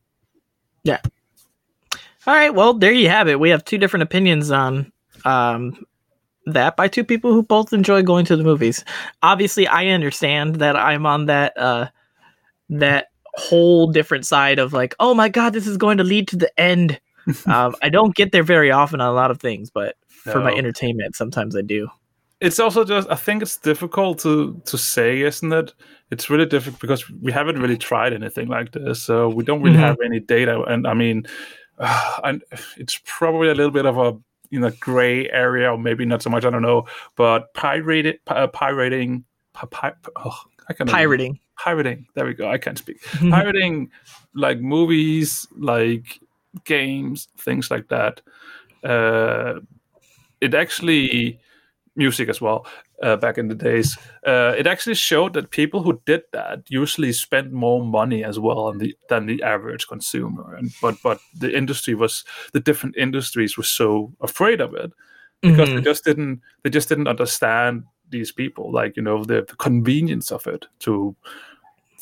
Yeah. 0.84 1.00
All 2.26 2.34
right, 2.34 2.54
well, 2.54 2.74
there 2.74 2.92
you 2.92 3.08
have 3.08 3.28
it. 3.28 3.40
We 3.40 3.50
have 3.50 3.64
two 3.64 3.78
different 3.78 4.02
opinions 4.02 4.50
on 4.50 4.92
um, 5.24 5.84
that 6.46 6.76
by 6.76 6.88
two 6.88 7.04
people 7.04 7.32
who 7.32 7.42
both 7.42 7.72
enjoy 7.72 8.02
going 8.02 8.24
to 8.26 8.36
the 8.36 8.44
movies. 8.44 8.84
Obviously, 9.22 9.66
I 9.66 9.88
understand 9.88 10.56
that 10.56 10.76
I'm 10.76 11.06
on 11.06 11.26
that 11.26 11.56
uh, 11.56 11.88
that 12.68 13.08
whole 13.34 13.86
different 13.86 14.26
side 14.26 14.58
of 14.58 14.72
like, 14.72 14.94
oh 14.98 15.14
my 15.14 15.28
god, 15.28 15.52
this 15.52 15.66
is 15.66 15.76
going 15.76 15.98
to 15.98 16.04
lead 16.04 16.28
to 16.28 16.36
the 16.36 16.60
end. 16.60 17.00
Um, 17.46 17.74
I 17.82 17.88
don't 17.88 18.14
get 18.14 18.32
there 18.32 18.42
very 18.44 18.70
often 18.70 19.00
on 19.00 19.08
a 19.08 19.12
lot 19.12 19.30
of 19.30 19.40
things, 19.40 19.70
but 19.70 19.96
for 20.08 20.40
my 20.40 20.52
entertainment, 20.52 21.14
sometimes 21.16 21.54
I 21.56 21.62
do. 21.62 21.88
it's 22.40 22.58
also 22.58 22.84
just 22.84 23.08
I 23.10 23.14
think 23.14 23.42
it's 23.42 23.56
difficult 23.56 24.18
to 24.20 24.60
to 24.66 24.76
say, 24.78 25.22
isn't 25.22 25.52
it? 25.52 25.72
It's 26.10 26.28
really 26.30 26.46
difficult 26.46 26.80
because 26.80 27.08
we 27.10 27.32
haven't 27.32 27.60
really 27.60 27.76
tried 27.78 28.12
anything 28.12 28.48
like 28.48 28.72
this, 28.72 29.02
so 29.02 29.28
we 29.28 29.42
don't 29.44 29.62
really 29.62 29.76
Mhm. 29.78 29.86
have 29.88 29.96
any 30.04 30.20
data. 30.20 30.62
And 30.62 30.86
I 30.86 30.94
mean, 30.94 31.26
uh, 31.78 32.18
and 32.24 32.42
it's 32.76 33.00
probably 33.04 33.48
a 33.48 33.54
little 33.54 33.72
bit 33.72 33.86
of 33.86 33.96
a 33.98 34.16
you 34.50 34.60
know 34.60 34.70
gray 34.80 35.28
area, 35.30 35.70
or 35.72 35.78
maybe 35.78 36.04
not 36.04 36.22
so 36.22 36.30
much. 36.30 36.44
I 36.44 36.50
don't 36.50 36.62
know. 36.62 36.86
But 37.16 37.52
pirated, 37.54 38.18
uh, 38.26 38.46
pirating, 38.48 39.24
pi- 39.52 39.66
pi- 39.70 39.94
oh, 40.16 40.38
I 40.68 40.72
can 40.74 40.86
Pirating. 40.88 41.38
pirating. 41.56 42.06
There 42.14 42.26
we 42.26 42.34
go. 42.34 42.48
I 42.50 42.58
can't 42.58 42.78
speak. 42.78 42.98
pirating, 43.30 43.90
like 44.34 44.60
movies, 44.60 45.46
like 45.56 46.20
games, 46.64 47.28
things 47.38 47.70
like 47.70 47.88
that. 47.88 48.20
Uh, 48.84 49.60
it 50.40 50.54
actually 50.54 51.38
music 51.96 52.28
as 52.28 52.40
well. 52.40 52.66
Uh, 53.02 53.16
back 53.16 53.36
in 53.38 53.48
the 53.48 53.54
days, 53.54 53.98
uh, 54.26 54.54
it 54.56 54.66
actually 54.66 54.94
showed 54.94 55.34
that 55.34 55.50
people 55.50 55.82
who 55.82 56.00
did 56.06 56.22
that 56.32 56.62
usually 56.68 57.12
spent 57.12 57.52
more 57.52 57.84
money 57.84 58.24
as 58.24 58.38
well 58.38 58.70
than 58.70 58.78
the, 58.78 58.94
than 59.08 59.26
the 59.26 59.42
average 59.42 59.86
consumer. 59.86 60.54
And 60.54 60.70
but 60.80 60.94
but 61.02 61.18
the 61.38 61.54
industry 61.54 61.94
was 61.94 62.24
the 62.54 62.60
different 62.60 62.96
industries 62.96 63.56
were 63.58 63.64
so 63.64 64.12
afraid 64.20 64.60
of 64.62 64.74
it 64.74 64.92
because 65.42 65.68
they 65.74 65.80
Mhm. 65.80 65.84
just 65.84 66.04
didn't 66.04 66.40
they 66.62 66.70
just 66.70 66.88
didn't 66.88 67.08
understand 67.08 67.84
these 68.10 68.32
people 68.32 68.72
like 68.72 68.96
you 68.96 69.02
know 69.02 69.24
the, 69.24 69.44
the 69.46 69.56
convenience 69.56 70.32
of 70.32 70.46
it 70.46 70.64
to 70.78 71.14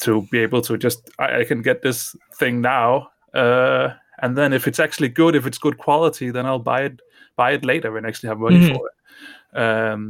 to 0.00 0.22
be 0.30 0.38
able 0.38 0.60
to 0.62 0.76
just 0.76 1.10
I, 1.18 1.40
I 1.40 1.44
can 1.44 1.62
get 1.62 1.82
this 1.82 2.14
thing 2.38 2.60
now 2.60 3.08
uh 3.34 3.94
and 4.24 4.36
then 4.38 4.52
if 4.52 4.66
it's 4.68 4.80
actually 4.86 5.08
good 5.08 5.34
if 5.36 5.46
it's 5.46 5.58
good 5.66 5.76
quality 5.86 6.30
then 6.30 6.46
i'll 6.46 6.64
buy 6.72 6.80
it 6.88 7.00
buy 7.36 7.50
it 7.56 7.64
later 7.64 7.96
and 7.96 8.06
actually 8.06 8.28
have 8.32 8.38
money 8.46 8.58
Mhm. 8.60 8.74
for 8.76 8.82
it 8.90 8.96
um 9.64 10.02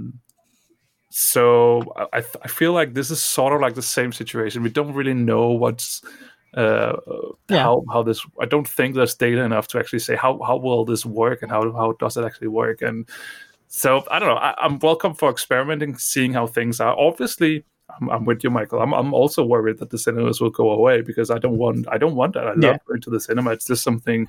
so 1.11 1.83
I, 1.97 2.05
I 2.19 2.21
th- 2.21 2.43
I 2.47 2.49
feel 2.49 2.73
like 2.73 2.95
this 2.95 3.11
is 3.11 3.23
sort 3.23 3.53
of 3.55 3.61
like 3.61 3.75
the 3.75 3.83
same 3.99 4.13
situation 4.13 4.63
we 4.63 4.71
don't 4.71 4.95
really 4.95 5.15
know 5.15 5.49
what's 5.51 6.03
uh 6.57 6.97
Yeah. 7.49 7.63
how 7.65 7.85
how 7.93 8.03
this 8.03 8.21
i 8.41 8.47
don't 8.47 8.69
think 8.69 8.95
there's 8.95 9.15
data 9.15 9.43
enough 9.43 9.67
to 9.69 9.79
actually 9.79 10.01
say 10.09 10.17
how 10.17 10.33
how 10.49 10.57
will 10.57 10.85
this 10.85 11.05
work 11.07 11.43
and 11.43 11.51
how 11.51 11.63
how 11.73 11.93
does 11.99 12.17
it 12.17 12.25
actually 12.25 12.49
work 12.49 12.83
and 12.83 13.09
so 13.69 14.05
I 14.09 14.21
don't 14.21 14.29
know. 14.29 14.37
I, 14.37 14.55
I'm 14.65 14.79
welcome 14.79 15.15
for 15.15 15.29
experimenting, 15.31 15.97
seeing 15.99 16.33
how 16.33 16.47
things 16.47 16.81
are. 16.81 16.97
Obviously, 16.97 17.65
I'm, 18.01 18.11
I'm 18.11 18.25
with 18.25 18.43
you, 18.45 18.51
Michael. 18.51 18.81
I'm, 18.81 18.93
I'm 18.93 19.13
also 19.15 19.45
worried 19.45 19.79
that 19.79 19.91
the 19.91 19.99
cinemas 19.99 20.41
will 20.41 20.51
go 20.51 20.71
away 20.71 21.01
because 21.03 21.31
I 21.31 21.39
don't 21.39 21.59
want 21.59 21.87
I 21.91 21.99
don't 21.99 22.15
want 22.17 22.35
that. 22.35 22.47
I 22.49 22.55
Yeah. 22.59 22.73
love 22.73 22.81
going 22.87 23.01
to 23.03 23.11
the 23.11 23.21
cinema. 23.21 23.51
It's 23.53 23.67
just 23.67 23.83
something 23.83 24.29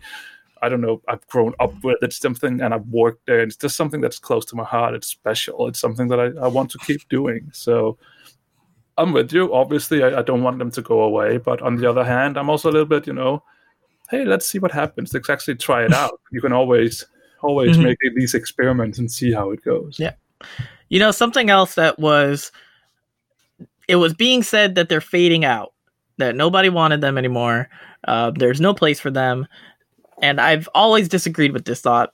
I 0.61 0.70
don't 0.70 0.82
know, 0.82 1.01
I've 1.07 1.28
grown 1.28 1.53
up 1.59 1.74
with. 1.84 1.97
It's 2.01 2.18
something, 2.18 2.61
and 2.61 2.74
I've 2.74 2.88
worked 2.88 3.26
there. 3.28 3.41
It's 3.41 3.57
just 3.57 3.76
something 3.76 3.99
that's 4.01 4.18
close 4.18 4.45
to 4.45 4.55
my 4.55 4.63
heart. 4.63 4.95
It's 4.95 5.07
special. 5.07 5.68
It's 5.68 5.80
something 5.80 6.07
that 6.07 6.20
I, 6.20 6.28
I 6.43 6.47
want 6.47 6.72
to 6.72 6.80
keep 6.80 7.07
doing. 7.09 7.49
So 7.53 7.97
I'm 8.97 9.11
with 9.11 9.34
you. 9.34 9.53
Obviously, 9.53 10.01
I, 10.01 10.20
I 10.20 10.22
don't 10.22 10.43
want 10.43 10.57
them 10.59 10.72
to 10.72 10.82
go 10.82 11.01
away. 11.01 11.38
But 11.38 11.61
on 11.61 11.76
the 11.76 11.88
other 11.89 12.05
hand, 12.05 12.38
I'm 12.38 12.49
also 12.49 12.70
a 12.70 12.72
little 12.72 12.88
bit, 12.88 13.05
you 13.05 13.13
know, 13.13 13.43
hey, 14.09 14.24
let's 14.26 14.47
see 14.47 14.57
what 14.57 14.72
happens. 14.72 15.13
Let's 15.13 15.30
actually 15.30 15.55
try 15.55 15.84
it 15.84 15.93
out. 15.93 16.20
You 16.32 16.39
can 16.41 16.53
always, 16.53 17.05
always 17.43 17.78
Mhm. 17.78 17.84
make 17.84 17.97
these 18.16 18.34
experiments 18.34 18.97
and 18.97 19.11
see 19.11 19.34
how 19.34 19.51
it 19.51 19.61
goes. 19.63 19.99
Yeah. 19.99 20.13
You 20.89 20.99
know, 20.99 21.11
something 21.11 21.49
else 21.49 21.76
that 21.76 21.99
was 21.99 22.51
it 23.88 23.97
was 23.97 24.13
being 24.13 24.43
said 24.43 24.75
that 24.75 24.89
they're 24.89 25.01
fading 25.01 25.45
out, 25.45 25.73
that 26.17 26.36
nobody 26.36 26.69
wanted 26.69 27.01
them 27.01 27.17
anymore. 27.17 27.69
Uh, 28.07 28.31
there's 28.36 28.61
no 28.61 28.73
place 28.73 28.99
for 28.99 29.11
them. 29.11 29.47
And 30.21 30.39
I've 30.39 30.69
always 30.73 31.09
disagreed 31.09 31.51
with 31.51 31.65
this 31.65 31.81
thought. 31.81 32.11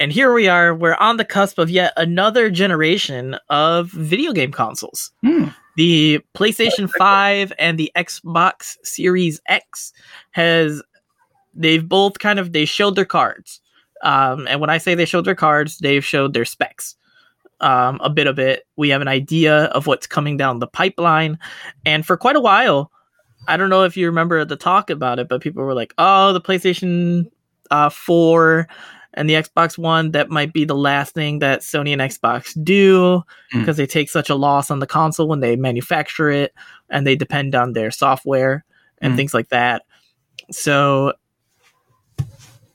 And 0.00 0.12
here 0.12 0.32
we 0.32 0.46
are, 0.48 0.74
we're 0.74 0.94
on 0.94 1.16
the 1.16 1.24
cusp 1.24 1.58
of 1.58 1.70
yet 1.70 1.92
another 1.96 2.50
generation 2.50 3.36
of 3.50 3.90
video 3.90 4.32
game 4.32 4.52
consoles. 4.52 5.10
Hmm. 5.22 5.46
The 5.76 6.20
PlayStation 6.36 6.90
5 6.98 7.52
and 7.58 7.78
the 7.78 7.90
Xbox 7.96 8.76
Series 8.84 9.40
X 9.46 9.92
has 10.32 10.82
they've 11.54 11.88
both 11.88 12.18
kind 12.20 12.38
of 12.38 12.52
they 12.52 12.64
showed 12.64 12.94
their 12.94 13.04
cards. 13.04 13.60
Um, 14.02 14.46
and 14.46 14.60
when 14.60 14.70
I 14.70 14.78
say 14.78 14.94
they 14.94 15.04
showed 15.04 15.24
their 15.24 15.34
cards, 15.34 15.78
they've 15.78 16.04
showed 16.04 16.32
their 16.32 16.44
specs 16.44 16.94
um, 17.60 18.00
a 18.02 18.10
bit 18.10 18.26
of 18.26 18.38
it. 18.38 18.66
We 18.76 18.88
have 18.90 19.02
an 19.02 19.08
idea 19.08 19.64
of 19.66 19.86
what's 19.86 20.06
coming 20.06 20.36
down 20.36 20.58
the 20.58 20.66
pipeline. 20.66 21.38
And 21.84 22.04
for 22.06 22.16
quite 22.16 22.36
a 22.36 22.40
while, 22.40 22.90
I 23.46 23.56
don't 23.56 23.70
know 23.70 23.84
if 23.84 23.96
you 23.96 24.06
remember 24.06 24.44
the 24.44 24.56
talk 24.56 24.90
about 24.90 25.18
it, 25.18 25.28
but 25.28 25.40
people 25.40 25.62
were 25.64 25.74
like, 25.74 25.94
oh, 25.98 26.32
the 26.32 26.40
PlayStation 26.40 27.30
uh, 27.70 27.88
4 27.88 28.68
and 29.14 29.28
the 29.28 29.34
Xbox 29.34 29.76
One, 29.78 30.12
that 30.12 30.28
might 30.28 30.52
be 30.52 30.64
the 30.64 30.76
last 30.76 31.14
thing 31.14 31.38
that 31.40 31.60
Sony 31.60 31.92
and 31.92 32.02
Xbox 32.02 32.52
do 32.62 33.22
Mm. 33.52 33.60
because 33.60 33.78
they 33.78 33.86
take 33.86 34.10
such 34.10 34.28
a 34.28 34.34
loss 34.34 34.70
on 34.70 34.78
the 34.80 34.86
console 34.86 35.26
when 35.26 35.40
they 35.40 35.56
manufacture 35.56 36.28
it 36.30 36.52
and 36.90 37.06
they 37.06 37.16
depend 37.16 37.54
on 37.54 37.72
their 37.72 37.90
software 37.90 38.64
and 39.00 39.14
Mm. 39.14 39.16
things 39.16 39.32
like 39.34 39.48
that. 39.48 39.82
So 40.50 41.14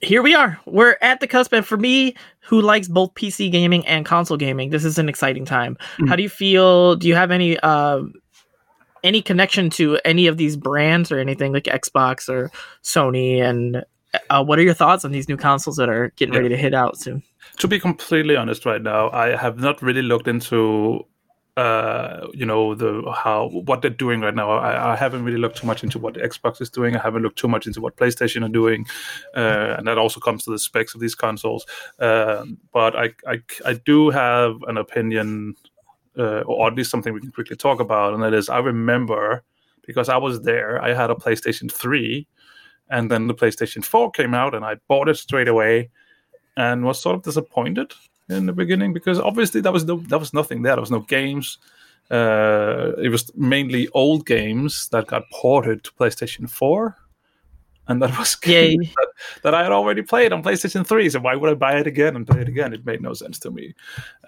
here 0.00 0.22
we 0.22 0.34
are. 0.34 0.58
We're 0.66 0.96
at 1.00 1.20
the 1.20 1.26
cusp. 1.26 1.52
And 1.52 1.64
for 1.64 1.76
me, 1.76 2.14
who 2.46 2.60
likes 2.60 2.88
both 2.88 3.14
PC 3.14 3.50
gaming 3.50 3.86
and 3.86 4.04
console 4.04 4.36
gaming, 4.36 4.70
this 4.70 4.84
is 4.84 4.98
an 4.98 5.08
exciting 5.08 5.44
time. 5.44 5.76
Mm. 5.98 6.08
How 6.08 6.16
do 6.16 6.22
you 6.22 6.28
feel? 6.28 6.96
Do 6.96 7.08
you 7.08 7.14
have 7.14 7.30
any 7.30 7.58
um 7.60 8.12
any 9.02 9.20
connection 9.22 9.70
to 9.70 9.98
any 10.04 10.26
of 10.26 10.36
these 10.36 10.56
brands 10.56 11.12
or 11.12 11.18
anything 11.18 11.52
like 11.52 11.64
Xbox 11.64 12.28
or 12.28 12.50
Sony? 12.82 13.40
And 13.42 13.84
uh, 14.30 14.44
what 14.44 14.58
are 14.58 14.62
your 14.62 14.74
thoughts 14.74 15.04
on 15.04 15.12
these 15.12 15.28
new 15.28 15.36
consoles 15.36 15.76
that 15.76 15.88
are 15.88 16.10
getting 16.16 16.34
Yeah. 16.34 16.40
ready 16.40 16.54
to 16.54 16.56
hit 16.56 16.74
out 16.74 16.96
soon? 16.98 17.22
to 17.58 17.68
be 17.68 17.78
completely 17.78 18.34
honest 18.34 18.64
right 18.66 18.82
now 18.82 19.10
i 19.10 19.36
have 19.36 19.58
not 19.60 19.80
really 19.80 20.02
looked 20.02 20.26
into 20.26 21.04
uh 21.56 22.26
you 22.32 22.44
know 22.44 22.74
the 22.74 23.02
how 23.14 23.48
what 23.48 23.80
they're 23.80 23.90
doing 23.90 24.20
right 24.20 24.34
now. 24.34 24.50
I, 24.50 24.92
I 24.92 24.96
haven't 24.96 25.24
really 25.24 25.38
looked 25.38 25.58
too 25.58 25.66
much 25.66 25.84
into 25.84 25.98
what 25.98 26.14
xbox 26.14 26.60
is 26.60 26.70
doing. 26.70 26.96
I 26.96 27.02
haven't 27.02 27.22
looked 27.22 27.38
too 27.38 27.48
much 27.48 27.66
into 27.66 27.80
what 27.80 27.96
playstation 27.96 28.44
are 28.44 28.48
doing. 28.52 28.86
Uh, 29.36 29.76
and 29.78 29.86
that 29.86 29.98
also 29.98 30.18
comes 30.20 30.44
to 30.44 30.50
the 30.50 30.58
specs 30.58 30.94
of 30.94 31.00
these 31.00 31.14
consoles. 31.14 31.64
Um, 32.00 32.58
but 32.72 32.96
I, 32.96 33.10
I 33.26 33.40
i 33.64 33.74
do 33.74 34.10
have 34.10 34.56
an 34.66 34.76
opinion 34.76 35.54
uh, 36.18 36.40
or 36.40 36.68
at 36.68 36.74
least 36.74 36.90
something 36.90 37.12
we 37.12 37.20
can 37.20 37.32
quickly 37.32 37.56
talk 37.56 37.80
about. 37.80 38.14
And 38.14 38.22
that 38.22 38.34
is 38.34 38.48
i 38.48 38.58
remember 38.58 39.44
because 39.86 40.08
i 40.08 40.16
was 40.16 40.42
there 40.42 40.82
i 40.82 40.92
had 40.92 41.10
a 41.10 41.14
playstation 41.14 41.70
3 41.70 42.26
and 42.90 43.10
then 43.10 43.26
the 43.26 43.34
playstation 43.34 43.84
4 43.84 44.10
came 44.10 44.34
out 44.34 44.54
and 44.54 44.64
i 44.64 44.76
bought 44.88 45.08
it 45.08 45.16
straight 45.16 45.48
away 45.48 45.90
and 46.56 46.84
was 46.84 47.00
sort 47.00 47.16
of 47.16 47.22
disappointed 47.22 47.92
in 48.28 48.46
the 48.46 48.52
beginning 48.52 48.92
because 48.92 49.18
obviously 49.18 49.60
that 49.60 49.72
was 49.72 49.84
no 49.84 49.96
that 49.96 50.18
was 50.18 50.32
nothing 50.32 50.62
there. 50.62 50.76
There 50.76 50.80
was 50.82 50.90
no 50.90 51.00
games. 51.00 51.58
Uh, 52.10 52.92
it 52.98 53.08
was 53.08 53.34
mainly 53.34 53.88
old 53.88 54.26
games 54.26 54.88
that 54.88 55.06
got 55.06 55.30
ported 55.30 55.84
to 55.84 55.92
PlayStation 55.92 56.48
Four, 56.48 56.96
and 57.88 58.02
that 58.02 58.18
was 58.18 58.34
games 58.34 58.88
that, 58.96 59.08
that 59.42 59.54
I 59.54 59.62
had 59.62 59.72
already 59.72 60.02
played 60.02 60.32
on 60.32 60.42
PlayStation 60.42 60.86
Three. 60.86 61.08
So 61.10 61.20
why 61.20 61.34
would 61.34 61.50
I 61.50 61.54
buy 61.54 61.78
it 61.78 61.86
again 61.86 62.16
and 62.16 62.26
play 62.26 62.40
it 62.40 62.48
again? 62.48 62.72
It 62.72 62.86
made 62.86 63.00
no 63.00 63.14
sense 63.14 63.38
to 63.40 63.50
me. 63.50 63.74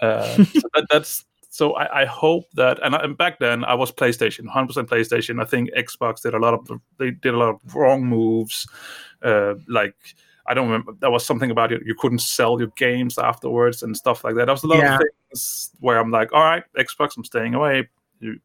Uh, 0.00 0.34
so 0.44 0.68
that, 0.74 0.86
that's 0.90 1.24
so 1.50 1.74
I, 1.74 2.02
I 2.02 2.04
hope 2.04 2.44
that 2.54 2.78
and, 2.82 2.94
I, 2.94 2.98
and 3.00 3.16
back 3.16 3.38
then 3.38 3.64
I 3.64 3.74
was 3.74 3.92
PlayStation, 3.92 4.46
hundred 4.46 4.68
percent 4.68 4.88
PlayStation. 4.88 5.40
I 5.40 5.46
think 5.46 5.70
Xbox 5.72 6.22
did 6.22 6.34
a 6.34 6.38
lot 6.38 6.54
of 6.54 6.70
they 6.98 7.10
did 7.10 7.34
a 7.34 7.38
lot 7.38 7.48
of 7.48 7.74
wrong 7.74 8.04
moves, 8.04 8.66
uh, 9.22 9.54
like. 9.68 9.96
I 10.48 10.54
don't 10.54 10.66
remember. 10.66 10.92
There 11.00 11.10
was 11.10 11.24
something 11.26 11.50
about 11.50 11.72
it. 11.72 11.82
You 11.84 11.94
couldn't 11.94 12.20
sell 12.20 12.58
your 12.58 12.70
games 12.76 13.18
afterwards 13.18 13.82
and 13.82 13.96
stuff 13.96 14.24
like 14.24 14.34
that. 14.36 14.46
There 14.46 14.54
was 14.54 14.62
a 14.64 14.66
lot 14.68 14.78
Yeah. 14.78 14.94
of 14.96 15.02
things 15.30 15.70
where 15.80 15.98
I'm 15.98 16.10
like, 16.10 16.32
all 16.32 16.42
right, 16.44 16.62
Xbox, 16.78 17.16
I'm 17.16 17.24
staying 17.24 17.54
away. 17.54 17.88
You, 18.20 18.38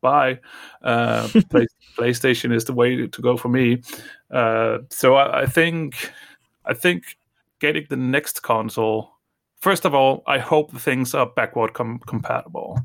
bye. 0.00 0.38
Uh, 0.82 1.28
Play, 1.50 1.66
PlayStation 1.96 2.52
is 2.52 2.64
the 2.64 2.74
way 2.74 3.06
to 3.06 3.22
go 3.22 3.36
for 3.36 3.48
me. 3.48 3.82
Uh, 4.30 4.78
so 4.90 5.16
I, 5.16 5.42
I 5.42 5.46
think, 5.46 6.12
I 6.66 6.74
think 6.74 7.16
getting 7.60 7.86
the 7.88 7.96
next 7.96 8.42
console. 8.42 9.14
First 9.60 9.84
of 9.84 9.94
all, 9.94 10.22
I 10.26 10.38
hope 10.38 10.70
the 10.70 10.78
things 10.78 11.14
are 11.14 11.26
backward 11.26 11.72
com- 11.74 11.98
compatible, 12.06 12.78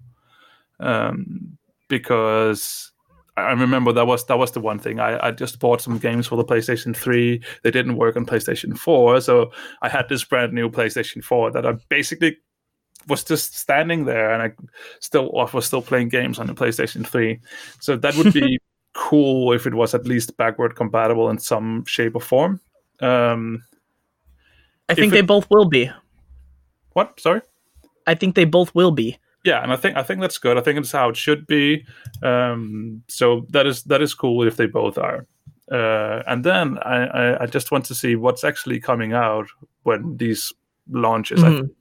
um, 0.80 1.58
because 1.88 2.93
I 3.36 3.52
remember 3.54 3.92
that 3.94 4.06
was 4.06 4.26
that 4.28 4.38
was 4.38 4.52
the 4.52 4.60
one 4.60 4.78
thing. 4.80 5.00
I, 5.00 5.28
I 5.28 5.32
just 5.32 5.60
bought 5.60 5.82
some 5.82 5.98
games 5.98 6.28
for 6.28 6.36
the 6.36 6.46
PlayStation 6.46 6.96
3. 6.96 7.42
They 7.64 7.72
didn't 7.72 7.98
work 7.98 8.16
on 8.16 8.26
PlayStation 8.28 8.78
4, 8.78 9.22
so 9.22 9.52
I 9.82 9.90
had 9.90 10.08
this 10.08 10.24
brand 10.24 10.54
new 10.54 10.70
PlayStation 10.70 11.24
4 11.24 11.52
that 11.52 11.66
I 11.66 11.74
basically 11.90 12.38
was 13.08 13.24
just 13.24 13.58
standing 13.58 14.06
there, 14.06 14.32
and 14.32 14.44
I 14.44 14.52
still 15.00 15.36
I 15.38 15.50
was 15.52 15.66
still 15.66 15.82
playing 15.82 16.10
games 16.10 16.38
on 16.38 16.46
the 16.48 16.54
PlayStation 16.54 17.06
3. 17.08 17.40
So 17.80 17.98
that 17.98 18.16
would 18.16 18.34
be 18.34 18.60
cool 18.94 19.52
if 19.54 19.66
it 19.66 19.74
was 19.74 19.96
at 19.96 20.06
least 20.06 20.38
backward 20.38 20.76
compatible 20.76 21.30
in 21.32 21.40
some 21.40 21.84
shape 21.86 22.16
or 22.16 22.22
form. 22.22 22.62
Um, 23.02 23.64
I 24.88 24.94
think 24.94 25.12
it- 25.12 25.16
they 25.16 25.22
both 25.22 25.48
will 25.50 25.66
be. 25.66 25.90
what? 26.92 27.20
Sorry. 27.20 27.42
I 28.06 28.14
think 28.16 28.36
they 28.36 28.46
both 28.46 28.76
will 28.76 28.92
be. 28.92 29.18
Yeah 29.44 29.62
and 29.64 29.72
i 29.74 29.76
think 29.76 29.98
i 29.98 30.04
think 30.04 30.22
that's 30.22 30.38
good. 30.38 30.58
I 30.58 30.62
think 30.62 30.80
it's 30.80 30.92
how 30.92 31.10
it 31.10 31.18
should 31.18 31.46
be. 31.48 31.86
Um 32.22 33.04
so 33.08 33.46
that 33.50 33.66
is 33.68 33.84
that 33.84 34.02
is 34.02 34.14
cool 34.14 34.48
if 34.48 34.56
they 34.58 34.66
both 34.68 34.98
are. 34.98 35.26
Uh 35.72 36.22
and 36.28 36.44
then 36.44 36.78
i 36.80 37.06
i, 37.06 37.44
I 37.44 37.46
just 37.46 37.72
want 37.72 37.86
to 37.86 37.96
see 37.96 38.16
what's 38.16 38.44
actually 38.44 38.80
coming 38.80 39.14
out 39.14 39.48
when 39.84 40.18
these 40.18 40.54
launches 40.90 41.44
I 41.44 41.50
Mhm. 41.50 41.60
think. 41.60 41.72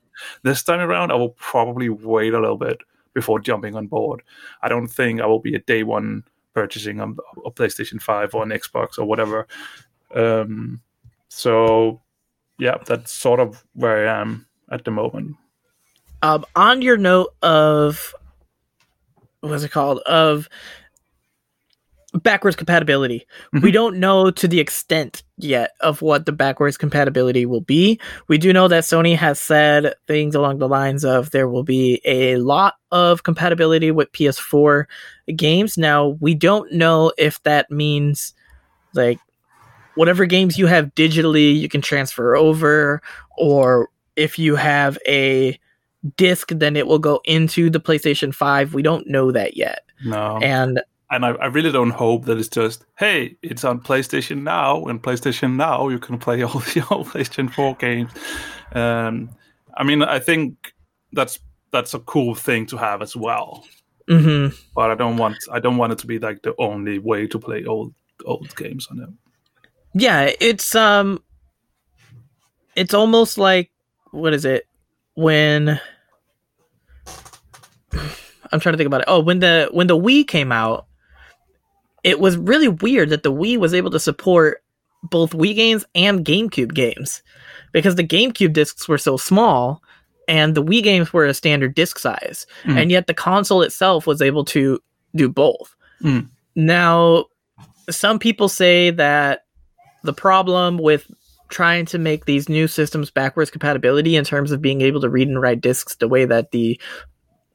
This 0.43 0.63
time 0.63 0.81
around 0.81 1.11
i 1.13 1.15
will 1.17 1.31
probably 1.51 1.89
wait 1.89 2.35
a 2.35 2.41
little 2.41 2.59
bit 2.59 2.79
before 3.15 3.39
jumping 3.41 3.75
on 3.77 3.87
board. 3.89 4.23
I 4.63 4.69
don't 4.69 4.89
think 4.89 5.21
i 5.21 5.27
will 5.27 5.41
be 5.41 5.55
a 5.55 5.61
day 5.73 5.83
one 5.83 6.23
purchasing 6.55 7.01
a, 7.01 7.07
a 7.47 7.51
playstation 7.51 8.01
5 8.01 8.35
or 8.35 8.43
an 8.43 8.51
xbox 8.51 8.99
or 8.99 9.05
whatever. 9.07 9.47
Um 10.15 10.81
so 11.29 12.01
yeah 12.59 12.77
that's 12.87 13.11
sort 13.13 13.41
of 13.41 13.65
where 13.75 14.07
i 14.09 14.21
am 14.21 14.47
at 14.71 14.85
the 14.85 14.91
moment 14.91 15.35
Um, 16.23 16.45
on 16.55 16.83
your 16.83 16.97
note 16.97 17.35
of 17.43 18.15
what's 19.41 19.65
it 19.65 19.71
called 19.71 19.99
of 20.01 20.49
backwards 22.15 22.57
compatibility, 22.57 23.27
we 23.63 23.73
don't 23.73 23.99
know 23.99 24.31
to 24.31 24.47
the 24.47 24.61
extent 24.61 25.25
yet 25.37 25.73
of 25.81 26.01
what 26.01 26.25
the 26.25 26.33
backwards 26.33 26.77
compatibility 26.77 27.45
will 27.45 27.61
be. 27.61 28.01
We 28.29 28.39
do 28.39 28.53
know 28.53 28.69
that 28.69 28.85
Sony 28.85 29.17
has 29.17 29.41
said 29.41 29.95
things 30.07 30.37
along 30.37 30.59
the 30.59 30.69
lines 30.69 31.05
of 31.05 31.31
there 31.33 31.49
will 31.49 31.65
be 31.65 32.01
a 32.05 32.37
lot 32.37 32.75
of 32.93 33.25
compatibility 33.25 33.91
with 33.91 34.13
PS4 34.13 34.85
games. 35.35 35.77
Now 35.77 36.17
we 36.21 36.35
don't 36.35 36.73
know 36.73 37.13
if 37.19 37.43
that 37.43 37.71
means 37.71 38.33
like 38.95 39.19
whatever 39.97 40.27
games 40.27 40.59
you 40.59 40.67
have 40.67 40.95
digitally 40.95 41.59
you 41.59 41.69
can 41.69 41.81
transfer 41.81 42.37
over 42.37 43.03
or 43.37 43.89
if 44.17 44.39
you 44.39 44.57
have 44.57 44.99
a 45.07 45.59
disc 46.17 46.49
then 46.51 46.77
it 46.77 46.87
will 46.87 46.99
go 46.99 47.21
into 47.25 47.71
the 47.71 47.81
PlayStation 47.81 48.35
5 48.35 48.75
we 48.75 48.83
don't 48.83 49.07
know 49.07 49.31
that 49.31 49.57
yet. 49.57 49.83
No. 50.05 50.39
And 50.43 50.81
and 51.11 51.27
I, 51.27 51.31
I 51.33 51.47
really 51.47 51.71
don't 51.71 51.91
hope 51.91 52.25
that 52.25 52.39
it's 52.39 52.49
just 52.49 52.85
hey 52.99 53.37
it's 53.43 53.65
on 53.65 53.81
playstation 53.81 54.43
now. 54.43 54.85
And 54.87 55.03
playstation 55.03 55.55
now 55.55 55.89
you 55.89 55.99
can 55.99 56.19
play 56.19 56.43
all 56.43 56.59
the 56.75 56.87
old 56.91 57.09
playstation 57.09 57.53
4 57.53 57.77
games. 57.77 58.11
Um, 58.73 59.31
i 59.75 59.85
mean 59.85 60.03
i 60.03 60.19
think 60.19 60.75
that's 61.13 61.39
that's 61.71 61.95
a 61.95 61.99
cool 62.01 62.35
thing 62.35 62.67
to 62.67 62.77
have 62.77 63.01
as 63.03 63.15
well. 63.17 63.65
Mhm. 64.09 64.55
but 64.75 64.91
i 64.91 64.95
don't 64.95 65.17
want 65.17 65.37
i 65.53 65.61
don't 65.61 65.77
want 65.77 65.93
it 65.93 65.99
to 66.01 66.07
be 66.07 66.19
like 66.19 66.43
the 66.43 66.55
only 66.59 66.99
way 66.99 67.27
to 67.29 67.39
play 67.39 67.65
old 67.65 67.95
old 68.25 68.55
games 68.57 68.89
on 68.91 69.01
it. 69.01 69.09
Yeah 69.95 70.31
it's 70.41 70.75
um 70.75 71.23
it's 72.75 72.95
almost 72.95 73.39
like 73.39 73.71
what 74.11 74.35
is 74.35 74.45
it? 74.45 74.67
When 75.15 75.81
i'm 78.53 78.61
trying 78.61 78.73
to 78.73 78.77
think 78.77 78.87
about 78.87 79.01
it 79.03 79.09
oh 79.09 79.21
when 79.21 79.39
the 79.41 79.69
when 79.73 79.87
the 79.87 79.97
wii 79.99 80.27
came 80.27 80.53
out 80.53 80.87
it 82.05 82.19
was 82.19 82.37
really 82.37 82.69
weird 82.69 83.11
that 83.11 83.23
the 83.23 83.33
wii 83.33 83.57
was 83.59 83.75
able 83.75 83.91
to 83.91 84.01
support 84.01 84.63
both 85.03 85.33
Wii 85.33 85.55
games 85.55 85.85
and 85.95 86.25
GameCube 86.25 86.75
games 86.75 87.23
because 87.73 87.97
the 87.97 88.07
GameCube 88.07 88.53
discs 88.53 88.89
were 88.89 88.99
so 88.99 89.17
small 89.17 89.83
and 90.29 90.55
the 90.55 90.63
Wii 90.63 90.83
games 90.83 91.13
were 91.13 91.27
a 91.27 91.35
standard 91.35 91.75
disc 91.75 91.99
size, 91.99 92.47
Mm. 92.65 92.81
and 92.81 92.91
yet 92.91 93.09
the 93.09 93.15
console 93.15 93.63
itself 93.63 94.07
was 94.07 94.23
able 94.23 94.45
to 94.47 94.79
do 95.17 95.29
both. 95.29 95.75
Mm. 96.03 96.29
Now, 96.55 97.25
some 97.91 98.19
people 98.19 98.49
say 98.49 98.91
that 98.91 99.45
the 100.05 100.13
problem 100.13 100.79
with 100.79 101.11
trying 101.49 101.85
to 101.87 101.99
make 101.99 102.25
these 102.25 102.49
new 102.49 102.69
systems 102.69 103.11
backwards 103.11 103.51
compatibility 103.51 104.17
in 104.17 104.25
terms 104.25 104.53
of 104.53 104.63
being 104.63 104.81
able 104.81 105.01
to 105.01 105.11
read 105.11 105.29
and 105.29 105.43
write 105.43 105.61
discs 105.61 105.97
the 105.97 106.09
way 106.09 106.25
that 106.25 106.53
the 106.53 106.81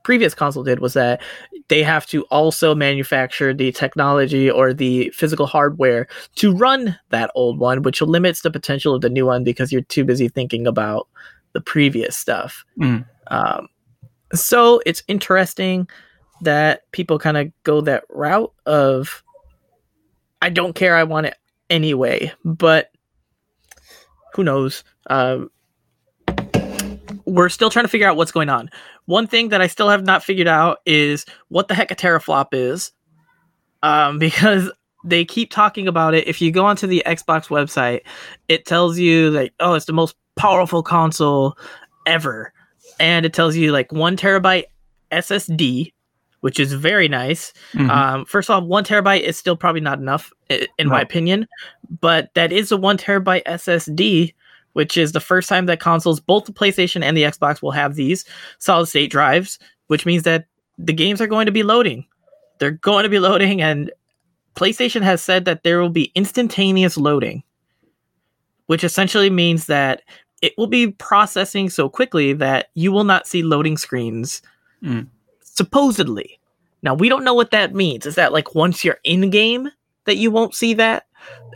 previous 0.08 0.34
console 0.34 0.64
did 0.64 0.80
was 0.80 0.94
that 0.94 1.22
they 1.68 1.84
have 1.84 2.06
to 2.06 2.24
also 2.32 2.74
manufacture 2.74 3.54
the 3.54 3.74
technology 3.74 4.50
or 4.50 4.74
the 4.74 5.10
physical 5.10 5.46
hardware 5.46 6.08
to 6.34 6.56
run 6.56 6.98
that 7.10 7.30
old 7.36 7.60
one, 7.60 7.82
which 7.82 8.02
limits 8.02 8.40
the 8.40 8.50
potential 8.50 8.96
of 8.96 9.02
the 9.02 9.10
new 9.10 9.26
one 9.26 9.44
because 9.44 9.70
you're 9.70 9.82
too 9.82 10.06
busy 10.06 10.30
thinking 10.30 10.66
about 10.66 11.10
the 11.52 11.60
previous 11.60 12.16
stuff. 12.16 12.64
Mm. 12.80 13.06
Um, 13.28 13.68
so 14.34 14.82
it's 14.86 15.04
interesting 15.10 15.90
that 16.40 16.90
people 16.94 17.20
kind 17.20 17.36
of 17.36 17.52
go 17.64 17.82
that 17.82 18.06
route 18.10 18.54
of 18.66 19.22
I 20.42 20.52
don't 20.52 20.74
care, 20.74 20.96
I 20.96 21.04
want 21.04 21.26
it 21.26 21.36
anyway, 21.70 22.32
but 22.46 22.92
who 24.36 24.46
knows? 24.46 24.86
Um, 25.10 25.52
we're 27.26 27.50
still 27.50 27.70
trying 27.70 27.84
to 27.84 27.90
figure 27.90 28.08
out 28.08 28.16
what's 28.16 28.32
going 28.32 28.48
on. 28.48 28.70
One 29.08 29.26
thing 29.26 29.50
that 29.50 29.62
I 29.62 29.68
still 29.68 29.90
have 29.90 30.06
not 30.06 30.24
figured 30.24 30.48
out 30.48 30.80
is 30.86 31.26
what 31.48 31.68
the 31.68 31.74
heck 31.74 31.92
a 31.92 31.96
teraflop 31.96 32.50
is, 32.52 32.92
um, 33.82 34.20
because 34.20 34.70
they 35.04 35.26
keep 35.26 35.50
talking 35.50 35.88
about 35.88 36.14
it. 36.14 36.28
If 36.28 36.42
you 36.42 36.52
go 36.52 36.66
onto 36.66 36.88
the 36.88 37.02
Xbox 37.06 37.48
website, 37.48 38.02
it 38.48 38.66
tells 38.66 39.00
you 39.00 39.32
like, 39.32 39.54
oh, 39.60 39.74
it's 39.74 39.86
the 39.86 39.94
most 39.94 40.16
powerful 40.36 40.84
console 40.84 41.58
ever, 42.06 42.54
and 43.00 43.26
it 43.26 43.34
tells 43.34 43.56
you 43.56 43.72
like 43.72 43.92
one 43.92 44.18
terabyte 44.18 44.66
SSD, 45.12 45.94
which 46.42 46.60
is 46.60 46.74
very 46.74 47.08
nice. 47.08 47.54
Mhm. 47.74 47.90
Um, 47.90 48.26
first 48.26 48.50
off, 48.50 48.64
one 48.64 48.84
terabyte 48.84 49.22
is 49.22 49.38
still 49.38 49.56
probably 49.56 49.82
not 49.82 50.00
enough, 50.00 50.32
in 50.50 50.88
my 50.90 51.02
opinion, 51.02 51.48
but 52.02 52.30
that 52.36 52.52
is 52.52 52.72
a 52.72 52.78
one 52.78 52.98
terabyte 52.98 53.44
SSD, 53.46 54.34
which 54.78 54.96
is 54.96 55.12
the 55.12 55.20
first 55.20 55.50
time 55.50 55.66
that 55.66 55.80
consoles, 55.80 56.20
both 56.20 56.46
the 56.46 56.54
PlayStation 56.54 57.02
and 57.02 57.18
the 57.18 57.24
Xbox, 57.24 57.64
will 57.64 57.72
have 57.72 57.96
these 57.96 58.24
solid 58.60 58.86
state 58.86 59.10
drives, 59.10 59.58
which 59.88 60.06
means 60.06 60.22
that 60.22 60.46
the 60.78 60.94
games 60.94 61.20
are 61.20 61.26
going 61.26 61.48
to 61.48 61.52
be 61.52 61.64
loading. 61.64 62.06
They're 62.60 62.70
going 62.70 63.02
to 63.02 63.10
be 63.10 63.18
loading, 63.18 63.60
and 63.60 63.92
PlayStation 64.56 65.02
has 65.02 65.20
said 65.20 65.46
that 65.46 65.64
there 65.64 65.82
will 65.82 65.90
be 65.90 66.12
instantaneous 66.14 66.96
loading, 66.96 67.42
which 68.68 68.84
essentially 68.84 69.32
means 69.32 69.66
that 69.66 70.04
it 70.44 70.54
will 70.60 70.68
be 70.68 70.92
processing 70.92 71.72
so 71.72 71.90
quickly 71.90 72.34
that 72.34 72.68
you 72.76 72.92
will 72.92 73.04
not 73.04 73.26
see 73.26 73.42
loading 73.42 73.78
screens 73.78 74.44
Mm. 74.84 75.08
supposedly. 75.42 76.40
Now 76.84 76.94
we 76.94 77.10
don't 77.10 77.24
know 77.24 77.34
what 77.34 77.50
that 77.50 77.74
means. 77.74 78.06
Is 78.06 78.14
that 78.14 78.32
like 78.32 78.54
once 78.54 78.86
you're 78.86 79.00
in 79.04 79.32
game 79.32 79.72
that 80.06 80.18
you 80.18 80.30
won't 80.30 80.54
see 80.54 80.76
that? 80.76 81.07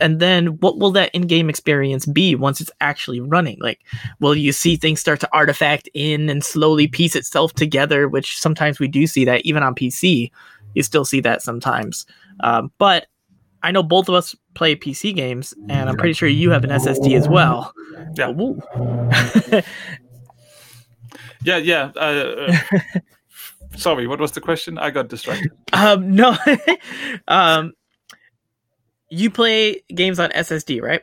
And 0.02 0.20
then 0.20 0.58
what 0.58 0.78
will 0.78 0.90
that 0.92 1.14
in-game 1.14 1.48
experience 1.48 2.04
be 2.06 2.34
once 2.34 2.60
it's 2.60 2.70
actually 2.80 3.20
running? 3.20 3.58
Like 3.60 3.80
will 4.20 4.34
you 4.34 4.52
see 4.52 4.76
things 4.76 5.00
start 5.00 5.20
to 5.20 5.28
artifact 5.32 5.88
in 5.94 6.28
and 6.28 6.44
slowly 6.44 6.86
piece 6.86 7.16
itself 7.16 7.54
together, 7.54 8.08
which 8.08 8.38
sometimes 8.38 8.78
we 8.78 8.88
do 8.88 9.06
see 9.06 9.24
that 9.24 9.42
even 9.46 9.62
on 9.62 9.74
PC. 9.74 10.30
You 10.74 10.82
still 10.82 11.04
see 11.04 11.20
that 11.20 11.42
sometimes. 11.42 12.06
Um, 12.40 12.72
but 12.78 13.06
I 13.62 13.70
know 13.70 13.82
both 13.82 14.08
of 14.08 14.14
us 14.14 14.34
play 14.54 14.74
PC 14.74 15.14
games, 15.14 15.54
and 15.68 15.88
I'm 15.88 15.96
pretty 15.96 16.14
sure 16.14 16.28
you 16.28 16.50
have 16.50 16.64
an 16.64 16.70
SSD 16.70 17.16
as 17.16 17.28
well. 17.28 17.72
Yeah. 18.16 19.62
Yeah, 21.44 21.56
yeah. 21.56 21.90
Uh, 21.96 22.52
uh, 22.52 22.58
sorry, 23.76 24.06
what 24.06 24.20
was 24.20 24.32
the 24.32 24.40
question? 24.40 24.78
I 24.78 24.90
got 24.90 25.08
distracted. 25.08 25.52
Um, 25.72 26.14
no. 26.14 26.36
um, 27.28 27.72
you 29.14 29.30
play 29.30 29.82
games 29.94 30.18
on 30.18 30.30
SSD, 30.30 30.80
right? 30.82 31.02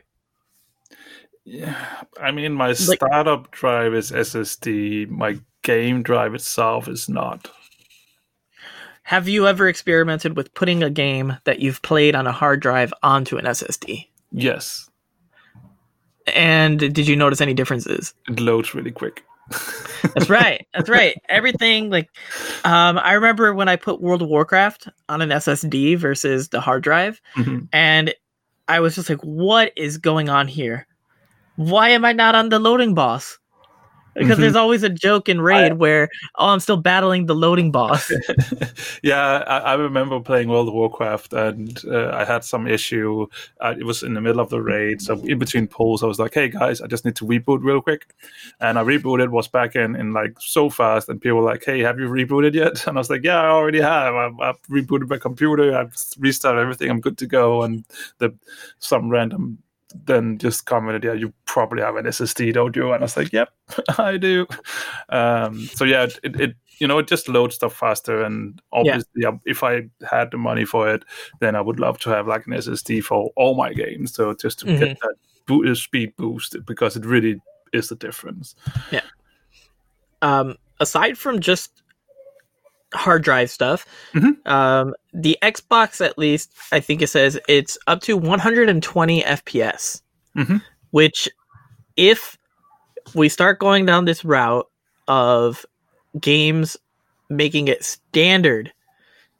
Yeah, 1.44 1.76
I 2.20 2.30
mean, 2.32 2.52
my 2.54 2.68
Like- 2.68 2.76
startup 2.76 3.50
drive 3.50 3.94
is 3.94 4.10
SSD. 4.12 5.06
My 5.08 5.38
game 5.62 6.02
drive 6.02 6.34
itself 6.34 6.88
is 6.88 7.08
not. 7.08 7.50
Have 9.04 9.28
you 9.28 9.46
ever 9.48 9.68
experimented 9.68 10.36
with 10.36 10.52
putting 10.54 10.82
a 10.82 10.90
game 10.90 11.36
that 11.44 11.58
you've 11.60 11.82
played 11.82 12.14
on 12.14 12.26
a 12.26 12.32
hard 12.32 12.60
drive 12.60 12.92
onto 13.02 13.36
an 13.38 13.44
SSD? 13.46 14.08
Yes, 14.32 14.88
And 16.34 16.78
did 16.78 17.08
you 17.08 17.16
notice 17.16 17.40
any 17.40 17.54
differences? 17.54 18.14
it 18.28 18.38
loads 18.38 18.74
really 18.74 18.92
quick. 18.92 19.24
That's 20.14 20.30
right. 20.30 20.66
That's 20.74 20.88
right. 20.88 21.16
Everything 21.28 21.90
like 21.90 22.08
um 22.64 22.98
I 22.98 23.12
remember 23.14 23.52
when 23.54 23.68
I 23.68 23.76
put 23.76 24.00
World 24.00 24.22
of 24.22 24.28
Warcraft 24.28 24.88
on 25.08 25.20
an 25.22 25.30
SSD 25.30 25.96
versus 25.98 26.48
the 26.50 26.60
hard 26.60 26.82
drive 26.82 27.20
Mhm. 27.36 27.68
and 27.72 28.14
I 28.68 28.78
was 28.80 28.94
just 28.94 29.08
like 29.10 29.20
what 29.22 29.72
is 29.76 29.98
going 29.98 30.28
on 30.28 30.46
here? 30.46 30.86
Why 31.56 31.88
am 31.90 32.04
I 32.04 32.12
not 32.12 32.34
on 32.36 32.48
the 32.48 32.58
loading 32.60 32.94
boss? 32.94 33.38
Because 34.14 34.38
Mhm. 34.38 34.40
there's 34.40 34.56
always 34.56 34.82
a 34.82 34.88
joke 34.88 35.28
in 35.28 35.40
Raid 35.40 35.74
where 35.74 36.08
oh 36.36 36.48
I'm 36.48 36.60
still 36.60 36.76
battling 36.76 37.26
the 37.26 37.34
loading 37.34 37.70
boss. 37.70 38.10
yeah, 39.02 39.44
I, 39.46 39.58
I 39.58 39.74
remember 39.74 40.20
playing 40.20 40.48
World 40.48 40.68
of 40.68 40.74
Warcraft, 40.74 41.32
and 41.32 41.80
uh, 41.86 42.10
I 42.12 42.24
had 42.24 42.44
some 42.44 42.66
issue. 42.66 43.26
Uh, 43.60 43.74
it 43.78 43.84
was 43.84 44.02
in 44.02 44.14
the 44.14 44.20
middle 44.20 44.40
of 44.40 44.50
the 44.50 44.60
raid, 44.60 45.00
so 45.00 45.14
in 45.20 45.38
between 45.38 45.66
pulls, 45.68 46.02
I 46.02 46.06
was 46.06 46.18
like, 46.18 46.34
"Hey 46.34 46.48
guys, 46.48 46.80
I 46.80 46.86
just 46.86 47.04
need 47.04 47.16
to 47.16 47.24
reboot 47.24 47.62
real 47.62 47.80
quick," 47.80 48.14
and 48.60 48.78
I 48.78 48.82
rebooted. 48.82 49.28
Was 49.30 49.48
back 49.48 49.76
in 49.76 49.94
in 49.96 50.12
like 50.12 50.34
so 50.40 50.68
fast, 50.70 51.08
and 51.08 51.20
people 51.20 51.38
were 51.38 51.44
like, 51.44 51.64
"Hey, 51.64 51.80
have 51.80 51.98
you 52.00 52.08
rebooted 52.08 52.54
yet?" 52.54 52.84
And 52.86 52.96
I 52.98 53.00
was 53.00 53.10
like, 53.10 53.22
"Yeah, 53.22 53.40
I 53.40 53.46
already 53.48 53.80
have. 53.80 54.14
I've, 54.14 54.40
I've 54.40 54.62
rebooted 54.68 55.08
my 55.08 55.18
computer. 55.18 55.76
I've 55.76 55.94
restarted 56.18 56.60
everything. 56.60 56.90
I'm 56.90 57.00
good 57.00 57.18
to 57.18 57.26
go." 57.26 57.62
And 57.62 57.84
the 58.18 58.34
some 58.80 59.08
random 59.08 59.58
then 60.04 60.38
just 60.38 60.66
commented, 60.66 61.04
"Yeah, 61.04 61.12
you 61.12 61.32
probably 61.44 61.82
have 61.82 61.96
an 61.96 62.06
SSD, 62.06 62.52
don't 62.52 62.74
you?" 62.76 62.92
And 62.92 63.02
I 63.02 63.04
was 63.04 63.16
like, 63.16 63.32
"Yep, 63.32 63.48
I 63.98 64.16
do." 64.16 64.46
Um, 65.08 65.66
so 65.74 65.84
yeah, 65.84 66.06
it, 66.22 66.40
it 66.40 66.54
you 66.78 66.86
know 66.86 66.98
it 66.98 67.08
just 67.08 67.28
loads 67.28 67.54
stuff 67.54 67.74
faster, 67.74 68.22
and 68.22 68.60
obviously, 68.72 69.10
yeah, 69.16 69.32
if 69.44 69.62
I 69.62 69.88
had 70.08 70.30
the 70.30 70.38
money 70.38 70.64
for 70.64 70.88
it, 70.88 71.04
then 71.40 71.56
I 71.56 71.60
would 71.60 71.80
love 71.80 71.98
to 72.00 72.10
have 72.10 72.26
like 72.26 72.46
an 72.46 72.52
SSD 72.54 73.02
for 73.02 73.30
all 73.36 73.54
my 73.54 73.72
games. 73.72 74.14
So 74.14 74.34
just 74.34 74.60
to 74.60 74.66
get 74.66 74.98
that 75.00 75.14
bo- 75.46 75.74
speed 75.74 76.14
boost, 76.16 76.56
because 76.64 76.96
it 76.96 77.04
really 77.04 77.40
is 77.72 77.88
the 77.88 77.96
difference. 77.96 78.54
Yeah. 78.90 79.02
Um, 80.22 80.56
aside 80.80 81.16
from 81.16 81.40
just 81.40 81.82
hard 82.94 83.22
drive 83.22 83.50
stuff, 83.50 83.86
Mhm. 84.14 84.46
um, 84.46 84.94
the 85.12 85.38
Xbox 85.42 86.04
at 86.04 86.18
least 86.18 86.52
I 86.72 86.80
think 86.80 87.02
it 87.02 87.08
says 87.08 87.38
it's 87.48 87.78
up 87.86 88.00
to 88.02 88.16
120 88.16 89.22
FPS, 89.24 90.02
Mhm. 90.36 90.62
which 90.90 91.28
if 91.96 92.36
we 93.14 93.28
start 93.28 93.58
going 93.58 93.86
down 93.86 94.04
this 94.04 94.24
route 94.24 94.68
of 95.08 95.64
games 96.20 96.76
making 97.28 97.68
it 97.68 97.84
standard, 97.84 98.72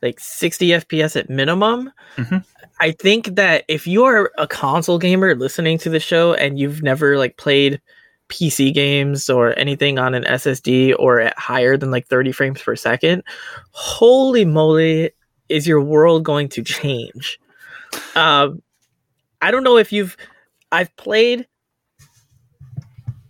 like 0.03 0.19
60 0.21 0.73
FPS 0.73 1.17
at 1.17 1.29
minimum. 1.29 1.91
Mhm. 2.17 2.45
I 2.81 2.93
think 2.93 3.35
that 3.37 3.65
if 3.69 3.87
you're 3.87 4.31
a 4.39 4.47
console 4.47 4.99
gamer 4.99 5.35
listening 5.35 5.77
to 5.79 5.91
the 5.91 6.01
show 6.01 6.35
and 6.35 6.59
you've 6.59 6.83
never 6.83 7.19
like 7.19 7.37
played 7.37 7.81
PC 8.31 8.73
games 8.73 9.29
or 9.29 9.59
anything 9.59 9.99
on 9.99 10.15
an 10.15 10.25
SSD 10.25 10.95
or 10.99 11.21
at 11.21 11.39
higher 11.39 11.77
than 11.77 11.91
like 11.91 12.07
30 12.07 12.33
frames 12.33 12.63
per 12.63 12.77
second, 12.77 13.23
holy 13.73 14.45
moly, 14.45 15.11
is 15.49 15.67
your 15.67 15.83
world 15.83 16.25
going 16.25 16.49
to 16.51 16.63
change? 16.63 17.39
Um, 18.15 18.63
I 19.43 19.51
don't 19.51 19.65
know 19.65 19.77
if 19.77 19.93
you've, 19.93 20.17
I've 20.73 20.95
played. 20.97 21.47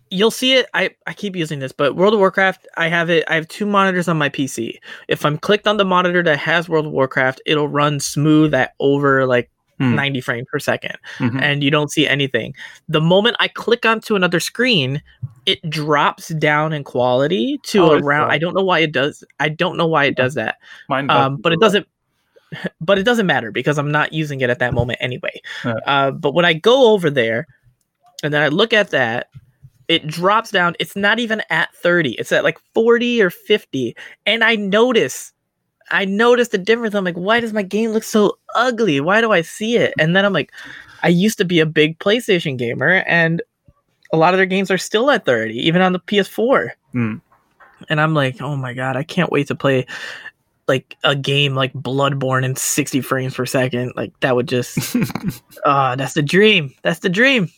You'll 0.09 0.31
see 0.31 0.53
it. 0.53 0.67
I, 0.73 0.91
I 1.07 1.13
keep 1.13 1.35
using 1.35 1.59
this, 1.59 1.71
but 1.71 1.95
World 1.95 2.13
of 2.13 2.19
Warcraft, 2.19 2.67
I 2.77 2.89
have 2.89 3.09
it. 3.09 3.23
I 3.29 3.35
have 3.35 3.47
two 3.47 3.65
monitors 3.65 4.07
on 4.07 4.17
my 4.17 4.29
PC. 4.29 4.77
If 5.07 5.25
I'm 5.25 5.37
clicked 5.37 5.67
on 5.67 5.77
the 5.77 5.85
monitor 5.85 6.21
that 6.23 6.37
has 6.37 6.67
World 6.67 6.85
of 6.85 6.91
Warcraft, 6.91 7.41
it'll 7.45 7.69
run 7.69 7.99
smooth 7.99 8.53
at 8.53 8.73
over 8.79 9.25
like 9.25 9.49
Hmm. 9.81 9.95
90 9.95 10.21
frames 10.21 10.47
per 10.51 10.59
2nd 10.59 10.95
Mhm. 11.19 11.41
and 11.41 11.63
you 11.63 11.71
don't 11.71 11.91
see 11.91 12.07
anything. 12.07 12.53
The 12.89 13.01
moment 13.01 13.35
I 13.39 13.47
click 13.47 13.85
onto 13.85 14.15
another 14.15 14.39
screen, 14.39 15.01
it 15.45 15.59
drops 15.69 16.29
down 16.29 16.73
in 16.73 16.83
quality 16.83 17.59
to 17.63 17.83
Oh, 17.83 17.93
around. 17.99 18.31
I 18.31 18.37
don't 18.37 18.53
know 18.55 18.63
why 18.63 18.79
it 18.79 18.91
does. 18.91 19.23
I 19.39 19.49
don't 19.49 19.77
know 19.77 19.87
why 19.87 20.05
it 20.05 20.15
does 20.15 20.33
that. 20.35 20.55
Um, 21.09 21.37
but 21.37 21.51
it 21.53 21.59
doesn't. 21.59 21.87
But 22.81 22.97
it 22.99 23.03
doesn't 23.03 23.27
matter 23.27 23.49
because 23.49 23.77
I'm 23.77 23.91
not 23.91 24.11
using 24.11 24.41
it 24.41 24.49
at 24.49 24.59
that 24.59 24.73
moment 24.73 24.99
anyway. 25.01 25.39
Yeah. 25.63 25.75
Uh, 25.87 26.11
but 26.11 26.33
when 26.33 26.43
I 26.43 26.51
go 26.51 26.91
over 26.91 27.09
there, 27.09 27.47
and 28.23 28.33
then 28.33 28.41
I 28.41 28.49
look 28.49 28.73
at 28.73 28.89
that, 28.89 29.27
it 29.87 30.05
drops 30.05 30.51
down. 30.51 30.75
It's 30.77 30.95
not 30.97 31.17
even 31.17 31.41
at 31.49 31.73
30. 31.75 32.11
It's 32.15 32.31
at 32.33 32.43
like 32.43 32.57
40 32.73 33.21
or 33.21 33.29
50, 33.29 33.95
and 34.25 34.43
I 34.43 34.55
notice. 34.57 35.31
I 35.91 36.05
noticed 36.05 36.51
the 36.51 36.57
difference. 36.57 36.95
I'm 36.95 37.03
like, 37.03 37.15
why 37.15 37.39
does 37.39 37.53
my 37.53 37.63
game 37.63 37.91
look 37.91 38.03
so 38.03 38.37
ugly? 38.55 38.99
Why 38.99 39.21
do 39.21 39.31
I 39.31 39.41
see 39.41 39.77
it? 39.77 39.93
And 39.99 40.15
then 40.15 40.25
I'm 40.25 40.33
like, 40.33 40.51
I 41.03 41.09
used 41.09 41.37
to 41.37 41.45
be 41.45 41.59
a 41.59 41.65
big 41.65 41.99
PlayStation 41.99 42.57
gamer, 42.57 43.03
and 43.07 43.41
a 44.13 44.17
lot 44.17 44.33
of 44.33 44.37
their 44.37 44.45
games 44.45 44.71
are 44.71 44.77
still 44.77 45.09
at 45.11 45.25
30, 45.25 45.55
even 45.55 45.81
on 45.81 45.93
the 45.93 45.99
PS4. 45.99 46.69
Hmm. 46.91 47.15
And 47.89 47.99
I'm 47.99 48.13
like, 48.13 48.41
oh 48.41 48.55
my 48.55 48.73
god, 48.73 48.95
I 48.95 49.03
can't 49.03 49.31
wait 49.31 49.47
to 49.47 49.55
play 49.55 49.85
like 50.67 50.95
a 51.03 51.15
game 51.15 51.55
like 51.55 51.73
Bloodborne 51.73 52.45
in 52.45 52.55
60 52.55 53.01
frames 53.01 53.35
per 53.35 53.45
second. 53.45 53.93
Like 53.95 54.17
that 54.19 54.35
would 54.35 54.47
just, 54.47 54.95
ah, 55.65 55.95
that's 55.95 56.13
the 56.13 56.21
dream. 56.21 56.73
That's 56.83 56.99
the 56.99 57.09
dream. 57.09 57.49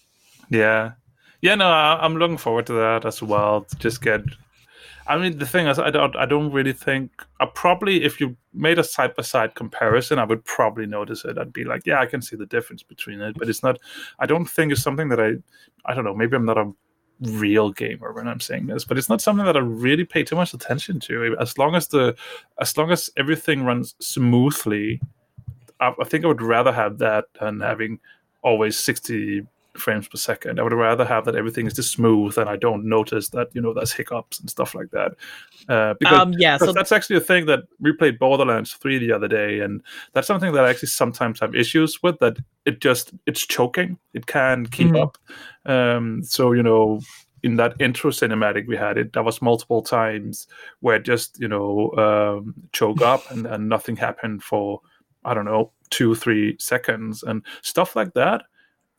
Yeah, 0.50 0.94
yeah. 1.42 1.56
No, 1.56 1.68
I, 1.68 2.00
I'm 2.02 2.18
looking 2.18 2.38
forward 2.38 2.68
to 2.68 2.74
that 2.74 3.06
as 3.06 3.22
well. 3.22 3.66
Just 3.80 4.02
get. 4.02 4.22
I 5.08 5.18
mean, 5.18 5.38
the 5.38 5.46
thing 5.46 5.68
is, 5.68 5.80
I 5.80 5.90
don't. 5.90 6.16
I 6.16 6.26
don't 6.26 6.52
really 6.52 6.74
think. 6.74 7.12
I 7.40 7.46
probably, 7.46 8.04
if 8.04 8.22
you 8.22 8.38
made 8.54 8.80
a 8.80 8.84
side 8.84 9.16
by 9.16 9.24
side 9.24 9.56
comparison, 9.56 10.20
I 10.20 10.24
would 10.24 10.46
probably 10.46 10.86
notice 10.86 11.26
it. 11.26 11.38
I'd 11.38 11.52
be 11.52 11.66
like, 11.66 11.86
yeah, 11.86 12.00
I 12.00 12.06
can 12.06 12.22
see 12.22 12.36
the 12.36 12.46
difference 12.46 12.84
between 12.84 13.20
it, 13.22 13.38
but 13.38 13.50
it's 13.50 13.64
not. 13.64 13.80
I 14.20 14.26
don't 14.26 14.46
think 14.46 14.72
it's 14.72 14.82
something 14.82 15.10
that 15.10 15.20
I. 15.20 15.34
I 15.86 15.94
don't 15.94 16.06
know. 16.06 16.16
Maybe 16.16 16.36
I'm 16.36 16.46
not 16.46 16.58
a 16.58 16.72
real 17.22 17.72
gamer 17.72 18.14
when 18.14 18.28
I'm 18.28 18.40
saying 18.40 18.68
this, 18.68 18.86
but 18.86 18.98
it's 18.98 19.10
not 19.10 19.22
something 19.22 19.46
that 19.46 19.58
I 19.58 19.60
really 19.60 20.06
pay 20.06 20.24
too 20.24 20.36
much 20.36 20.54
attention 20.54 21.00
to. 21.02 21.36
As 21.40 21.58
long 21.58 21.76
as 21.76 21.88
the, 21.90 22.16
as 22.60 22.76
long 22.78 22.92
as 22.92 23.10
everything 23.18 23.64
runs 23.64 23.96
smoothly, 24.00 25.02
I, 25.80 25.94
I 26.00 26.04
think 26.06 26.24
I 26.24 26.28
would 26.28 26.42
rather 26.42 26.72
have 26.72 26.98
that 27.00 27.26
than 27.40 27.60
having 27.60 28.00
always 28.42 28.78
60 28.78 29.46
frames 29.78 30.08
per 30.08 30.18
second. 30.18 30.60
I 30.60 30.64
would 30.64 30.74
rather 30.74 31.06
have 31.06 31.26
that 31.26 31.36
everything 31.36 31.66
is 31.68 31.74
just 31.74 31.92
smooth 31.92 32.38
and 32.38 32.50
I 32.50 32.56
don't 32.58 32.86
notice 32.86 33.30
that 33.30 33.48
you 33.54 33.62
know 33.62 33.74
there's 33.74 33.92
hiccups 33.92 34.40
and 34.40 34.50
stuff 34.50 34.76
like 34.76 34.92
that. 34.92 35.14
Uh, 35.68 35.94
because, 36.00 36.20
Um, 36.20 36.34
yeah, 36.34 36.58
so- 36.58 36.74
that's 36.74 36.92
actually 36.92 37.16
a 37.18 37.22
thing 37.22 37.46
that 37.48 37.62
we 37.80 37.92
played 37.94 38.20
Borderlands 38.20 38.74
3 38.74 38.98
the 39.00 39.12
other 39.12 39.28
day, 39.28 39.62
and 39.62 39.82
that's 40.14 40.28
something 40.28 40.52
that 40.54 40.64
I 40.66 40.70
actually 40.70 40.90
sometimes 40.90 41.40
have 41.40 41.56
issues 41.56 42.04
with. 42.04 42.20
That 42.20 42.38
it 42.66 42.82
just 42.82 43.14
it's 43.26 43.46
choking. 43.46 43.98
It 44.14 44.26
can 44.28 44.66
keep 44.68 44.92
Mhm. 44.92 45.02
up. 45.04 45.18
Um, 45.66 46.24
so 46.24 46.52
you 46.54 46.64
know. 46.64 47.00
In 47.46 47.58
that 47.58 47.74
intro 47.82 48.10
cinematic 48.10 48.68
we 48.68 48.78
had, 48.78 48.98
it 48.98 49.12
there 49.12 49.22
was 49.22 49.42
multiple 49.42 49.82
times 49.82 50.48
where 50.80 50.96
it 50.96 51.04
just 51.04 51.38
you 51.42 51.50
know 51.50 51.92
um, 51.98 52.54
choke 52.72 53.02
up 53.02 53.22
and, 53.32 53.46
and 53.46 53.68
nothing 53.68 53.98
happened 53.98 54.42
for 54.42 54.80
I 55.26 55.34
don't 55.34 55.44
know 55.44 55.74
two 55.90 56.16
three 56.16 56.56
seconds 56.58 57.22
and 57.22 57.42
stuff 57.62 57.98
like 57.98 58.14
that. 58.14 58.44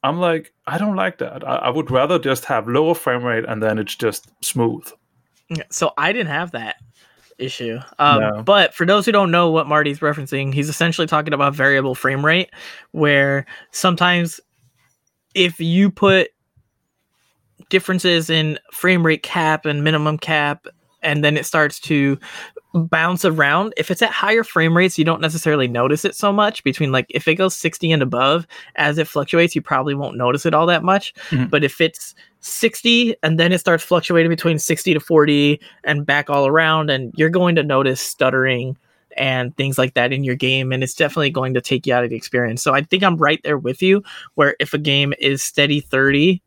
I'm 0.04 0.20
like, 0.20 0.52
I 0.66 0.76
don't 0.76 0.96
like 0.96 1.18
that. 1.18 1.46
I, 1.48 1.56
I 1.56 1.70
would 1.70 1.90
rather 1.90 2.18
just 2.18 2.44
have 2.44 2.68
lower 2.68 2.94
frame 2.94 3.24
rate 3.24 3.44
and 3.48 3.62
then 3.62 3.78
it's 3.78 3.94
just 3.94 4.30
smooth. 4.44 4.86
So 5.70 5.92
I 5.96 6.12
didn't 6.12 6.30
have 6.30 6.50
that 6.52 6.76
issue. 7.38 7.78
Um, 7.98 8.20
No. 8.20 8.42
But 8.42 8.74
for 8.74 8.84
those 8.84 9.06
who 9.06 9.12
don't 9.12 9.30
know 9.30 9.50
what 9.50 9.66
Marty's 9.66 10.00
referencing, 10.00 10.52
he's 10.52 10.68
essentially 10.68 11.06
talking 11.06 11.32
about 11.32 11.54
variable 11.54 11.94
frame 11.94 12.24
rate, 12.24 12.50
where 12.92 13.46
sometimes 13.72 14.40
if 15.34 15.58
you 15.58 15.90
put 15.90 16.28
differences 17.70 18.28
in 18.28 18.58
frame 18.72 19.04
rate 19.04 19.22
cap 19.22 19.64
and 19.64 19.82
minimum 19.82 20.18
cap, 20.18 20.66
and 21.02 21.24
then 21.24 21.36
it 21.36 21.46
starts 21.46 21.80
to 21.80 22.18
bounce 22.74 23.24
around. 23.24 23.72
If 23.76 23.90
it's 23.90 24.02
at 24.02 24.10
higher 24.10 24.44
frame 24.44 24.76
rates, 24.76 24.98
you 24.98 25.04
don't 25.04 25.20
necessarily 25.20 25.68
notice 25.68 26.04
it 26.04 26.14
so 26.14 26.32
much. 26.32 26.64
Between 26.64 26.92
like 26.92 27.06
if 27.08 27.28
it 27.28 27.36
goes 27.36 27.54
60 27.54 27.92
and 27.92 28.02
above, 28.02 28.46
as 28.76 28.98
it 28.98 29.08
fluctuates, 29.08 29.54
you 29.54 29.62
probably 29.62 29.94
won't 29.94 30.16
notice 30.16 30.44
it 30.44 30.54
all 30.54 30.66
that 30.66 30.82
much. 30.82 31.14
Mhm. 31.30 31.50
But 31.50 31.64
if 31.64 31.80
it's 31.80 32.14
60 32.40 33.14
and 33.22 33.38
then 33.38 33.52
it 33.52 33.58
starts 33.58 33.84
fluctuating 33.84 34.28
between 34.28 34.58
60 34.58 34.92
to 34.92 35.00
40 35.00 35.60
and 35.84 36.04
back 36.04 36.28
all 36.28 36.46
around, 36.46 36.90
and 36.90 37.12
you're 37.16 37.30
going 37.30 37.54
to 37.54 37.62
notice 37.62 38.00
stuttering 38.00 38.76
and 39.16 39.56
things 39.56 39.78
like 39.78 39.94
that 39.94 40.12
in 40.12 40.24
your 40.24 40.34
game, 40.34 40.72
and 40.72 40.82
it's 40.82 40.94
definitely 40.94 41.30
going 41.30 41.54
to 41.54 41.60
take 41.60 41.86
you 41.86 41.94
out 41.94 42.02
of 42.02 42.10
the 42.10 42.16
experience. 42.16 42.62
So 42.62 42.74
I 42.74 42.82
think 42.82 43.04
I'm 43.04 43.16
right 43.16 43.40
there 43.44 43.58
with 43.58 43.80
you, 43.80 44.02
where 44.34 44.56
if 44.58 44.74
a 44.74 44.78
game 44.78 45.14
is 45.20 45.42
steady 45.42 45.78
30 45.78 46.42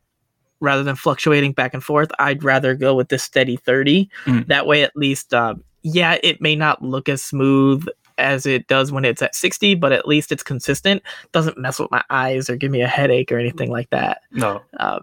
rather 0.59 0.83
than 0.83 0.95
fluctuating 0.95 1.53
back 1.53 1.73
and 1.73 1.83
forth, 1.83 2.11
I'd 2.19 2.43
rather 2.43 2.75
go 2.75 2.93
with 2.95 3.07
the 3.07 3.17
steady 3.17 3.55
30. 3.55 4.09
Mm. 4.25 4.47
That 4.47 4.67
way, 4.67 4.83
at 4.83 4.95
least, 4.95 5.33
uh, 5.33 5.55
yeah, 5.93 6.17
it 6.23 6.41
may 6.41 6.55
not 6.55 6.81
look 6.81 7.07
as 7.09 7.21
smooth 7.21 7.85
as 8.17 8.45
it 8.45 8.67
does 8.67 8.91
when 8.91 9.05
it's 9.05 9.21
at 9.21 9.35
60, 9.35 9.75
but 9.75 9.91
at 9.91 10.07
least 10.07 10.31
it's 10.31 10.43
consistent. 10.43 11.03
Doesn't 11.31 11.57
mess 11.57 11.79
with 11.79 11.91
my 11.91 12.03
eyes 12.09 12.49
or 12.49 12.55
give 12.55 12.71
me 12.71 12.81
a 12.81 12.87
headache 12.87 13.31
or 13.31 13.37
anything 13.37 13.69
like 13.71 13.89
that. 13.91 14.21
No, 14.31 14.61
Uh, 14.79 14.99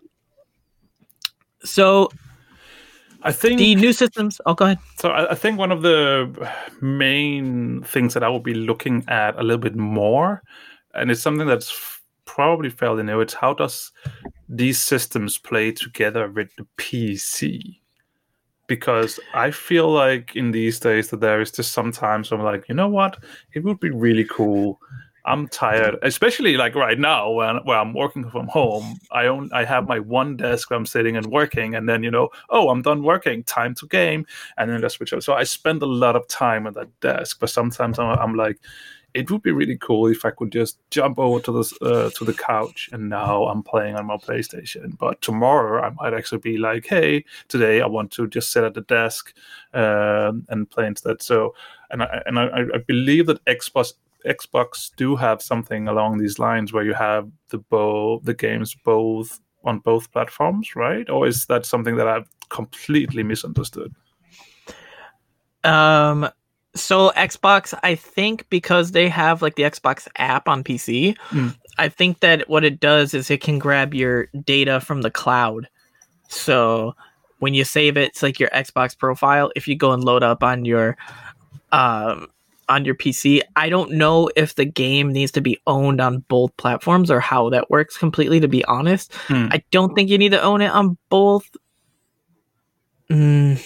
so 1.63 2.11
I 3.23 3.33
think 3.33 3.59
the 3.59 3.75
new 3.77 3.93
systems. 3.93 4.41
Oh, 4.45 4.55
go 4.55 4.67
ahead. 4.67 4.79
so. 4.99 5.09
I, 5.11 5.31
I 5.31 5.35
think 5.35 5.59
one 5.59 5.73
of 5.73 5.81
the 5.83 6.29
main 6.83 7.83
things 7.85 8.13
that 8.15 8.23
I 8.23 8.29
will 8.29 8.41
be 8.41 8.53
looking 8.55 9.05
at 9.09 9.39
a 9.39 9.43
little 9.43 9.59
bit 9.63 9.77
more, 9.77 10.43
and 10.93 11.11
it's 11.11 11.23
something 11.23 11.47
that's 11.47 11.71
f- 11.71 12.03
probably 12.27 12.69
fairly 12.69 13.03
new. 13.03 13.21
It's 13.21 13.33
how 13.35 13.55
does 13.55 13.93
these 14.49 14.79
systems 14.79 15.39
play 15.39 15.73
together 15.73 16.29
with 16.29 16.55
the 16.57 16.67
PC? 16.77 17.79
Because 18.67 19.21
I 19.35 19.51
feel 19.51 19.91
like 19.91 20.35
in 20.37 20.51
these 20.51 20.81
days 20.81 21.11
that 21.11 21.21
there 21.21 21.41
is 21.41 21.51
just 21.51 21.73
sometimes 21.73 22.33
I'm 22.33 22.43
like, 22.43 22.69
you 22.69 22.75
know 22.75 22.89
what, 22.89 23.23
it 23.53 23.63
would 23.63 23.79
be 23.79 23.91
really 23.91 24.25
cool 24.25 24.81
I'm 25.27 25.49
tired, 25.49 25.97
especially 26.03 26.57
like 26.59 26.75
right 26.75 26.99
now 26.99 27.31
when 27.31 27.57
where 27.65 27.79
I'm 27.79 27.95
working 27.95 28.29
from 28.29 28.47
home. 28.49 28.99
I 29.11 29.27
own 29.27 29.49
I 29.53 29.65
have 29.65 29.89
my 29.89 29.99
one 29.99 30.37
desk 30.37 30.69
where 30.69 30.79
I'm 30.79 30.85
sitting 30.85 31.17
and 31.17 31.27
working, 31.27 31.75
and 31.75 31.89
then 31.89 32.03
you 32.03 32.11
know, 32.11 32.29
oh, 32.51 32.69
I'm 32.69 32.83
done 32.83 33.03
working, 33.03 33.43
time 33.45 33.75
to 33.77 33.87
game, 33.87 34.27
and 34.59 34.71
then 34.71 34.81
just 34.83 34.97
switch 34.97 35.15
over. 35.15 35.23
So 35.23 35.33
I 35.33 35.45
spend 35.45 35.83
a 35.83 35.87
lot 35.87 36.15
of 36.15 36.29
time 36.29 36.67
at 36.67 36.75
that 36.75 37.01
desk, 37.01 37.39
but 37.41 37.49
sometimes 37.49 37.99
I'm, 37.99 38.19
I'm 38.19 38.35
like, 38.35 38.59
it 39.15 39.31
would 39.31 39.43
be 39.43 39.53
really 39.53 39.79
cool 39.79 40.09
if 40.09 40.25
I 40.25 40.31
could 40.31 40.51
just 40.51 40.79
jump 40.91 41.19
over 41.19 41.41
to 41.41 41.53
this 41.53 41.73
uh, 41.81 42.11
to 42.17 42.25
the 42.25 42.35
couch, 42.35 42.91
and 42.93 43.09
now 43.09 43.45
I'm 43.47 43.63
playing 43.63 43.95
on 43.95 44.07
my 44.07 44.17
PlayStation. 44.17 44.99
But 44.99 45.23
tomorrow 45.23 45.83
I 45.83 45.91
might 45.91 46.15
actually 46.15 46.39
be 46.39 46.59
like, 46.59 46.87
hey, 46.87 47.25
today 47.49 47.81
I 47.81 47.87
want 47.87 48.11
to 48.13 48.27
just 48.27 48.51
sit 48.51 48.65
at 48.65 48.75
the 48.75 48.81
desk 48.83 49.33
um, 49.73 50.45
and 50.49 50.69
play 50.69 50.87
instead. 50.87 51.23
So, 51.23 51.55
and 51.91 52.03
I 52.03 52.23
and 52.27 52.39
I, 52.39 52.65
I 52.75 52.79
believe 52.87 53.27
that 53.27 53.45
Xbox 53.45 53.95
Xbox 54.27 54.91
do 54.97 55.17
have 55.17 55.41
something 55.41 55.87
along 55.87 56.19
these 56.19 56.39
lines 56.39 56.73
where 56.73 56.85
you 56.85 56.95
have 56.95 57.31
the 57.51 57.59
bo- 57.59 58.21
the 58.25 58.35
games 58.35 58.75
both 58.85 59.41
on 59.65 59.79
both 59.79 60.11
platforms, 60.13 60.75
right? 60.77 61.09
Or 61.09 61.27
is 61.27 61.47
that 61.47 61.67
something 61.67 61.97
that 61.97 62.09
I've 62.09 62.29
completely 62.49 63.23
misunderstood? 63.23 63.95
Um, 65.63 66.29
so 66.75 67.11
Xbox, 67.17 67.73
I 67.83 67.95
think 67.95 68.49
because 68.51 68.91
they 68.93 69.09
have 69.09 69.43
like 69.43 69.55
the 69.55 69.63
Xbox 69.63 70.09
app 70.17 70.49
on 70.49 70.65
PC, 70.65 71.17
Mm. 71.31 71.57
I 71.79 71.89
think 71.89 72.21
that 72.21 72.49
what 72.49 72.65
it 72.65 72.79
does 72.79 73.15
is 73.15 73.31
it 73.31 73.41
can 73.41 73.59
grab 73.59 73.95
your 73.95 74.27
data 74.45 74.81
from 74.81 75.03
the 75.03 75.11
cloud. 75.11 75.69
So 76.29 76.95
when 77.41 77.53
you 77.55 77.65
save 77.65 77.97
it, 77.97 78.09
it's 78.11 78.23
like 78.23 78.39
your 78.39 78.49
Xbox 78.51 78.97
profile. 78.97 79.51
If 79.57 79.67
you 79.67 79.77
go 79.77 79.93
and 79.93 80.05
load 80.05 80.23
up 80.23 80.43
on 80.43 80.65
your 80.65 80.97
um 81.73 82.29
on 82.69 82.85
your 82.85 82.95
PC, 82.95 83.41
I 83.57 83.69
don't 83.69 83.91
know 83.93 84.31
if 84.37 84.55
the 84.55 84.65
game 84.65 85.13
needs 85.13 85.33
to 85.33 85.41
be 85.41 85.59
owned 85.67 86.01
on 86.01 86.21
both 86.29 86.57
platforms 86.57 87.11
or 87.11 87.21
how 87.21 87.51
that 87.51 87.71
works 87.71 87.99
completely. 87.99 88.41
To 88.41 88.49
be 88.49 88.65
honest, 88.65 89.13
Hmm. 89.27 89.49
I 89.51 89.63
don't 89.71 89.95
think 89.95 90.09
you 90.11 90.17
need 90.19 90.31
to 90.33 90.41
own 90.43 90.61
it 90.63 90.71
on 90.71 90.97
both. 91.11 91.49
Mm, 93.11 93.61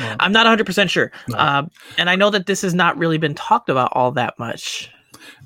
Well, 0.00 0.16
I'm 0.20 0.32
not 0.32 0.46
100% 0.46 0.90
sure. 0.90 1.12
No. 1.28 1.36
Uh, 1.38 1.62
and 1.98 2.10
I 2.10 2.16
know 2.16 2.30
that 2.30 2.46
this 2.46 2.62
has 2.62 2.74
not 2.74 2.96
really 2.98 3.18
been 3.18 3.34
talked 3.34 3.68
about 3.68 3.90
all 3.92 4.10
that 4.12 4.38
much. 4.38 4.90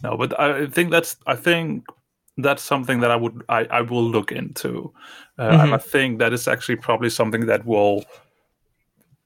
No, 0.03 0.16
but 0.16 0.38
I 0.38 0.66
think 0.66 0.90
that's 0.90 1.16
I 1.26 1.36
think 1.36 1.84
that's 2.36 2.62
something 2.62 3.01
that 3.01 3.11
I 3.11 3.16
would 3.16 3.42
I, 3.49 3.64
I 3.64 3.80
will 3.82 4.05
look 4.05 4.32
into, 4.32 4.92
uh, 5.38 5.42
and 5.42 5.70
Mhm. 5.70 5.74
I 5.74 5.78
think 5.78 6.18
that 6.20 6.32
is 6.32 6.46
actually 6.49 6.76
probably 6.76 7.11
something 7.11 7.46
that 7.46 7.64
will 7.66 8.05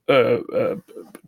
uh, 0.09 0.41
uh, 0.53 0.77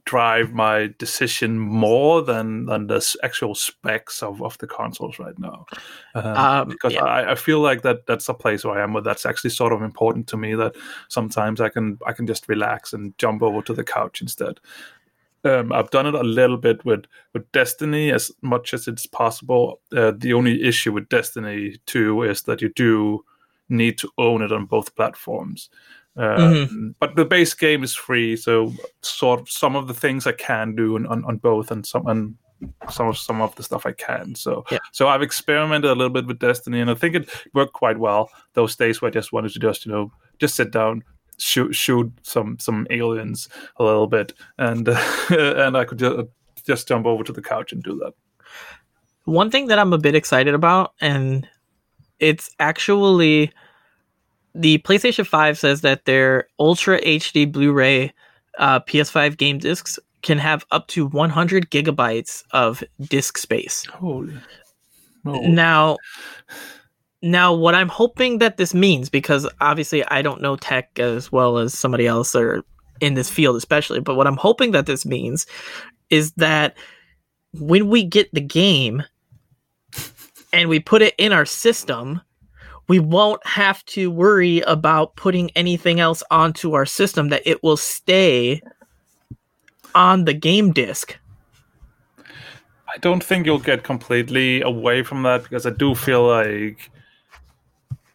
drive 0.05 0.53
my 0.53 0.93
decision 0.99 1.59
more 1.59 2.23
than 2.23 2.67
than 2.67 2.87
the 2.87 3.17
actual 3.23 3.55
specs 3.55 4.23
of, 4.23 4.43
of 4.43 4.59
the 4.59 4.67
consoles 4.67 5.19
right 5.19 5.39
now. 5.39 5.67
Uh, 6.15 6.35
Um, 6.65 6.69
because 6.69 6.93
yeah. 6.93 7.05
I, 7.05 7.33
I 7.33 7.35
feel 7.35 7.61
like 7.61 7.83
that 7.83 8.07
that's 8.07 8.29
a 8.29 8.35
place 8.35 8.65
where 8.65 8.79
I 8.79 8.83
am 8.83 8.93
where 8.93 9.03
that's 9.03 9.27
actually 9.27 9.51
sort 9.51 9.73
of 9.73 9.83
important 9.83 10.27
to 10.29 10.37
me 10.37 10.55
that 10.55 10.77
sometimes 11.09 11.61
I 11.61 11.69
can 11.69 11.99
I 12.07 12.13
can 12.13 12.27
just 12.27 12.49
relax 12.49 12.93
and 12.93 13.17
jump 13.19 13.43
over 13.43 13.63
to 13.63 13.73
the 13.73 13.85
couch 13.85 14.21
instead. 14.21 14.61
Um, 15.45 15.73
I've 15.73 15.91
done 15.91 16.07
it 16.07 16.15
a 16.15 16.23
little 16.23 16.57
bit 16.57 16.85
with 16.85 17.05
with 17.33 17.51
Destiny 17.53 18.11
as 18.13 18.31
much 18.43 18.75
as 18.75 18.89
it's 18.89 19.07
possible. 19.07 19.81
Uh, 19.95 20.13
the 20.17 20.33
only 20.33 20.63
issue 20.63 20.93
with 20.93 21.09
Destiny 21.09 21.77
2 21.87 22.23
is 22.23 22.43
that 22.43 22.63
you 22.63 22.71
do 22.71 23.25
need 23.69 23.99
to 23.99 24.11
own 24.19 24.43
it 24.43 24.53
on 24.53 24.67
both 24.67 24.95
platforms. 24.95 25.71
Um, 26.17 26.95
But 27.01 27.17
the 27.17 27.25
base 27.25 27.55
game 27.55 27.83
is 27.83 27.95
free, 27.95 28.37
so 28.37 28.73
sort 29.03 29.41
of 29.41 29.49
some 29.51 29.77
of 29.77 29.89
the 29.89 29.95
things 29.95 30.27
I 30.27 30.33
can 30.33 30.75
do 30.77 30.95
on, 30.97 31.07
on, 31.07 31.25
on 31.25 31.37
both, 31.39 31.71
and 31.71 31.85
some 31.85 32.07
and 32.07 32.37
some 32.89 33.09
of 33.09 33.19
some 33.19 33.43
of 33.43 33.55
the 33.57 33.63
stuff 33.63 33.85
I 33.85 33.93
can. 33.93 34.35
So 34.35 34.65
Yeah. 34.71 34.79
so 34.93 35.09
I've 35.09 35.23
experimented 35.23 35.91
a 35.91 35.95
little 35.95 36.13
bit 36.13 36.27
with 36.27 36.39
Destiny, 36.39 36.81
and 36.81 36.91
I 36.91 36.95
think 36.95 37.15
it 37.17 37.29
worked 37.53 37.73
quite 37.73 37.99
well. 37.99 38.31
Those 38.55 38.77
days 38.77 39.03
where 39.03 39.09
I 39.09 39.13
just 39.13 39.33
wanted 39.33 39.53
to 39.53 39.59
just 39.59 39.85
you 39.87 39.93
know 39.93 40.13
just 40.39 40.55
sit 40.55 40.71
down, 40.71 41.03
shoot 41.39 41.75
shoot 41.75 42.13
some 42.23 42.59
some 42.61 42.87
aliens 42.91 43.49
a 43.77 43.85
little 43.85 44.07
bit, 44.07 44.33
and 44.59 44.89
and 45.31 45.77
I 45.77 45.85
could 45.85 45.99
just 45.99 46.29
just 46.67 46.89
jump 46.89 47.07
over 47.07 47.25
to 47.25 47.33
the 47.33 47.43
couch 47.43 47.73
and 47.73 47.83
do 47.83 47.97
that. 47.99 48.15
One 49.25 49.51
thing 49.51 49.67
that 49.69 49.79
I'm 49.79 49.93
a 49.93 49.99
bit 49.99 50.15
excited 50.15 50.55
about, 50.55 50.93
and 51.01 51.49
It's 52.21 52.51
actually 52.61 53.51
the 54.55 54.79
PlayStation 54.79 55.27
5 55.27 55.59
says 55.59 55.81
that 55.81 56.05
their 56.05 56.49
Ultra 56.59 57.01
HD 57.01 57.51
Blu-ray 57.51 58.13
uh, 58.59 58.81
PS5 58.81 59.37
game 59.37 59.59
discs 59.59 59.99
can 60.23 60.39
have 60.39 60.65
up 60.71 60.89
to 60.89 61.07
100 61.07 61.71
gigabytes 61.71 62.45
of 62.53 62.83
disk 63.01 63.37
space. 63.37 63.85
Holy. 63.87 64.35
No. 65.25 65.41
Now, 65.41 65.97
now 67.23 67.53
what 67.55 67.75
I'm 67.75 67.89
hoping 67.89 68.39
that 68.39 68.57
this 68.57 68.75
means, 68.75 69.09
because 69.09 69.49
obviously 69.61 70.05
I 70.07 70.23
don't 70.23 70.43
know 70.43 70.57
tech 70.57 70.99
as 70.99 71.33
well 71.33 71.59
as 71.59 71.77
somebody 71.77 72.07
else 72.07 72.35
or 72.35 72.65
in 73.01 73.15
this 73.15 73.31
field 73.31 73.57
especially, 73.57 74.01
but 74.01 74.15
what 74.15 74.27
I'm 74.27 74.37
hoping 74.37 74.71
that 74.73 74.87
this 74.87 75.05
means 75.05 75.47
is 76.11 76.33
that 76.33 76.77
when 77.53 77.89
we 77.89 78.05
get 78.05 78.33
the 78.33 78.41
game 78.41 79.03
and 80.53 80.69
we 80.69 80.81
put 80.81 81.03
it 81.03 81.15
in 81.19 81.33
our 81.33 81.45
system, 81.45 82.21
we 82.89 82.99
won't 82.99 83.45
have 83.47 83.85
to 83.87 84.11
worry 84.11 84.61
about 84.61 85.17
putting 85.17 85.51
anything 85.51 86.01
else 86.01 86.23
onto 86.31 86.75
our 86.75 86.87
system 86.87 87.29
that 87.31 87.43
it 87.47 87.63
will 87.63 87.77
stay 87.77 88.61
on 89.95 90.25
the 90.25 90.35
game 90.35 90.73
disc. 90.73 91.19
I 92.19 92.99
don't 92.99 93.25
think 93.25 93.47
you'll 93.47 93.59
get 93.59 93.83
completely 93.83 94.61
away 94.63 95.03
from 95.03 95.23
that 95.25 95.43
because 95.43 95.67
I 95.67 95.71
do 95.71 95.95
feel 95.95 96.27
like, 96.27 96.91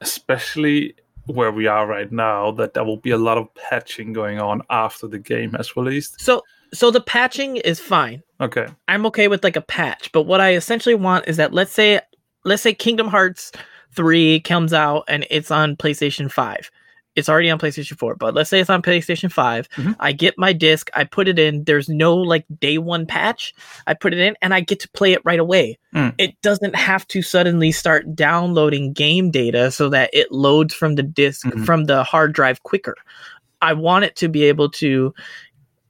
especially 0.01 0.95
where 1.25 1.51
we 1.51 1.67
are 1.67 1.85
right 1.85 2.11
now, 2.11 2.51
that 2.51 2.73
there 2.73 2.83
will 2.83 2.97
be 2.97 3.11
a 3.11 3.17
lot 3.17 3.37
of 3.37 3.53
patching 3.55 4.13
going 4.13 4.39
on 4.39 4.61
after 4.69 5.07
the 5.07 5.19
game 5.19 5.51
has 5.53 5.75
released. 5.75 6.21
So 6.21 6.43
so 6.73 6.91
the 6.91 7.01
patching 7.01 7.57
is 7.57 7.79
fine. 7.79 8.21
Okay. 8.39 8.67
I'm 8.87 9.05
okay 9.07 9.27
with 9.27 9.43
like 9.43 9.55
a 9.55 9.61
patch, 9.61 10.11
but 10.11 10.23
what 10.23 10.39
I 10.39 10.53
essentially 10.53 10.95
want 10.95 11.27
is 11.27 11.37
that 11.37 11.53
let's 11.53 11.73
say 11.73 11.99
let's 12.45 12.61
say 12.61 12.73
Kingdom 12.73 13.07
Hearts 13.07 13.51
3 13.95 14.39
comes 14.41 14.73
out 14.73 15.03
and 15.07 15.25
it's 15.29 15.51
on 15.51 15.75
PlayStation 15.75 16.31
5. 16.31 16.71
It's 17.15 17.27
already 17.27 17.49
on 17.49 17.59
PlayStation 17.59 17.97
4, 17.97 18.15
but 18.15 18.33
let's 18.33 18.49
say 18.49 18.59
it's 18.61 18.69
on 18.69 18.81
PlayStation 18.81 19.31
5. 19.31 19.67
Mhm. 19.71 19.95
I 19.99 20.11
get 20.13 20.37
my 20.37 20.53
disc, 20.53 20.89
I 20.93 21.03
put 21.03 21.27
it 21.27 21.37
in, 21.39 21.63
there's 21.65 21.89
no 21.89 22.15
like 22.15 22.45
day 22.61 22.77
one 22.77 23.05
patch. 23.05 23.53
I 23.87 23.93
put 23.95 24.13
it 24.13 24.19
in 24.19 24.35
and 24.41 24.53
I 24.53 24.61
get 24.61 24.79
to 24.81 24.89
play 24.89 25.11
it 25.13 25.21
right 25.25 25.39
away. 25.39 25.77
Mm. 25.93 26.13
It 26.17 26.39
doesn't 26.41 26.75
have 26.75 27.05
to 27.09 27.21
suddenly 27.21 27.71
start 27.71 28.15
downloading 28.15 28.93
game 28.93 29.31
data 29.31 29.71
so 29.71 29.89
that 29.89 30.11
it 30.13 30.31
loads 30.31 30.73
from 30.73 30.95
the 30.95 31.03
disk 31.03 31.45
Mhm. 31.47 31.65
from 31.65 31.85
the 31.85 32.03
hard 32.03 32.31
drive 32.31 32.63
quicker. 32.63 32.95
I 33.61 33.73
want 33.73 34.05
it 34.05 34.15
to 34.17 34.29
be 34.29 34.43
able 34.45 34.69
to 34.71 35.13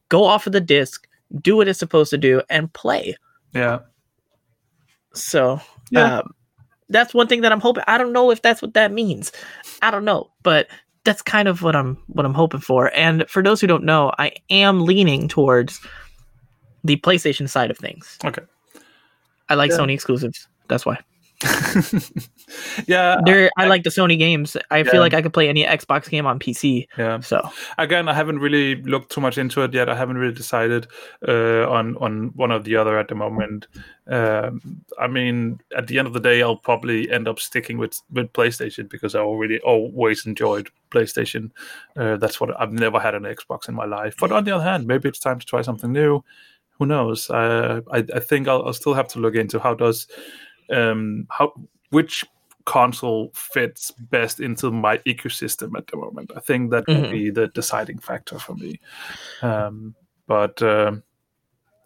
go 0.07 0.23
off 0.23 0.47
of 0.47 0.53
the 0.53 0.61
disc, 0.61 1.05
do 1.41 1.57
what 1.57 1.67
it's 1.67 1.77
supposed 1.77 2.09
to 2.09 2.17
do, 2.17 2.41
and 2.49 2.71
play. 2.73 3.15
Yeah. 3.53 3.79
So 5.13 5.61
Yeah. 5.91 6.19
um, 6.19 6.31
that's 6.89 7.13
one 7.13 7.27
thing 7.27 7.41
that 7.41 7.51
I'm 7.51 7.59
hoping. 7.59 7.83
I 7.87 7.97
don't 7.97 8.13
know 8.13 8.31
if 8.31 8.41
that's 8.41 8.61
what 8.61 8.73
that 8.73 8.91
means. 8.91 9.31
I 9.81 9.91
don't 9.91 10.05
know, 10.05 10.29
but 10.43 10.67
that's 11.03 11.21
kind 11.21 11.47
of 11.47 11.61
what 11.61 11.75
I'm 11.75 11.97
what 12.07 12.25
I'm 12.25 12.33
hoping 12.33 12.59
for. 12.59 12.91
And 12.95 13.27
for 13.29 13.41
those 13.41 13.61
who 13.61 13.67
don't 13.67 13.83
know, 13.83 14.11
I 14.17 14.33
am 14.49 14.85
leaning 14.85 15.27
towards 15.27 15.79
the 16.83 16.97
PlayStation 16.97 17.47
side 17.49 17.71
of 17.71 17.77
things. 17.77 18.17
Okay. 18.23 18.41
I 19.49 19.55
like 19.55 19.71
Yeah. 19.71 19.77
Sony 19.77 19.93
exclusives. 19.93 20.47
That's 20.67 20.85
why. 20.85 20.99
Yeah. 22.87 23.17
They're, 23.25 23.49
I 23.57 23.67
like 23.67 23.83
the 23.83 23.89
Sony 23.89 24.17
games. 24.17 24.57
I 24.71 24.79
Yeah. 24.79 24.91
feel 24.91 24.99
like 25.01 25.13
I 25.13 25.21
could 25.21 25.33
play 25.33 25.47
any 25.49 25.63
Xbox 25.65 26.09
game 26.09 26.25
on 26.25 26.39
PC. 26.39 26.87
Yeah. 26.97 27.19
So 27.21 27.47
Again, 27.77 28.09
I 28.09 28.13
haven't 28.13 28.39
really 28.39 28.75
looked 28.83 29.11
too 29.11 29.21
much 29.21 29.37
into 29.37 29.61
it 29.61 29.73
yet. 29.73 29.89
I 29.89 29.95
haven't 29.95 30.17
really 30.17 30.33
decided 30.33 30.87
uh, 31.27 31.69
on 31.69 31.95
on 31.97 32.31
one 32.35 32.51
or 32.51 32.59
the 32.59 32.75
other 32.75 32.97
at 32.97 33.07
the 33.07 33.15
moment. 33.15 33.67
Um, 34.07 34.83
I 34.99 35.07
mean, 35.07 35.59
at 35.77 35.87
the 35.87 35.99
end 35.99 36.07
of 36.07 36.13
the 36.13 36.19
day, 36.19 36.41
I'll 36.41 36.55
probably 36.57 37.09
end 37.11 37.27
up 37.27 37.39
sticking 37.39 37.77
with 37.77 38.01
with 38.11 38.33
PlayStation 38.33 38.89
because 38.89 39.15
I 39.15 39.19
already 39.19 39.59
always 39.61 40.25
enjoyed 40.25 40.69
PlayStation. 40.91 41.51
Uh, 41.95 42.17
that's 42.17 42.41
what 42.41 42.59
I've 42.59 42.73
never 42.73 42.99
had 42.99 43.15
an 43.15 43.23
Xbox 43.23 43.69
in 43.69 43.75
my 43.75 43.85
life. 43.85 44.15
But 44.19 44.31
on 44.31 44.43
the 44.43 44.51
other 44.55 44.63
hand, 44.63 44.87
maybe 44.87 45.07
it's 45.09 45.19
time 45.19 45.39
to 45.39 45.45
try 45.45 45.61
something 45.61 45.91
new. 45.91 46.23
Who 46.79 46.85
knows? 46.85 47.29
Uh, 47.29 47.81
I 47.91 48.03
I 48.15 48.19
think 48.19 48.47
I'll, 48.47 48.63
I'll 48.65 48.73
still 48.73 48.93
have 48.95 49.07
to 49.09 49.19
look 49.19 49.35
into 49.35 49.59
how 49.59 49.73
does 49.75 50.07
um 50.71 51.27
how 51.29 51.53
which 51.89 52.25
console 52.65 53.31
fits 53.33 53.89
best 53.91 54.39
into 54.39 54.69
my 54.69 54.97
ecosystem 54.99 55.75
at 55.77 55.87
the 55.87 55.97
moment. 55.97 56.31
I 56.35 56.39
think 56.39 56.69
that 56.71 56.85
will 56.87 56.95
Mhm. 57.03 57.11
be 57.11 57.29
the 57.31 57.47
deciding 57.47 57.97
factor 57.99 58.37
for 58.37 58.53
me. 58.55 58.79
Um, 59.41 59.95
but 60.27 60.61
um 60.61 61.01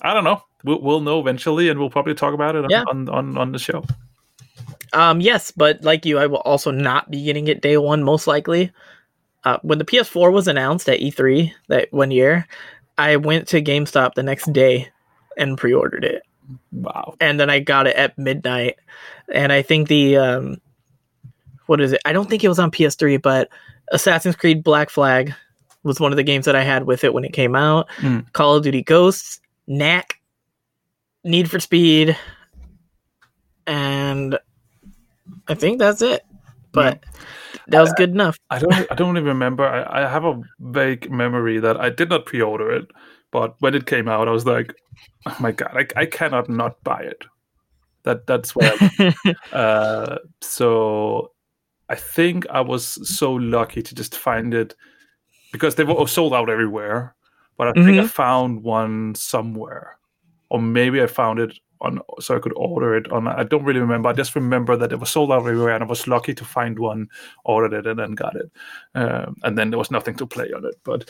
I 0.01 0.13
don't 0.13 0.25
know. 0.25 0.41
We'll, 0.65 0.81
we'll 0.81 0.99
know 1.01 1.19
eventually, 1.21 1.69
and 1.69 1.79
we'll 1.79 1.89
probably 1.89 2.13
talk 2.13 2.33
about 2.33 2.55
it 2.57 2.65
on, 2.65 2.69
Yeah. 2.69 2.83
on, 2.89 3.07
on, 3.09 3.37
on 3.37 3.51
the 3.53 3.59
show. 3.59 3.85
Um, 4.91 5.21
yes, 5.21 5.49
but 5.51 5.81
like 5.83 6.05
you, 6.05 6.19
I 6.19 6.27
will 6.27 6.37
also 6.45 6.71
not 6.71 7.09
be 7.09 7.23
getting 7.23 7.47
it 7.47 7.61
day 7.61 7.77
one, 7.77 8.03
most 8.03 8.27
likely. 8.27 8.71
Uh, 9.45 9.57
when 9.61 9.77
the 9.77 9.85
PS4 9.85 10.31
was 10.31 10.47
announced 10.47 10.87
at 10.89 10.99
E3 10.99 11.51
that 11.69 11.91
one 11.91 12.11
year, 12.11 12.45
I 12.97 13.15
went 13.15 13.47
to 13.49 13.61
GameStop 13.61 14.13
the 14.13 14.23
next 14.23 14.51
day 14.53 14.89
and 15.37 15.57
pre-ordered 15.57 16.03
it, 16.05 16.23
Wow. 16.71 17.15
and 17.19 17.39
then 17.39 17.49
I 17.49 17.59
got 17.59 17.87
it 17.87 17.95
at 17.95 18.17
midnight. 18.17 18.77
And 19.33 19.51
I 19.51 19.61
think 19.61 19.87
the 19.87 20.17
um, 20.17 20.61
what 21.67 21.81
is 21.81 21.93
it? 21.93 22.01
I 22.05 22.13
don't 22.13 22.29
think 22.29 22.43
it 22.43 22.49
was 22.49 22.59
on 22.59 22.71
PS3, 22.71 23.21
but 23.21 23.49
Assassin's 23.91 24.35
Creed 24.35 24.63
Black 24.63 24.89
Flag 24.89 25.33
was 25.83 25.99
one 25.99 26.11
of 26.11 26.17
the 26.17 26.23
games 26.23 26.45
that 26.45 26.55
I 26.55 26.63
had 26.63 26.85
with 26.85 27.03
it 27.03 27.13
when 27.13 27.25
it 27.25 27.33
came 27.33 27.55
out. 27.55 27.89
Mm. 27.97 28.31
Call 28.33 28.55
of 28.55 28.63
Duty 28.63 28.83
Ghosts, 28.83 29.39
Knack, 29.67 30.19
Need 31.23 31.49
for 31.49 31.59
Speed, 31.59 32.17
and 33.67 34.37
I 35.47 35.53
think 35.53 35.79
that's 35.79 36.01
it. 36.01 36.25
But 36.71 37.03
that 37.67 37.81
was 37.81 37.93
good 37.93 38.09
enough. 38.09 38.39
I 38.49 38.59
don't. 38.59 38.73
I 38.73 38.95
don't 38.95 39.15
even 39.15 39.27
remember. 39.27 39.65
I, 39.65 40.03
I 40.03 40.09
have 40.09 40.25
a 40.25 40.41
vague 40.59 41.11
memory 41.11 41.59
that 41.59 41.79
I 41.79 41.89
did 41.89 42.09
not 42.09 42.25
pre-order 42.25 42.71
it, 42.71 42.91
but 43.33 43.55
when 43.59 43.73
it 43.73 43.87
came 43.87 44.07
out, 44.07 44.27
I 44.29 44.31
was 44.31 44.45
like, 44.45 44.73
"Oh 45.25 45.35
my 45.39 45.51
god, 45.51 45.71
I, 45.73 46.01
I 46.01 46.05
cannot 46.05 46.47
not 46.49 46.81
buy 46.83 47.01
it." 47.01 47.25
That 48.03 48.27
that's 48.27 48.55
where. 48.55 48.73
Uh, 49.51 50.17
so, 50.41 51.31
I 51.89 51.95
think 51.95 52.47
I 52.49 52.61
was 52.61 52.85
so 53.07 53.33
lucky 53.33 53.81
to 53.81 53.95
just 53.95 54.17
find 54.17 54.53
it 54.53 54.75
because 55.51 55.75
they 55.75 55.83
were 55.83 56.07
sold 56.07 56.33
out 56.33 56.49
everywhere. 56.49 57.15
But 57.57 57.67
I 57.77 57.83
think 57.83 57.99
I 57.99 58.07
found 58.07 58.63
one 58.63 59.13
somewhere, 59.15 59.97
or 60.49 60.61
maybe 60.61 61.01
I 61.01 61.07
found 61.07 61.39
it 61.39 61.59
on 61.83 61.99
so 62.19 62.35
I 62.35 62.39
could 62.39 62.53
order 62.55 62.95
it 62.95 63.11
on. 63.11 63.27
I 63.27 63.43
don't 63.43 63.63
really 63.63 63.79
remember. 63.79 64.09
I 64.09 64.13
just 64.13 64.35
remember 64.35 64.75
that 64.77 64.91
it 64.91 64.99
was 64.99 65.09
sold 65.09 65.31
out 65.31 65.39
everywhere, 65.39 65.75
and 65.75 65.83
I 65.83 65.87
was 65.87 66.07
lucky 66.07 66.33
to 66.33 66.45
find 66.45 66.79
one, 66.79 67.09
ordered 67.43 67.73
it, 67.73 67.87
and 67.87 67.99
then 67.99 68.13
got 68.13 68.35
it. 68.35 68.51
Um, 68.95 69.37
and 69.43 69.57
then 69.57 69.69
there 69.69 69.77
was 69.77 69.91
nothing 69.91 70.15
to 70.15 70.25
play 70.25 70.51
on 70.53 70.65
it, 70.65 70.75
but 70.83 71.09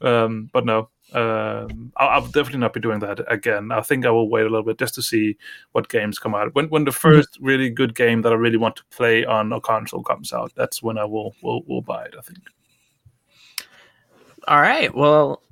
um, 0.06 0.50
but 0.52 0.64
no, 0.64 0.88
um, 1.12 1.92
I'll, 1.96 2.08
I'll 2.08 2.26
definitely 2.26 2.60
not 2.60 2.72
be 2.72 2.80
doing 2.80 3.00
that 3.00 3.20
again. 3.32 3.70
I 3.70 3.82
think 3.82 4.06
I 4.06 4.10
will 4.10 4.28
wait 4.28 4.46
a 4.46 4.48
little 4.48 4.64
bit 4.64 4.78
just 4.78 4.94
to 4.96 5.02
see 5.02 5.36
what 5.72 5.88
games 5.88 6.18
come 6.18 6.34
out. 6.34 6.54
When 6.54 6.68
when 6.70 6.84
the 6.84 6.90
1st 6.90 7.38
really 7.40 7.70
good 7.70 7.94
game 7.94 8.22
that 8.22 8.32
I 8.32 8.36
really 8.36 8.56
want 8.56 8.76
to 8.76 8.84
play 8.90 9.24
on 9.24 9.52
a 9.52 9.60
console 9.60 10.02
comes 10.02 10.32
out, 10.32 10.52
that's 10.56 10.82
when 10.82 10.98
I 10.98 11.04
will 11.04 11.34
will 11.42 11.62
will 11.66 11.82
buy 11.82 12.04
it. 12.06 12.14
I 12.18 12.22
think. 12.22 12.38
All 14.46 14.60
right. 14.60 14.94
Well, 14.94 15.42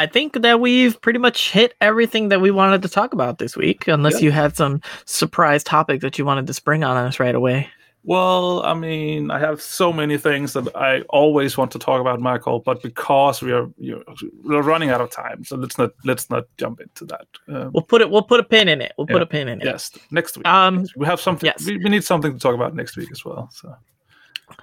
I 0.00 0.06
think 0.06 0.40
that 0.42 0.60
we've 0.60 1.00
pretty 1.00 1.18
much 1.18 1.50
hit 1.52 1.74
everything 1.80 2.30
that 2.30 2.40
we 2.40 2.50
wanted 2.50 2.80
to 2.82 2.88
talk 2.88 3.12
about 3.12 3.38
this 3.38 3.56
week, 3.56 3.86
unless 3.86 4.14
Yeah. 4.20 4.26
you 4.26 4.30
had 4.32 4.56
some 4.56 4.80
surprise 5.04 5.62
topic 5.62 6.00
that 6.00 6.18
you 6.18 6.24
wanted 6.24 6.46
to 6.46 6.54
spring 6.54 6.82
on 6.84 6.96
us 6.96 7.20
right 7.20 7.34
away. 7.34 7.68
Well, 8.02 8.62
I 8.64 8.72
mean, 8.72 9.30
I 9.30 9.38
have 9.38 9.60
so 9.60 9.92
many 9.92 10.16
things 10.16 10.54
that 10.54 10.74
I 10.74 11.02
always 11.10 11.58
want 11.58 11.70
to 11.72 11.78
talk 11.78 12.00
about, 12.00 12.18
Michael, 12.18 12.60
but 12.60 12.82
because 12.82 13.42
we 13.42 13.52
are 13.52 13.68
you 13.76 13.96
know, 13.96 14.14
we're 14.42 14.62
running 14.62 14.88
out 14.88 15.02
of 15.02 15.10
time, 15.10 15.44
so 15.44 15.56
let's 15.56 15.76
not 15.76 15.90
let's 16.06 16.30
not 16.30 16.44
jump 16.56 16.80
into 16.80 17.04
that. 17.12 17.26
Um, 17.48 17.70
We'll 17.74 17.82
put 17.92 18.00
it. 18.00 18.08
We'll 18.10 18.22
put 18.22 18.40
a 18.40 18.42
pin 18.54 18.68
in 18.68 18.80
it. 18.80 18.92
We'll 18.96 19.06
put 19.06 19.20
a 19.20 19.26
pin 19.26 19.48
in 19.48 19.60
it. 19.60 19.66
yes, 19.66 19.90
next 20.10 20.38
week 20.38 20.48
Um. 20.48 20.86
we 20.96 21.04
have 21.04 21.20
something. 21.20 21.46
yes. 21.46 21.66
We, 21.66 21.76
we 21.76 21.90
need 21.90 22.02
something 22.04 22.32
to 22.32 22.38
talk 22.38 22.54
about 22.54 22.74
next 22.74 22.96
week 22.96 23.10
as 23.12 23.22
well. 23.22 23.50
So 23.52 23.74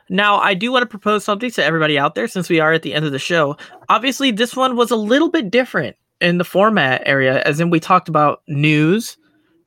Now, 0.09 0.37
I 0.37 0.53
do 0.53 0.71
want 0.71 0.83
to 0.83 0.87
propose 0.87 1.23
something 1.23 1.51
to 1.51 1.63
everybody 1.63 1.97
out 1.97 2.15
there 2.15 2.27
since 2.27 2.49
we 2.49 2.59
are 2.59 2.73
at 2.73 2.81
the 2.83 2.93
end 2.93 3.05
of 3.05 3.11
the 3.11 3.19
show. 3.19 3.57
Obviously, 3.89 4.31
this 4.31 4.55
one 4.55 4.75
was 4.75 4.91
a 4.91 4.95
little 4.95 5.29
bit 5.29 5.51
different 5.51 5.95
in 6.21 6.37
the 6.37 6.45
format 6.45 7.03
area, 7.05 7.41
as 7.43 7.59
in 7.59 7.69
we 7.69 7.79
talked 7.79 8.09
about 8.09 8.41
news 8.47 9.17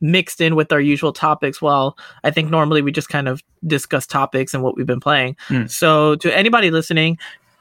mixed 0.01 0.41
in 0.41 0.57
with 0.57 0.73
our 0.73 0.81
usual 0.81 1.13
topics. 1.13 1.61
While 1.61 1.97
I 2.25 2.31
think 2.31 2.51
normally 2.51 2.81
we 2.83 2.91
just 2.93 3.09
kind 3.11 3.29
of 3.29 3.43
discuss 3.67 4.07
topics 4.07 4.55
and 4.55 4.63
what 4.63 4.77
we've 4.77 4.87
been 4.87 5.01
playing. 5.01 5.37
Hmm. 5.49 5.67
So, 5.67 6.17
to 6.17 6.37
anybody 6.37 6.71
listening, 6.71 7.19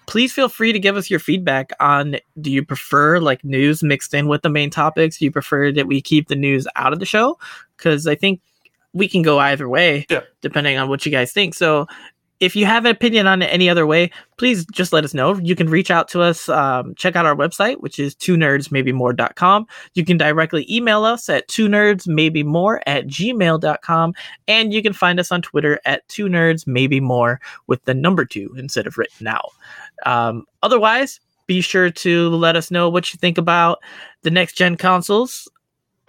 please 0.07 0.33
feel 0.33 0.49
free 0.49 0.71
to 0.73 0.79
give 0.79 0.95
us 0.97 1.09
your 1.09 1.19
feedback 1.19 1.71
on 1.79 2.15
do 2.41 2.49
you 2.49 2.65
prefer 2.65 3.19
like 3.19 3.43
news 3.43 3.83
mixed 3.83 4.13
in 4.13 4.27
with 4.27 4.41
the 4.41 4.49
main 4.49 4.69
topics? 4.69 5.17
Do 5.19 5.25
you 5.25 5.31
prefer 5.31 5.71
that 5.73 5.85
we 5.85 6.01
keep 6.01 6.29
the 6.29 6.35
news 6.35 6.67
out 6.75 6.93
of 6.93 6.99
the 6.99 7.05
show? 7.05 7.37
Because 7.77 8.07
I 8.07 8.15
think 8.15 8.41
we 8.93 9.07
can 9.07 9.21
go 9.21 9.37
either 9.37 9.69
way 9.69 10.07
Yeah. 10.09 10.21
depending 10.41 10.77
on 10.77 10.89
what 10.89 11.05
you 11.05 11.11
guys 11.11 11.31
think. 11.31 11.53
So 11.53 11.85
if 12.39 12.55
you 12.55 12.65
have 12.65 12.85
an 12.85 12.91
opinion 12.91 13.27
on 13.27 13.41
it 13.41 13.47
any 13.47 13.69
other 13.69 13.85
way, 13.85 14.11
please 14.37 14.65
just 14.71 14.93
let 14.93 15.03
us 15.03 15.13
know. 15.13 15.35
You 15.37 15.55
can 15.55 15.69
reach 15.69 15.91
out 15.91 16.07
to 16.09 16.21
us. 16.21 16.47
Um, 16.47 16.95
check 16.95 17.15
out 17.15 17.25
our 17.25 17.35
website, 17.35 17.81
which 17.81 17.99
is 17.99 18.15
two 18.15 18.35
nerds 18.35 18.71
maybe 18.71 18.91
more.com. 18.91 19.67
You 19.93 20.05
can 20.05 20.17
directly 20.17 20.65
email 20.73 21.03
us 21.03 21.27
at 21.29 21.47
two 21.47 21.67
nerds 21.67 22.07
maybe 22.07 22.43
more 22.43 22.81
at 22.87 23.07
gmail.com. 23.07 24.13
And 24.47 24.73
you 24.73 24.81
can 24.81 24.93
find 24.93 25.19
us 25.19 25.31
on 25.31 25.41
Twitter 25.41 25.79
at 25.85 26.07
two 26.07 26.27
nerds 26.27 26.65
maybe 26.65 26.99
more 26.99 27.41
with 27.67 27.83
the 27.85 27.93
number 27.93 28.25
two 28.25 28.53
instead 28.57 28.87
of 28.87 28.97
written 28.97 29.27
out. 29.27 29.51
Um, 30.05 30.45
otherwise, 30.63 31.19
be 31.45 31.61
sure 31.61 31.89
to 31.89 32.29
let 32.29 32.55
us 32.55 32.71
know 32.71 32.89
what 32.89 33.11
you 33.11 33.17
think 33.17 33.37
about 33.37 33.79
the 34.21 34.31
next 34.31 34.53
gen 34.53 34.77
consoles. 34.77 35.47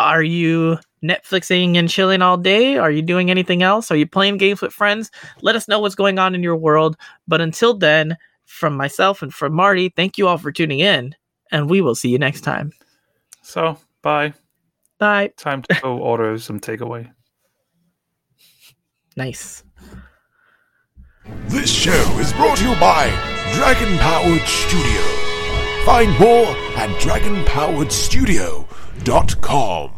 Are 0.01 0.22
you 0.22 0.78
Netflixing 1.05 1.76
and 1.76 1.86
chilling 1.86 2.22
all 2.22 2.38
day? 2.38 2.78
Are 2.78 2.90
you 2.90 3.03
doing 3.03 3.30
anything 3.30 3.62
else? 3.62 3.90
Are 3.90 3.96
you 3.96 4.07
playing 4.07 4.38
games 4.38 4.62
with 4.62 4.72
friends? 4.72 5.11
Let 5.42 5.57
us 5.57 5.68
know 5.68 5.78
what's 5.78 5.94
going 5.94 6.18
on 6.18 6.34
in 6.34 6.42
your 6.42 6.57
world. 6.57 6.96
But 7.28 7.42
until 7.42 7.74
then, 7.74 8.16
from 8.46 8.74
myself 8.74 9.20
and 9.20 9.32
from 9.32 9.53
Marty, 9.53 9.90
thank 9.90 10.16
you 10.16 10.26
all 10.26 10.38
for 10.38 10.53
tuning 10.53 10.78
in, 10.80 11.14
and 11.53 11.68
we 11.68 11.82
will 11.82 11.94
see 11.94 12.09
you 12.09 12.18
next 12.18 12.40
time. 12.40 12.72
So, 13.42 13.76
bye. 14.01 14.32
Bye. 14.98 15.32
Time 15.36 15.61
to 15.64 15.80
go 15.82 15.98
order 15.98 16.38
some 16.38 16.61
takeaway. 16.61 17.11
Nice. 19.16 19.64
This 21.48 21.70
show 21.70 22.18
is 22.20 22.32
brought 22.32 22.57
to 22.59 22.64
you 22.64 22.74
by 22.76 23.11
Dragon 23.53 23.98
Powered 23.98 24.40
Studio. 24.46 25.03
Find 25.84 26.18
more 26.18 26.46
at 26.76 26.88
dot 29.05 29.40
com. 29.40 29.90